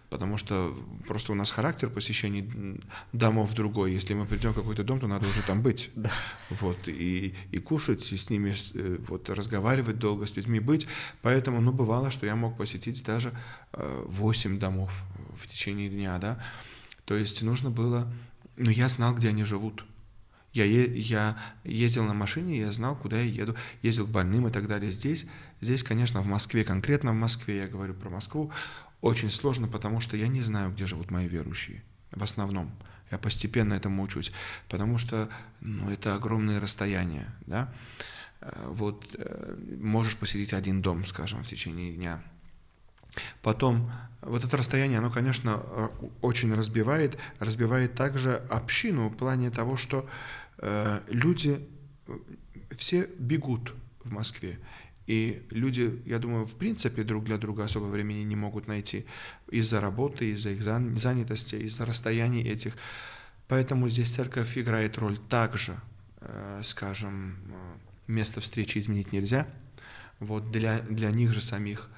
потому 0.10 0.38
что 0.38 0.78
просто 1.08 1.32
у 1.32 1.36
нас 1.36 1.50
характер 1.50 1.90
посещений 1.90 2.82
домов 3.14 3.54
другой. 3.54 3.94
Если 3.94 4.14
мы 4.14 4.26
придем 4.26 4.52
в 4.52 4.56
какой-то 4.56 4.84
дом, 4.84 5.00
то 5.00 5.08
надо 5.08 5.28
уже 5.28 5.42
там 5.44 5.62
быть. 5.62 5.92
Да. 5.98 6.12
Вот, 6.50 6.88
и, 6.88 7.36
и 7.52 7.58
кушать, 7.60 8.12
и 8.12 8.18
с 8.18 8.30
ними 8.30 8.54
э, 8.74 8.98
вот, 9.08 9.30
разговаривать 9.30 9.98
долго, 9.98 10.26
с 10.26 10.36
людьми 10.36 10.60
быть. 10.60 10.88
Поэтому, 11.22 11.60
ну, 11.60 11.72
бывало, 11.72 12.12
что 12.12 12.26
я 12.26 12.36
мог 12.36 12.58
посетить 12.58 13.04
даже 13.04 13.34
8 13.74 14.56
э, 14.56 14.60
домов 14.60 15.04
в 15.36 15.48
течение 15.48 15.90
дня, 15.90 16.18
да. 16.20 16.44
То 17.06 17.16
есть 17.16 17.42
нужно 17.42 17.72
было... 17.72 18.12
Но 18.58 18.72
я 18.72 18.90
знал, 18.90 19.16
где 19.16 19.30
они 19.30 19.44
живут. 19.44 19.86
Я, 20.54 20.66
я 20.66 21.38
ездил 21.64 22.06
на 22.06 22.14
машине, 22.14 22.60
я 22.60 22.72
знал, 22.72 22.96
куда 22.96 23.18
я 23.18 23.24
еду, 23.24 23.56
ездил 23.84 24.08
к 24.08 24.10
больным 24.10 24.48
и 24.48 24.52
так 24.52 24.68
далее. 24.68 24.90
Здесь, 24.90 25.28
здесь, 25.62 25.84
конечно, 25.84 26.22
в 26.22 26.26
Москве, 26.26 26.64
конкретно 26.64 27.12
в 27.12 27.16
Москве, 27.16 27.58
я 27.58 27.68
говорю 27.68 27.94
про 27.94 28.10
Москву, 28.10 28.52
очень 29.02 29.30
сложно, 29.30 29.68
потому 29.68 30.00
что 30.00 30.18
я 30.18 30.28
не 30.28 30.42
знаю, 30.42 30.72
где 30.72 30.88
живут 30.88 31.12
мои 31.12 31.28
верующие. 31.28 31.84
В 32.12 32.24
основном. 32.24 32.72
Я 33.12 33.18
постепенно 33.18 33.74
этому 33.74 34.04
учусь. 34.04 34.32
Потому 34.68 34.98
что 34.98 35.30
ну, 35.62 35.90
это 35.90 36.16
огромные 36.16 36.60
расстояния. 36.60 37.34
Да? 37.46 37.72
Э, 38.42 38.68
вот 38.70 39.16
э, 39.18 39.56
можешь 39.80 40.18
посетить 40.18 40.54
один 40.54 40.82
дом, 40.82 41.06
скажем, 41.06 41.44
в 41.44 41.48
течение 41.48 41.94
дня. 41.94 42.22
Потом, 43.42 43.92
вот 44.22 44.44
это 44.44 44.58
расстояние, 44.58 45.00
оно, 45.00 45.10
конечно, 45.10 45.62
э, 45.64 45.88
очень 46.22 46.54
разбивает, 46.54 47.18
разбивает 47.40 47.96
также 47.96 48.36
общину 48.50 49.10
в 49.10 49.16
плане 49.16 49.52
того, 49.52 49.78
что 49.78 50.08
Э, 50.60 51.02
люди 51.08 51.66
все 52.72 53.08
бегут 53.20 53.74
в 54.04 54.12
Москве. 54.12 54.60
И 55.06 55.46
люди, 55.52 56.02
я 56.06 56.20
думаю, 56.20 56.46
в 56.46 56.56
принципе 56.56 57.04
друг 57.04 57.24
для 57.24 57.38
друга 57.38 57.64
особо 57.64 57.86
времени 57.86 58.24
не 58.24 58.36
могут 58.36 58.68
найти 58.68 59.06
из-за 59.50 59.80
работы, 59.80 60.32
из-за 60.32 60.50
их 60.52 60.62
занятости, 60.64 61.56
из-за 61.56 61.86
расстояний 61.86 62.44
этих. 62.44 62.74
Поэтому 63.48 63.88
здесь 63.88 64.14
церковь 64.14 64.58
играет 64.58 64.98
роль 64.98 65.18
также, 65.18 65.80
э, 66.22 66.62
скажем, 66.64 67.38
э, 67.50 68.12
место 68.12 68.42
встречи 68.42 68.80
изменить 68.80 69.14
нельзя. 69.14 69.48
Вот 70.20 70.52
для, 70.52 70.80
для 70.80 71.12
них 71.12 71.32
же 71.32 71.42
самих, 71.42 71.90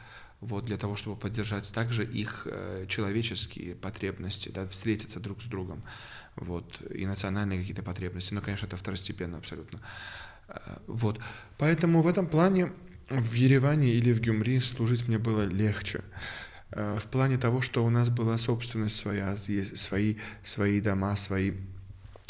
вот 0.42 0.66
для 0.66 0.78
того, 0.78 0.96
чтобы 0.96 1.18
поддержать 1.18 1.74
также 1.74 2.06
их 2.06 2.48
человеческие 2.88 3.76
потребности, 3.76 4.50
да, 4.50 4.68
встретиться 4.68 5.20
друг 5.20 5.42
с 5.42 5.46
другом 5.46 5.84
вот, 6.40 6.82
и 6.94 7.06
национальные 7.06 7.60
какие-то 7.60 7.84
потребности, 7.84 8.34
но, 8.34 8.42
конечно, 8.42 8.66
это 8.66 8.78
второстепенно 8.78 9.38
абсолютно. 9.38 9.82
Э, 10.48 10.78
вот, 10.88 11.20
поэтому 11.58 12.02
в 12.02 12.08
этом 12.08 12.28
плане 12.28 12.72
в 13.10 13.34
Ереване 13.34 13.90
или 13.90 14.14
в 14.14 14.22
Гюмри 14.22 14.60
служить 14.60 15.08
мне 15.08 15.18
было 15.18 15.44
легче. 15.44 16.04
Э, 16.72 16.98
в 17.00 17.06
плане 17.06 17.38
того, 17.38 17.62
что 17.62 17.86
у 17.86 17.90
нас 17.90 18.10
была 18.10 18.38
собственность 18.38 18.96
своя, 18.96 19.36
свои, 19.38 20.16
свои 20.44 20.82
дома, 20.82 21.16
свои 21.16 21.54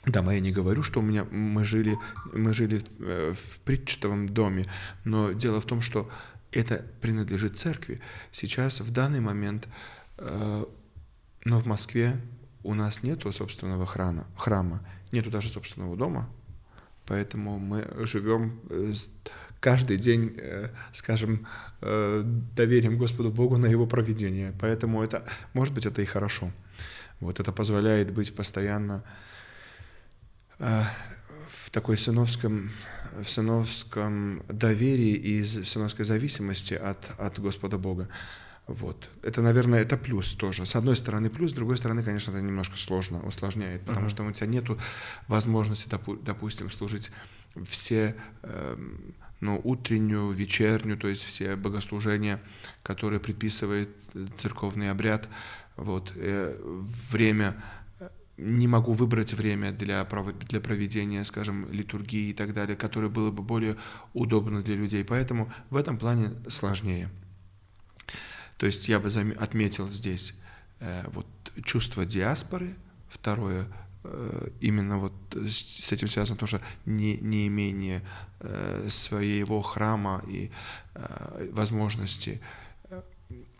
дома. 0.05 0.33
Я 0.33 0.39
не 0.39 0.51
говорю, 0.51 0.83
что 0.83 0.99
у 0.99 1.03
меня 1.03 1.25
мы 1.25 1.63
жили, 1.63 1.97
мы 2.33 2.53
жили 2.53 2.81
э, 2.99 3.33
в 3.35 3.59
притчатовом 3.59 4.29
доме, 4.29 4.65
но 5.03 5.31
дело 5.31 5.59
в 5.61 5.65
том, 5.65 5.81
что 5.81 6.09
это 6.51 6.85
принадлежит 7.01 7.57
церкви. 7.57 7.99
Сейчас, 8.31 8.81
в 8.81 8.91
данный 8.91 9.19
момент, 9.19 9.67
но 10.17 10.65
в 11.59 11.65
Москве 11.65 12.19
у 12.63 12.73
нас 12.73 13.03
нету 13.03 13.31
собственного 13.31 13.85
храма, 13.85 14.27
храма, 14.35 14.81
нету 15.11 15.29
даже 15.29 15.49
собственного 15.49 15.95
дома, 15.95 16.29
поэтому 17.05 17.57
мы 17.57 17.87
живем 18.05 18.59
э, 18.69 18.93
каждый 19.59 19.97
день, 19.97 20.35
э, 20.37 20.69
скажем, 20.93 21.47
э, 21.81 22.21
доверим 22.55 22.97
Господу 22.97 23.31
Богу 23.31 23.57
на 23.57 23.65
Его 23.65 23.87
проведение. 23.87 24.53
Поэтому 24.59 25.01
это, 25.03 25.25
может 25.53 25.73
быть, 25.73 25.85
это 25.85 26.01
и 26.01 26.05
хорошо. 26.05 26.51
Вот 27.19 27.39
это 27.39 27.51
позволяет 27.51 28.13
быть 28.13 28.35
постоянно 28.35 29.03
в 31.69 31.71
такой 31.71 31.99
сыновском, 31.99 32.71
в 33.23 33.29
сыновском 33.29 34.41
доверии 34.47 35.13
и 35.13 35.41
в 35.41 35.67
сыновской 35.69 36.03
зависимости 36.03 36.73
от, 36.73 37.11
от 37.19 37.39
Господа 37.39 37.77
Бога. 37.77 38.09
Вот. 38.65 39.07
Это, 39.21 39.43
наверное, 39.43 39.81
это 39.81 39.95
плюс 39.95 40.33
тоже. 40.33 40.65
С 40.65 40.75
одной 40.75 40.95
стороны 40.95 41.29
плюс, 41.29 41.51
с 41.51 41.53
другой 41.53 41.77
стороны, 41.77 42.03
конечно, 42.03 42.31
это 42.31 42.41
немножко 42.41 42.75
сложно, 42.77 43.21
усложняет, 43.21 43.81
потому 43.81 44.07
uh-huh. 44.07 44.09
что 44.09 44.23
у 44.23 44.31
тебя 44.31 44.47
нет 44.47 44.65
возможности, 45.27 45.87
допустим, 46.23 46.71
служить 46.71 47.11
все, 47.65 48.15
э, 48.41 48.77
ну, 49.39 49.61
утреннюю, 49.63 50.31
вечернюю, 50.31 50.97
то 50.97 51.07
есть 51.07 51.23
все 51.23 51.55
богослужения, 51.55 52.41
которые 52.81 53.19
предписывает 53.19 53.89
церковный 54.37 54.89
обряд. 54.89 55.29
Вот. 55.75 56.13
Э, 56.15 56.55
время 57.11 57.63
не 58.39 58.67
могу 58.67 58.93
выбрать 58.93 59.33
время 59.33 59.71
для, 59.71 60.07
для 60.47 60.61
проведения, 60.61 61.23
скажем, 61.23 61.69
литургии 61.71 62.29
и 62.29 62.33
так 62.33 62.53
далее, 62.53 62.75
которое 62.77 63.09
было 63.09 63.31
бы 63.31 63.43
более 63.43 63.75
удобно 64.13 64.61
для 64.61 64.75
людей. 64.75 65.03
Поэтому 65.03 65.51
в 65.69 65.75
этом 65.75 65.97
плане 65.97 66.31
сложнее. 66.47 67.09
То 68.57 68.65
есть 68.65 68.87
я 68.87 68.99
бы 68.99 69.09
отметил 69.39 69.89
здесь 69.89 70.35
э, 70.79 71.03
вот 71.11 71.27
чувство 71.65 72.05
диаспоры, 72.05 72.75
второе 73.09 73.67
э, 74.03 74.49
именно 74.61 74.97
вот 74.97 75.13
с 75.33 75.91
этим 75.91 76.07
связано 76.07 76.37
тоже 76.37 76.61
не, 76.85 77.17
неимение 77.17 78.01
э, 78.39 78.87
своего 78.89 79.61
храма 79.61 80.23
и 80.27 80.51
возможности 81.51 82.41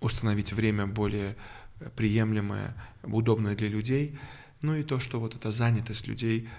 установить 0.02 0.52
время 0.52 0.88
более 0.88 1.36
приемлемое, 1.96 2.74
удобное 3.04 3.56
для 3.56 3.70
людей, 3.70 4.20
ну 4.62 4.76
и 4.76 4.84
то, 4.84 5.00
что 5.00 5.20
вот 5.20 5.36
эта 5.36 5.52
занятость 5.52 6.08
людей 6.08 6.50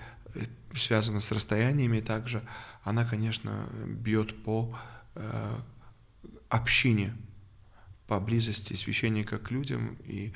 связана 0.74 1.20
с 1.20 1.32
расстояниями 1.32 2.00
также, 2.00 2.42
она, 2.82 3.04
конечно, 3.04 3.68
бьет 3.86 4.42
по 4.42 4.78
общине, 6.48 7.14
поблизости 8.06 8.74
священника 8.74 9.38
к 9.38 9.50
людям 9.52 9.96
и, 10.04 10.32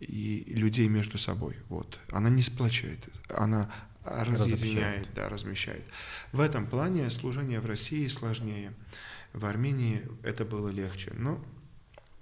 и 0.00 0.44
людей 0.54 0.88
между 0.88 1.18
собой. 1.18 1.56
Вот. 1.68 2.00
Она 2.10 2.30
не 2.30 2.42
сплочает, 2.42 3.08
она 3.28 3.70
разъединяет, 4.02 5.12
да, 5.14 5.28
размещает. 5.28 5.84
В 6.32 6.40
этом 6.40 6.66
плане 6.66 7.10
служение 7.10 7.60
в 7.60 7.66
России 7.66 8.06
сложнее. 8.06 8.72
В 9.34 9.44
Армении 9.44 10.02
это 10.22 10.46
было 10.46 10.70
легче. 10.70 11.12
Но, 11.14 11.44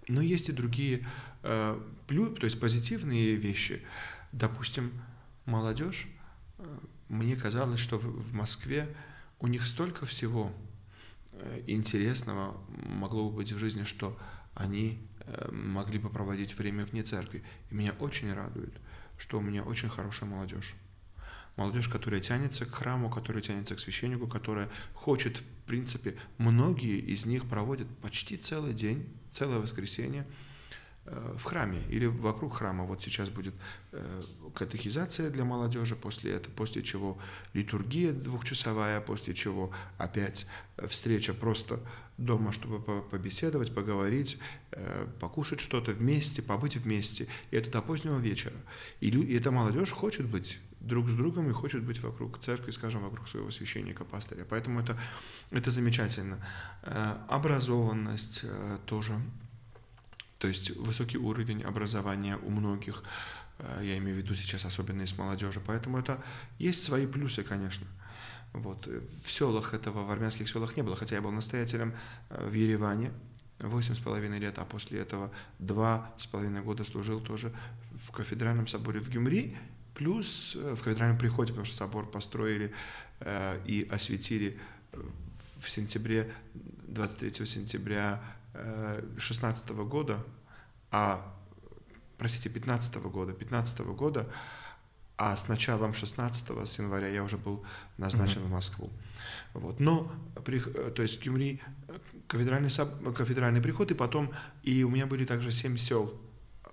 но 0.08 0.20
есть 0.20 0.48
и 0.48 0.52
другие, 0.52 1.06
э, 1.44 1.80
плюс, 2.08 2.36
то 2.38 2.44
есть 2.44 2.58
позитивные 2.58 3.36
вещи. 3.36 3.82
Допустим, 4.36 4.92
молодежь, 5.46 6.08
э, 6.58 6.78
мне 7.08 7.36
казалось, 7.36 7.80
что 7.80 7.98
в, 7.98 8.34
Москве 8.34 8.94
у 9.38 9.46
них 9.46 9.66
столько 9.66 10.04
всего 10.04 10.52
э, 11.32 11.62
интересного 11.66 12.60
могло 12.68 13.30
бы 13.30 13.36
быть 13.36 13.52
в 13.52 13.58
жизни, 13.58 13.84
что 13.84 14.18
они 14.52 15.08
э, 15.20 15.50
могли 15.50 15.98
бы 15.98 16.10
проводить 16.10 16.58
время 16.58 16.84
вне 16.84 17.02
церкви. 17.02 17.44
И 17.70 17.74
меня 17.74 17.92
очень 17.98 18.30
радует, 18.30 18.74
что 19.16 19.38
у 19.38 19.40
меня 19.40 19.62
очень 19.62 19.88
хорошая 19.88 20.28
молодежь. 20.28 20.74
Молодежь, 21.56 21.88
которая 21.88 22.20
тянется 22.20 22.66
к 22.66 22.74
храму, 22.74 23.08
которая 23.08 23.42
тянется 23.42 23.74
к 23.74 23.80
священнику, 23.80 24.26
которая 24.26 24.68
хочет, 24.92 25.38
в 25.38 25.44
принципе, 25.66 26.14
многие 26.36 26.98
из 26.98 27.24
них 27.24 27.46
проводят 27.46 27.88
почти 28.02 28.36
целый 28.36 28.74
день, 28.74 29.08
целое 29.30 29.60
воскресенье 29.60 30.26
в 31.06 31.42
храме 31.44 31.82
или 31.88 32.06
вокруг 32.06 32.56
храма. 32.56 32.84
Вот 32.84 33.02
сейчас 33.02 33.28
будет 33.28 33.54
э, 33.92 34.22
катехизация 34.54 35.30
для 35.30 35.44
молодежи, 35.44 35.94
после 35.94 36.32
этого, 36.32 36.52
после 36.54 36.82
чего 36.82 37.18
литургия 37.54 38.12
двухчасовая, 38.12 39.00
после 39.00 39.34
чего 39.34 39.70
опять 39.98 40.46
встреча 40.88 41.34
просто 41.34 41.80
дома, 42.18 42.52
чтобы 42.52 43.02
побеседовать, 43.02 43.74
поговорить, 43.74 44.38
э, 44.72 45.06
покушать 45.20 45.60
что-то 45.60 45.92
вместе, 45.92 46.42
побыть 46.42 46.76
вместе. 46.76 47.28
И 47.50 47.56
это 47.56 47.70
до 47.70 47.82
позднего 47.82 48.18
вечера. 48.18 48.56
И, 49.00 49.10
и 49.10 49.36
эта 49.36 49.50
молодежь 49.50 49.90
хочет 49.90 50.26
быть 50.26 50.58
друг 50.80 51.08
с 51.08 51.14
другом 51.14 51.50
и 51.50 51.52
хочет 51.52 51.82
быть 51.84 52.00
вокруг 52.00 52.38
церкви, 52.38 52.70
скажем, 52.70 53.02
вокруг 53.02 53.28
своего 53.28 53.50
священника, 53.50 54.04
пастыря. 54.04 54.46
Поэтому 54.48 54.80
это, 54.80 54.98
это 55.50 55.70
замечательно. 55.70 56.38
Э, 56.82 57.16
образованность 57.28 58.40
э, 58.44 58.78
тоже, 58.86 59.20
то 60.46 60.48
есть 60.50 60.70
высокий 60.76 61.18
уровень 61.18 61.64
образования 61.64 62.36
у 62.36 62.50
многих, 62.50 63.02
э, 63.58 63.80
я 63.82 63.98
имею 63.98 64.14
в 64.14 64.18
виду 64.20 64.36
сейчас 64.36 64.64
особенно 64.64 65.02
из 65.02 65.18
молодежи. 65.18 65.60
Поэтому 65.66 65.98
это 65.98 66.22
есть 66.60 66.84
свои 66.84 67.04
плюсы, 67.08 67.42
конечно. 67.42 67.84
Вот. 68.52 68.86
В 68.86 69.28
селах 69.28 69.74
этого, 69.74 70.04
в 70.04 70.10
армянских 70.12 70.48
селах 70.48 70.76
не 70.76 70.84
было, 70.84 70.94
хотя 70.94 71.16
я 71.16 71.20
был 71.20 71.32
настоятелем 71.32 71.94
в 72.30 72.52
Ереване, 72.52 73.10
восемь 73.58 73.96
с 73.96 73.98
половиной 73.98 74.38
лет, 74.38 74.60
а 74.60 74.64
после 74.64 75.00
этого 75.00 75.32
два 75.58 76.14
с 76.16 76.28
половиной 76.28 76.62
года 76.62 76.84
служил 76.84 77.20
тоже 77.20 77.52
в 77.96 78.12
кафедральном 78.12 78.68
соборе 78.68 79.00
в 79.00 79.08
Гюмри, 79.08 79.56
плюс 79.94 80.54
э, 80.54 80.76
в 80.76 80.82
кафедральном 80.84 81.18
приходе, 81.18 81.48
потому 81.48 81.64
что 81.66 81.76
собор 81.76 82.08
построили 82.08 82.72
э, 83.18 83.60
и 83.66 83.88
осветили 83.90 84.60
э, 84.92 85.02
в 85.58 85.68
сентябре, 85.68 86.32
23 86.86 87.44
сентября 87.46 88.22
э, 88.56 89.02
16 89.18 89.70
года, 89.70 90.24
а, 90.90 91.34
простите, 92.18 92.48
15 92.48 92.96
года, 92.96 93.32
15 93.32 93.80
года, 93.80 94.28
а 95.16 95.36
с 95.36 95.48
началом 95.48 95.94
16 95.94 96.66
с 96.66 96.78
января 96.78 97.08
я 97.08 97.22
уже 97.22 97.38
был 97.38 97.64
назначен 97.96 98.42
mm-hmm. 98.42 98.46
в 98.46 98.50
Москву. 98.50 98.90
Вот. 99.54 99.80
Но, 99.80 100.12
при, 100.44 100.60
то 100.60 101.02
есть 101.02 101.24
Гюмри, 101.24 101.60
э, 101.88 101.98
кафедральный, 102.26 102.70
кафедральный 103.14 103.62
приход, 103.62 103.90
и 103.90 103.94
потом, 103.94 104.32
и 104.62 104.84
у 104.84 104.90
меня 104.90 105.06
были 105.06 105.24
также 105.24 105.50
семь 105.50 105.76
сел 105.76 106.20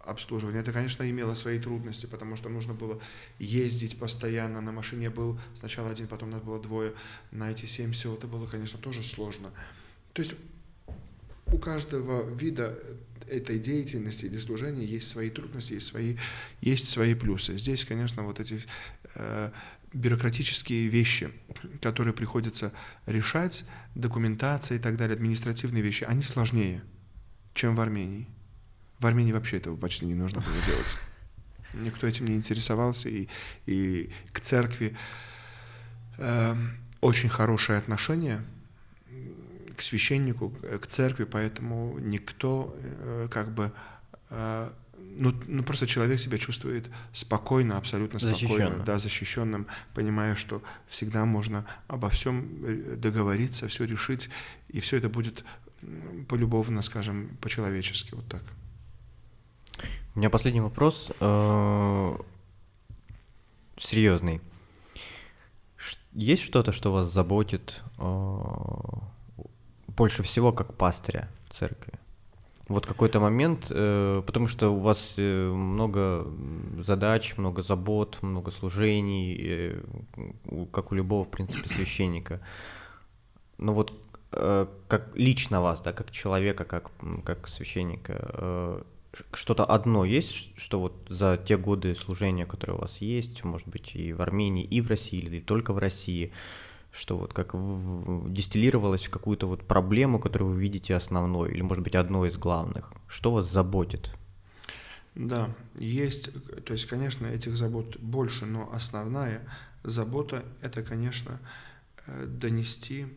обслуживания. 0.05 0.59
Это, 0.59 0.73
конечно, 0.73 1.09
имело 1.09 1.33
свои 1.33 1.59
трудности, 1.59 2.05
потому 2.05 2.35
что 2.35 2.49
нужно 2.49 2.73
было 2.73 2.99
ездить 3.39 3.97
постоянно. 3.97 4.61
На 4.61 4.71
машине 4.71 5.09
был 5.09 5.39
сначала 5.53 5.89
один, 5.89 6.07
потом 6.07 6.29
нас 6.29 6.41
было 6.41 6.61
двое. 6.61 6.93
На 7.31 7.51
эти 7.51 7.65
семь 7.65 7.93
сел 7.93 8.13
это 8.13 8.27
было, 8.27 8.47
конечно, 8.47 8.79
тоже 8.79 9.03
сложно. 9.03 9.51
То 10.13 10.21
есть 10.21 10.35
у 11.47 11.57
каждого 11.57 12.29
вида 12.29 12.77
этой 13.27 13.59
деятельности 13.59 14.25
или 14.25 14.37
служения 14.37 14.85
есть 14.85 15.09
свои 15.09 15.29
трудности, 15.29 15.73
есть 15.73 15.87
свои, 15.87 16.17
есть 16.61 16.89
свои 16.89 17.13
плюсы. 17.13 17.57
Здесь, 17.57 17.85
конечно, 17.85 18.23
вот 18.23 18.39
эти 18.39 18.59
э, 19.15 19.51
бюрократические 19.93 20.87
вещи, 20.87 21.31
которые 21.81 22.13
приходится 22.13 22.71
решать, 23.05 23.65
документация 23.95 24.77
и 24.77 24.79
так 24.79 24.97
далее, 24.97 25.15
административные 25.15 25.83
вещи, 25.83 26.03
они 26.03 26.23
сложнее, 26.23 26.83
чем 27.53 27.75
в 27.75 27.81
Армении. 27.81 28.27
В 28.99 29.05
Армении 29.05 29.31
вообще 29.31 29.57
этого 29.57 29.75
почти 29.75 30.05
не 30.05 30.15
нужно 30.15 30.41
было 30.41 30.55
делать. 30.65 30.97
Никто 31.73 32.07
этим 32.07 32.25
не 32.25 32.35
интересовался, 32.35 33.09
и, 33.09 33.27
и 33.65 34.11
к 34.31 34.39
церкви 34.39 34.95
э, 36.17 36.55
очень 37.01 37.29
хорошее 37.29 37.79
отношение, 37.79 38.43
к 39.75 39.81
священнику, 39.81 40.53
к 40.81 40.87
церкви, 40.87 41.23
поэтому 41.25 41.97
никто 41.99 42.75
э, 42.77 43.27
как 43.31 43.53
бы 43.53 43.71
э, 44.29 44.69
ну, 45.15 45.33
ну 45.47 45.63
просто 45.63 45.87
человек 45.87 46.19
себя 46.19 46.37
чувствует 46.37 46.89
спокойно, 47.11 47.77
абсолютно 47.77 48.19
спокойно, 48.19 48.83
да, 48.85 48.97
защищенным, 48.97 49.67
понимая, 49.93 50.35
что 50.35 50.61
всегда 50.87 51.25
можно 51.25 51.65
обо 51.87 52.09
всем 52.09 52.47
э, 52.63 52.95
договориться, 52.95 53.67
все 53.67 53.85
решить, 53.85 54.29
и 54.69 54.79
все 54.79 54.97
это 54.97 55.09
будет 55.09 55.45
полюбовно, 56.29 56.81
скажем, 56.81 57.37
по-человечески, 57.41 58.15
вот 58.15 58.27
так. 58.27 58.43
У 60.15 60.19
меня 60.19 60.29
последний 60.29 60.61
вопрос, 60.61 61.11
серьезный. 63.79 64.39
Есть 66.13 66.43
что-то, 66.43 66.71
что 66.71 66.93
вас 66.93 67.11
заботит 67.11 67.81
больше 69.95 70.23
всего 70.23 70.51
как 70.51 70.73
пастыря 70.75 71.29
церкви? 71.49 71.99
вот 72.67 72.85
какой-то 72.85 73.19
момент, 73.19 73.67
э, 73.69 74.23
потому 74.25 74.47
что 74.47 74.69
у 74.69 74.79
вас 74.79 75.13
э, 75.17 75.51
много 75.51 76.25
задач, 76.79 77.37
много 77.37 77.61
забот, 77.61 78.19
много 78.21 78.51
служений, 78.51 79.37
э, 79.39 79.81
как 80.71 80.91
у 80.91 80.95
любого, 80.95 81.25
в 81.25 81.29
принципе, 81.29 81.69
священника. 81.69 82.39
Но 83.57 83.73
вот 83.73 83.93
как 84.87 85.11
лично 85.13 85.61
вас, 85.61 85.81
да, 85.81 85.93
как 85.93 86.09
человека, 86.09 86.65
как, 86.65 86.89
как 87.23 87.47
священника, 87.47 88.83
что-то 89.31 89.63
одно 89.63 90.05
есть, 90.05 90.57
что 90.57 90.79
вот 90.79 91.05
за 91.07 91.37
те 91.37 91.55
годы 91.55 91.93
служения, 91.93 92.47
которые 92.47 92.77
у 92.77 92.81
вас 92.81 92.97
есть, 92.97 93.43
может 93.43 93.67
быть, 93.67 93.95
и 93.95 94.11
в 94.11 94.23
Армении, 94.23 94.63
и 94.63 94.81
в 94.81 94.89
России, 94.89 95.19
или 95.19 95.39
только 95.39 95.71
в 95.71 95.77
России, 95.77 96.31
что 96.93 97.17
вот 97.17 97.33
как 97.33 97.55
дистиллировалось 98.31 99.03
в 99.03 99.09
какую-то 99.09 99.47
вот 99.47 99.67
проблему, 99.67 100.19
которую 100.19 100.51
вы 100.51 100.61
видите 100.61 100.95
основной, 100.95 101.51
или, 101.51 101.61
может 101.61 101.83
быть, 101.83 101.95
одной 101.95 102.29
из 102.29 102.37
главных? 102.37 102.93
Что 103.07 103.33
вас 103.33 103.51
заботит? 103.51 104.13
Да, 105.15 105.53
есть, 105.75 106.29
то 106.65 106.73
есть, 106.73 106.85
конечно, 106.85 107.25
этих 107.25 107.55
забот 107.55 107.97
больше, 107.97 108.45
но 108.45 108.71
основная 108.71 109.41
забота– 109.83 110.45
это, 110.61 110.83
конечно, 110.83 111.39
э, 112.05 112.25
донести 112.27 113.07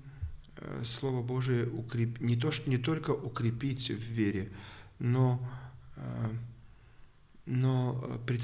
э, 0.57 0.83
Слово 0.85 1.23
Божие, 1.23 1.69
укреп... 1.69 2.21
не, 2.21 2.37
то, 2.37 2.51
что, 2.51 2.71
не 2.71 2.79
только 2.79 3.11
укрепить 3.11 3.91
в 3.91 4.01
вере, 4.01 4.53
но, 4.99 5.41
э, 5.97 6.31
но 7.45 8.21
пред... 8.27 8.43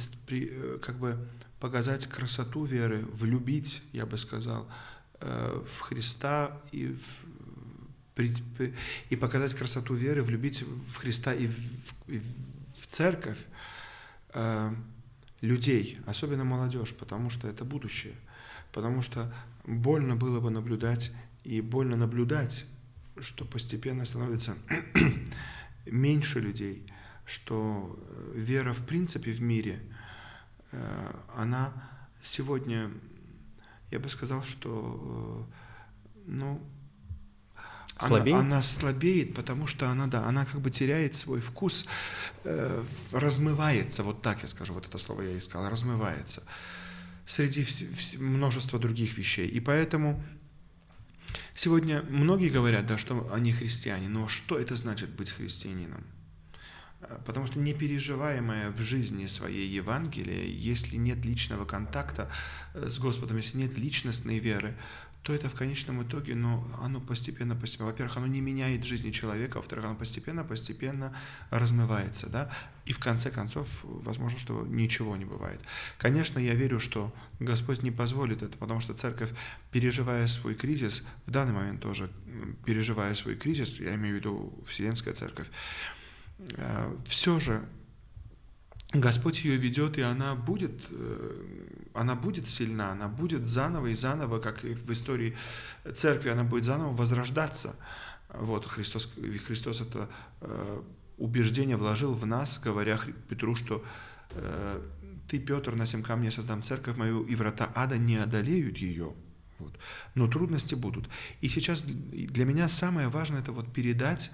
как 0.82 0.98
бы 0.98 1.18
показать 1.60 2.06
красоту 2.06 2.64
веры, 2.64 3.04
влюбить, 3.12 3.82
я 3.92 4.04
бы 4.06 4.18
сказал, 4.18 4.66
в 5.22 5.80
Христа 5.80 6.60
и, 6.72 6.96
в, 6.96 8.20
и 9.10 9.16
показать 9.16 9.54
красоту 9.54 9.94
веры, 9.94 10.22
влюбить 10.22 10.62
в 10.62 10.96
Христа 10.96 11.32
и 11.32 11.46
в, 11.46 11.94
и 12.08 12.20
в 12.78 12.86
церковь 12.86 13.38
э, 14.34 14.74
людей, 15.40 15.98
особенно 16.06 16.44
молодежь, 16.44 16.94
потому 16.94 17.30
что 17.30 17.48
это 17.48 17.64
будущее. 17.64 18.14
Потому 18.72 19.02
что 19.02 19.32
больно 19.64 20.16
было 20.16 20.40
бы 20.40 20.50
наблюдать, 20.50 21.12
и 21.44 21.60
больно 21.60 21.96
наблюдать, 21.96 22.66
что 23.18 23.44
постепенно 23.44 24.04
становится 24.04 24.56
меньше 25.86 26.40
людей, 26.40 26.90
что 27.24 27.98
вера 28.34 28.72
в 28.72 28.86
принципе 28.86 29.32
в 29.32 29.42
мире, 29.42 29.80
э, 30.70 31.14
она 31.36 31.72
сегодня 32.20 32.90
я 33.92 34.00
бы 34.00 34.08
сказал, 34.08 34.42
что 34.42 35.46
э, 35.46 36.22
ну, 36.26 36.60
слабеет? 38.00 38.38
Она, 38.38 38.54
она 38.56 38.62
слабеет, 38.62 39.34
потому 39.34 39.66
что 39.66 39.88
она, 39.88 40.06
да, 40.06 40.26
она 40.26 40.44
как 40.46 40.60
бы 40.60 40.70
теряет 40.70 41.14
свой 41.14 41.40
вкус, 41.40 41.86
э, 42.44 42.84
размывается, 43.12 44.02
вот 44.02 44.22
так 44.22 44.42
я 44.42 44.48
скажу, 44.48 44.74
вот 44.74 44.86
это 44.86 44.98
слово 44.98 45.22
я 45.22 45.38
искал, 45.38 45.68
размывается 45.68 46.42
среди 47.26 47.62
вс- 47.62 48.18
множества 48.18 48.78
других 48.78 49.16
вещей. 49.18 49.46
И 49.46 49.60
поэтому 49.60 50.22
сегодня 51.54 52.02
многие 52.02 52.48
говорят, 52.48 52.86
да, 52.86 52.98
что 52.98 53.30
они 53.32 53.52
христиане, 53.52 54.08
но 54.08 54.28
что 54.28 54.58
это 54.58 54.76
значит 54.76 55.10
быть 55.10 55.30
христианином? 55.30 56.04
Потому 57.24 57.46
что 57.46 57.58
непереживаемое 57.58 58.70
в 58.70 58.80
жизни 58.80 59.26
своей 59.26 59.66
Евангелие, 59.68 60.52
если 60.56 60.96
нет 60.96 61.24
личного 61.24 61.64
контакта 61.64 62.30
э, 62.74 62.88
с 62.88 62.98
Господом, 62.98 63.38
если 63.38 63.58
нет 63.58 63.76
личностной 63.76 64.38
веры, 64.38 64.76
то 65.22 65.32
это 65.32 65.48
в 65.48 65.54
конечном 65.54 66.02
итоге, 66.02 66.34
ну, 66.34 66.64
оно 66.82 67.00
постепенно, 67.00 67.54
постепенно, 67.54 67.90
во-первых, 67.90 68.16
оно 68.16 68.26
не 68.26 68.40
меняет 68.40 68.84
жизни 68.84 69.12
человека, 69.12 69.58
во-вторых, 69.58 69.84
оно 69.84 69.94
постепенно, 69.94 70.42
постепенно 70.42 71.16
размывается, 71.50 72.28
да, 72.28 72.50
и 72.86 72.92
в 72.92 72.98
конце 72.98 73.30
концов, 73.30 73.68
возможно, 73.84 74.38
что 74.38 74.66
ничего 74.66 75.16
не 75.16 75.24
бывает. 75.24 75.60
Конечно, 75.96 76.40
я 76.40 76.54
верю, 76.54 76.80
что 76.80 77.14
Господь 77.38 77.82
не 77.82 77.92
позволит 77.92 78.42
это, 78.42 78.58
потому 78.58 78.80
что 78.80 78.94
церковь, 78.94 79.30
переживая 79.70 80.26
свой 80.26 80.56
кризис, 80.56 81.06
в 81.26 81.30
данный 81.30 81.52
момент 81.52 81.80
тоже 81.80 82.10
переживая 82.66 83.14
свой 83.14 83.36
кризис, 83.36 83.78
я 83.78 83.94
имею 83.94 84.16
в 84.16 84.18
виду 84.18 84.64
Вселенская 84.66 85.14
церковь, 85.14 85.46
все 87.06 87.38
же 87.40 87.64
Господь 88.92 89.44
ее 89.44 89.56
ведет, 89.56 89.96
и 89.96 90.02
она 90.02 90.34
будет, 90.34 90.86
э, 90.90 91.66
она 91.94 92.14
будет 92.14 92.48
сильна, 92.48 92.92
она 92.92 93.08
будет 93.08 93.46
заново 93.46 93.86
и 93.86 93.94
заново, 93.94 94.38
как 94.38 94.64
и 94.64 94.74
в 94.74 94.90
истории 94.92 95.34
церкви, 95.94 96.28
она 96.28 96.44
будет 96.44 96.64
заново 96.64 96.92
возрождаться. 96.92 97.74
Вот 98.28 98.66
Христос, 98.66 99.10
Христос 99.46 99.80
это 99.80 100.10
э, 100.42 100.82
убеждение 101.16 101.76
вложил 101.76 102.12
в 102.12 102.26
нас, 102.26 102.60
говоря 102.62 102.98
Петру, 103.28 103.54
что 103.54 103.84
ты, 105.28 105.38
Петр, 105.38 105.74
на 105.74 105.84
семь 105.84 106.02
камне 106.02 106.30
создам 106.30 106.62
церковь 106.62 106.96
мою, 106.96 107.22
и 107.24 107.34
врата 107.34 107.70
ада 107.74 107.98
не 107.98 108.16
одолеют 108.16 108.78
ее. 108.78 109.12
Вот. 109.58 109.74
Но 110.14 110.26
трудности 110.26 110.74
будут. 110.74 111.06
И 111.42 111.50
сейчас 111.50 111.82
для 111.82 112.46
меня 112.46 112.68
самое 112.68 113.08
важное 113.08 113.40
это 113.40 113.52
вот 113.52 113.70
передать 113.70 114.30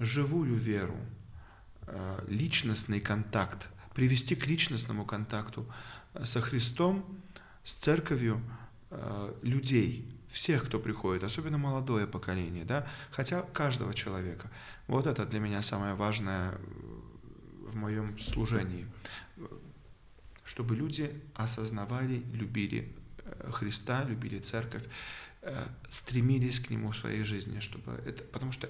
живую 0.00 0.56
веру, 0.56 0.96
Э, 0.96 1.19
личностный 2.28 3.00
контакт, 3.00 3.68
привести 3.94 4.34
к 4.34 4.46
личностному 4.46 5.04
контакту 5.04 5.66
со 6.24 6.40
Христом, 6.40 7.04
с 7.64 7.74
церковью 7.74 8.42
людей, 9.42 10.08
всех, 10.30 10.66
кто 10.66 10.78
приходит, 10.78 11.24
особенно 11.24 11.58
молодое 11.58 12.06
поколение, 12.06 12.64
да, 12.64 12.86
хотя 13.10 13.42
каждого 13.42 13.94
человека. 13.94 14.50
Вот 14.86 15.06
это 15.06 15.26
для 15.26 15.40
меня 15.40 15.62
самое 15.62 15.94
важное 15.94 16.56
в 17.66 17.74
моем 17.74 18.18
служении, 18.18 18.86
чтобы 20.44 20.74
люди 20.74 21.12
осознавали, 21.34 22.22
любили 22.32 22.92
э, 23.24 23.50
Христа, 23.52 24.04
любили 24.04 24.40
церковь, 24.40 24.82
э, 25.42 25.66
стремились 25.88 26.58
к 26.60 26.70
Нему 26.70 26.90
в 26.90 26.96
своей 26.96 27.22
жизни, 27.22 27.60
чтобы 27.60 27.92
это, 28.06 28.24
потому 28.24 28.50
что 28.52 28.68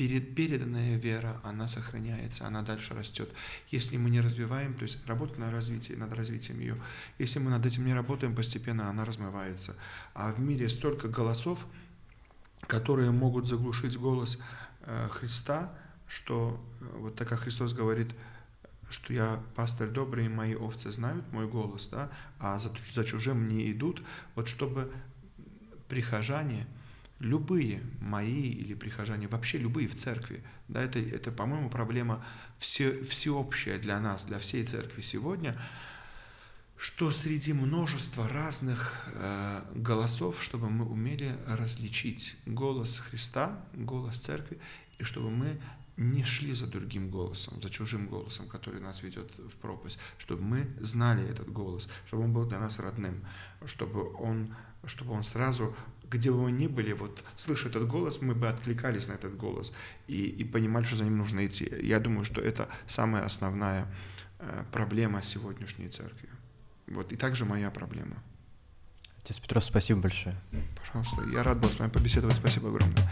перед, 0.00 0.34
переданная 0.34 0.96
вера, 0.96 1.42
она 1.44 1.66
сохраняется, 1.66 2.46
она 2.46 2.62
дальше 2.62 2.94
растет. 2.94 3.28
Если 3.68 3.98
мы 3.98 4.08
не 4.08 4.22
развиваем, 4.22 4.72
то 4.72 4.84
есть 4.84 5.06
работа 5.06 5.38
на 5.38 5.50
развитии, 5.50 5.92
над 5.92 6.14
развитием 6.14 6.58
ее, 6.58 6.80
если 7.18 7.38
мы 7.38 7.50
над 7.50 7.66
этим 7.66 7.84
не 7.84 7.92
работаем, 7.92 8.34
постепенно 8.34 8.88
она 8.88 9.04
размывается. 9.04 9.76
А 10.14 10.32
в 10.32 10.40
мире 10.40 10.70
столько 10.70 11.08
голосов, 11.08 11.66
которые 12.62 13.10
могут 13.10 13.46
заглушить 13.46 13.98
голос 13.98 14.42
э, 14.86 15.08
Христа, 15.10 15.70
что 16.08 16.58
вот 16.94 17.16
так 17.16 17.28
как 17.28 17.40
Христос 17.40 17.74
говорит, 17.74 18.08
что 18.88 19.12
я 19.12 19.44
пастырь 19.54 19.88
добрый, 19.88 20.30
мои 20.30 20.54
овцы 20.54 20.90
знают 20.90 21.30
мой 21.30 21.46
голос, 21.46 21.88
да, 21.88 22.10
а 22.38 22.58
за, 22.58 22.72
за 22.94 23.04
чужим 23.04 23.48
не 23.48 23.70
идут, 23.70 24.02
вот 24.34 24.48
чтобы 24.48 24.90
прихожане, 25.88 26.66
любые 27.20 27.82
мои 28.00 28.50
или 28.50 28.74
прихожане, 28.74 29.28
вообще 29.28 29.58
любые 29.58 29.88
в 29.88 29.94
церкви, 29.94 30.42
да, 30.68 30.82
это, 30.82 30.98
это 30.98 31.30
по-моему, 31.30 31.68
проблема 31.68 32.24
все, 32.58 33.02
всеобщая 33.04 33.78
для 33.78 34.00
нас, 34.00 34.24
для 34.24 34.38
всей 34.38 34.64
церкви 34.64 35.02
сегодня, 35.02 35.60
что 36.76 37.12
среди 37.12 37.52
множества 37.52 38.26
разных 38.26 39.06
э, 39.12 39.62
голосов, 39.74 40.42
чтобы 40.42 40.70
мы 40.70 40.86
умели 40.86 41.36
различить 41.46 42.36
голос 42.46 42.98
Христа, 42.98 43.62
голос 43.74 44.16
церкви, 44.16 44.58
и 44.98 45.04
чтобы 45.04 45.30
мы 45.30 45.60
не 45.98 46.24
шли 46.24 46.54
за 46.54 46.66
другим 46.66 47.10
голосом, 47.10 47.60
за 47.60 47.68
чужим 47.68 48.08
голосом, 48.08 48.48
который 48.48 48.80
нас 48.80 49.02
ведет 49.02 49.30
в 49.36 49.56
пропасть, 49.56 49.98
чтобы 50.16 50.42
мы 50.42 50.74
знали 50.80 51.28
этот 51.28 51.52
голос, 51.52 51.86
чтобы 52.06 52.24
он 52.24 52.32
был 52.32 52.46
для 52.46 52.58
нас 52.58 52.78
родным, 52.78 53.22
чтобы 53.66 54.14
он, 54.14 54.54
чтобы 54.86 55.12
он 55.12 55.22
сразу, 55.22 55.76
где 56.10 56.30
бы 56.30 56.42
мы 56.42 56.52
ни 56.52 56.66
были, 56.66 56.92
вот 56.92 57.24
слыша 57.36 57.68
этот 57.68 57.86
голос, 57.86 58.20
мы 58.20 58.34
бы 58.34 58.48
откликались 58.48 59.08
на 59.08 59.12
этот 59.12 59.36
голос 59.36 59.72
и, 60.08 60.24
и 60.24 60.44
понимали, 60.44 60.84
что 60.84 60.96
за 60.96 61.04
ним 61.04 61.18
нужно 61.18 61.46
идти. 61.46 61.72
Я 61.82 62.00
думаю, 62.00 62.24
что 62.24 62.40
это 62.40 62.68
самая 62.86 63.24
основная 63.24 63.86
э, 64.38 64.64
проблема 64.72 65.22
сегодняшней 65.22 65.88
церкви. 65.88 66.28
Вот, 66.88 67.12
и 67.12 67.16
также 67.16 67.44
моя 67.44 67.70
проблема. 67.70 68.16
Отец 69.22 69.38
Петров, 69.38 69.64
спасибо 69.64 70.00
большое. 70.00 70.36
Пожалуйста, 70.76 71.22
я 71.32 71.42
рад 71.42 71.60
был 71.60 71.68
с 71.68 71.78
вами 71.78 71.90
побеседовать. 71.90 72.36
Спасибо 72.36 72.68
огромное. 72.68 73.08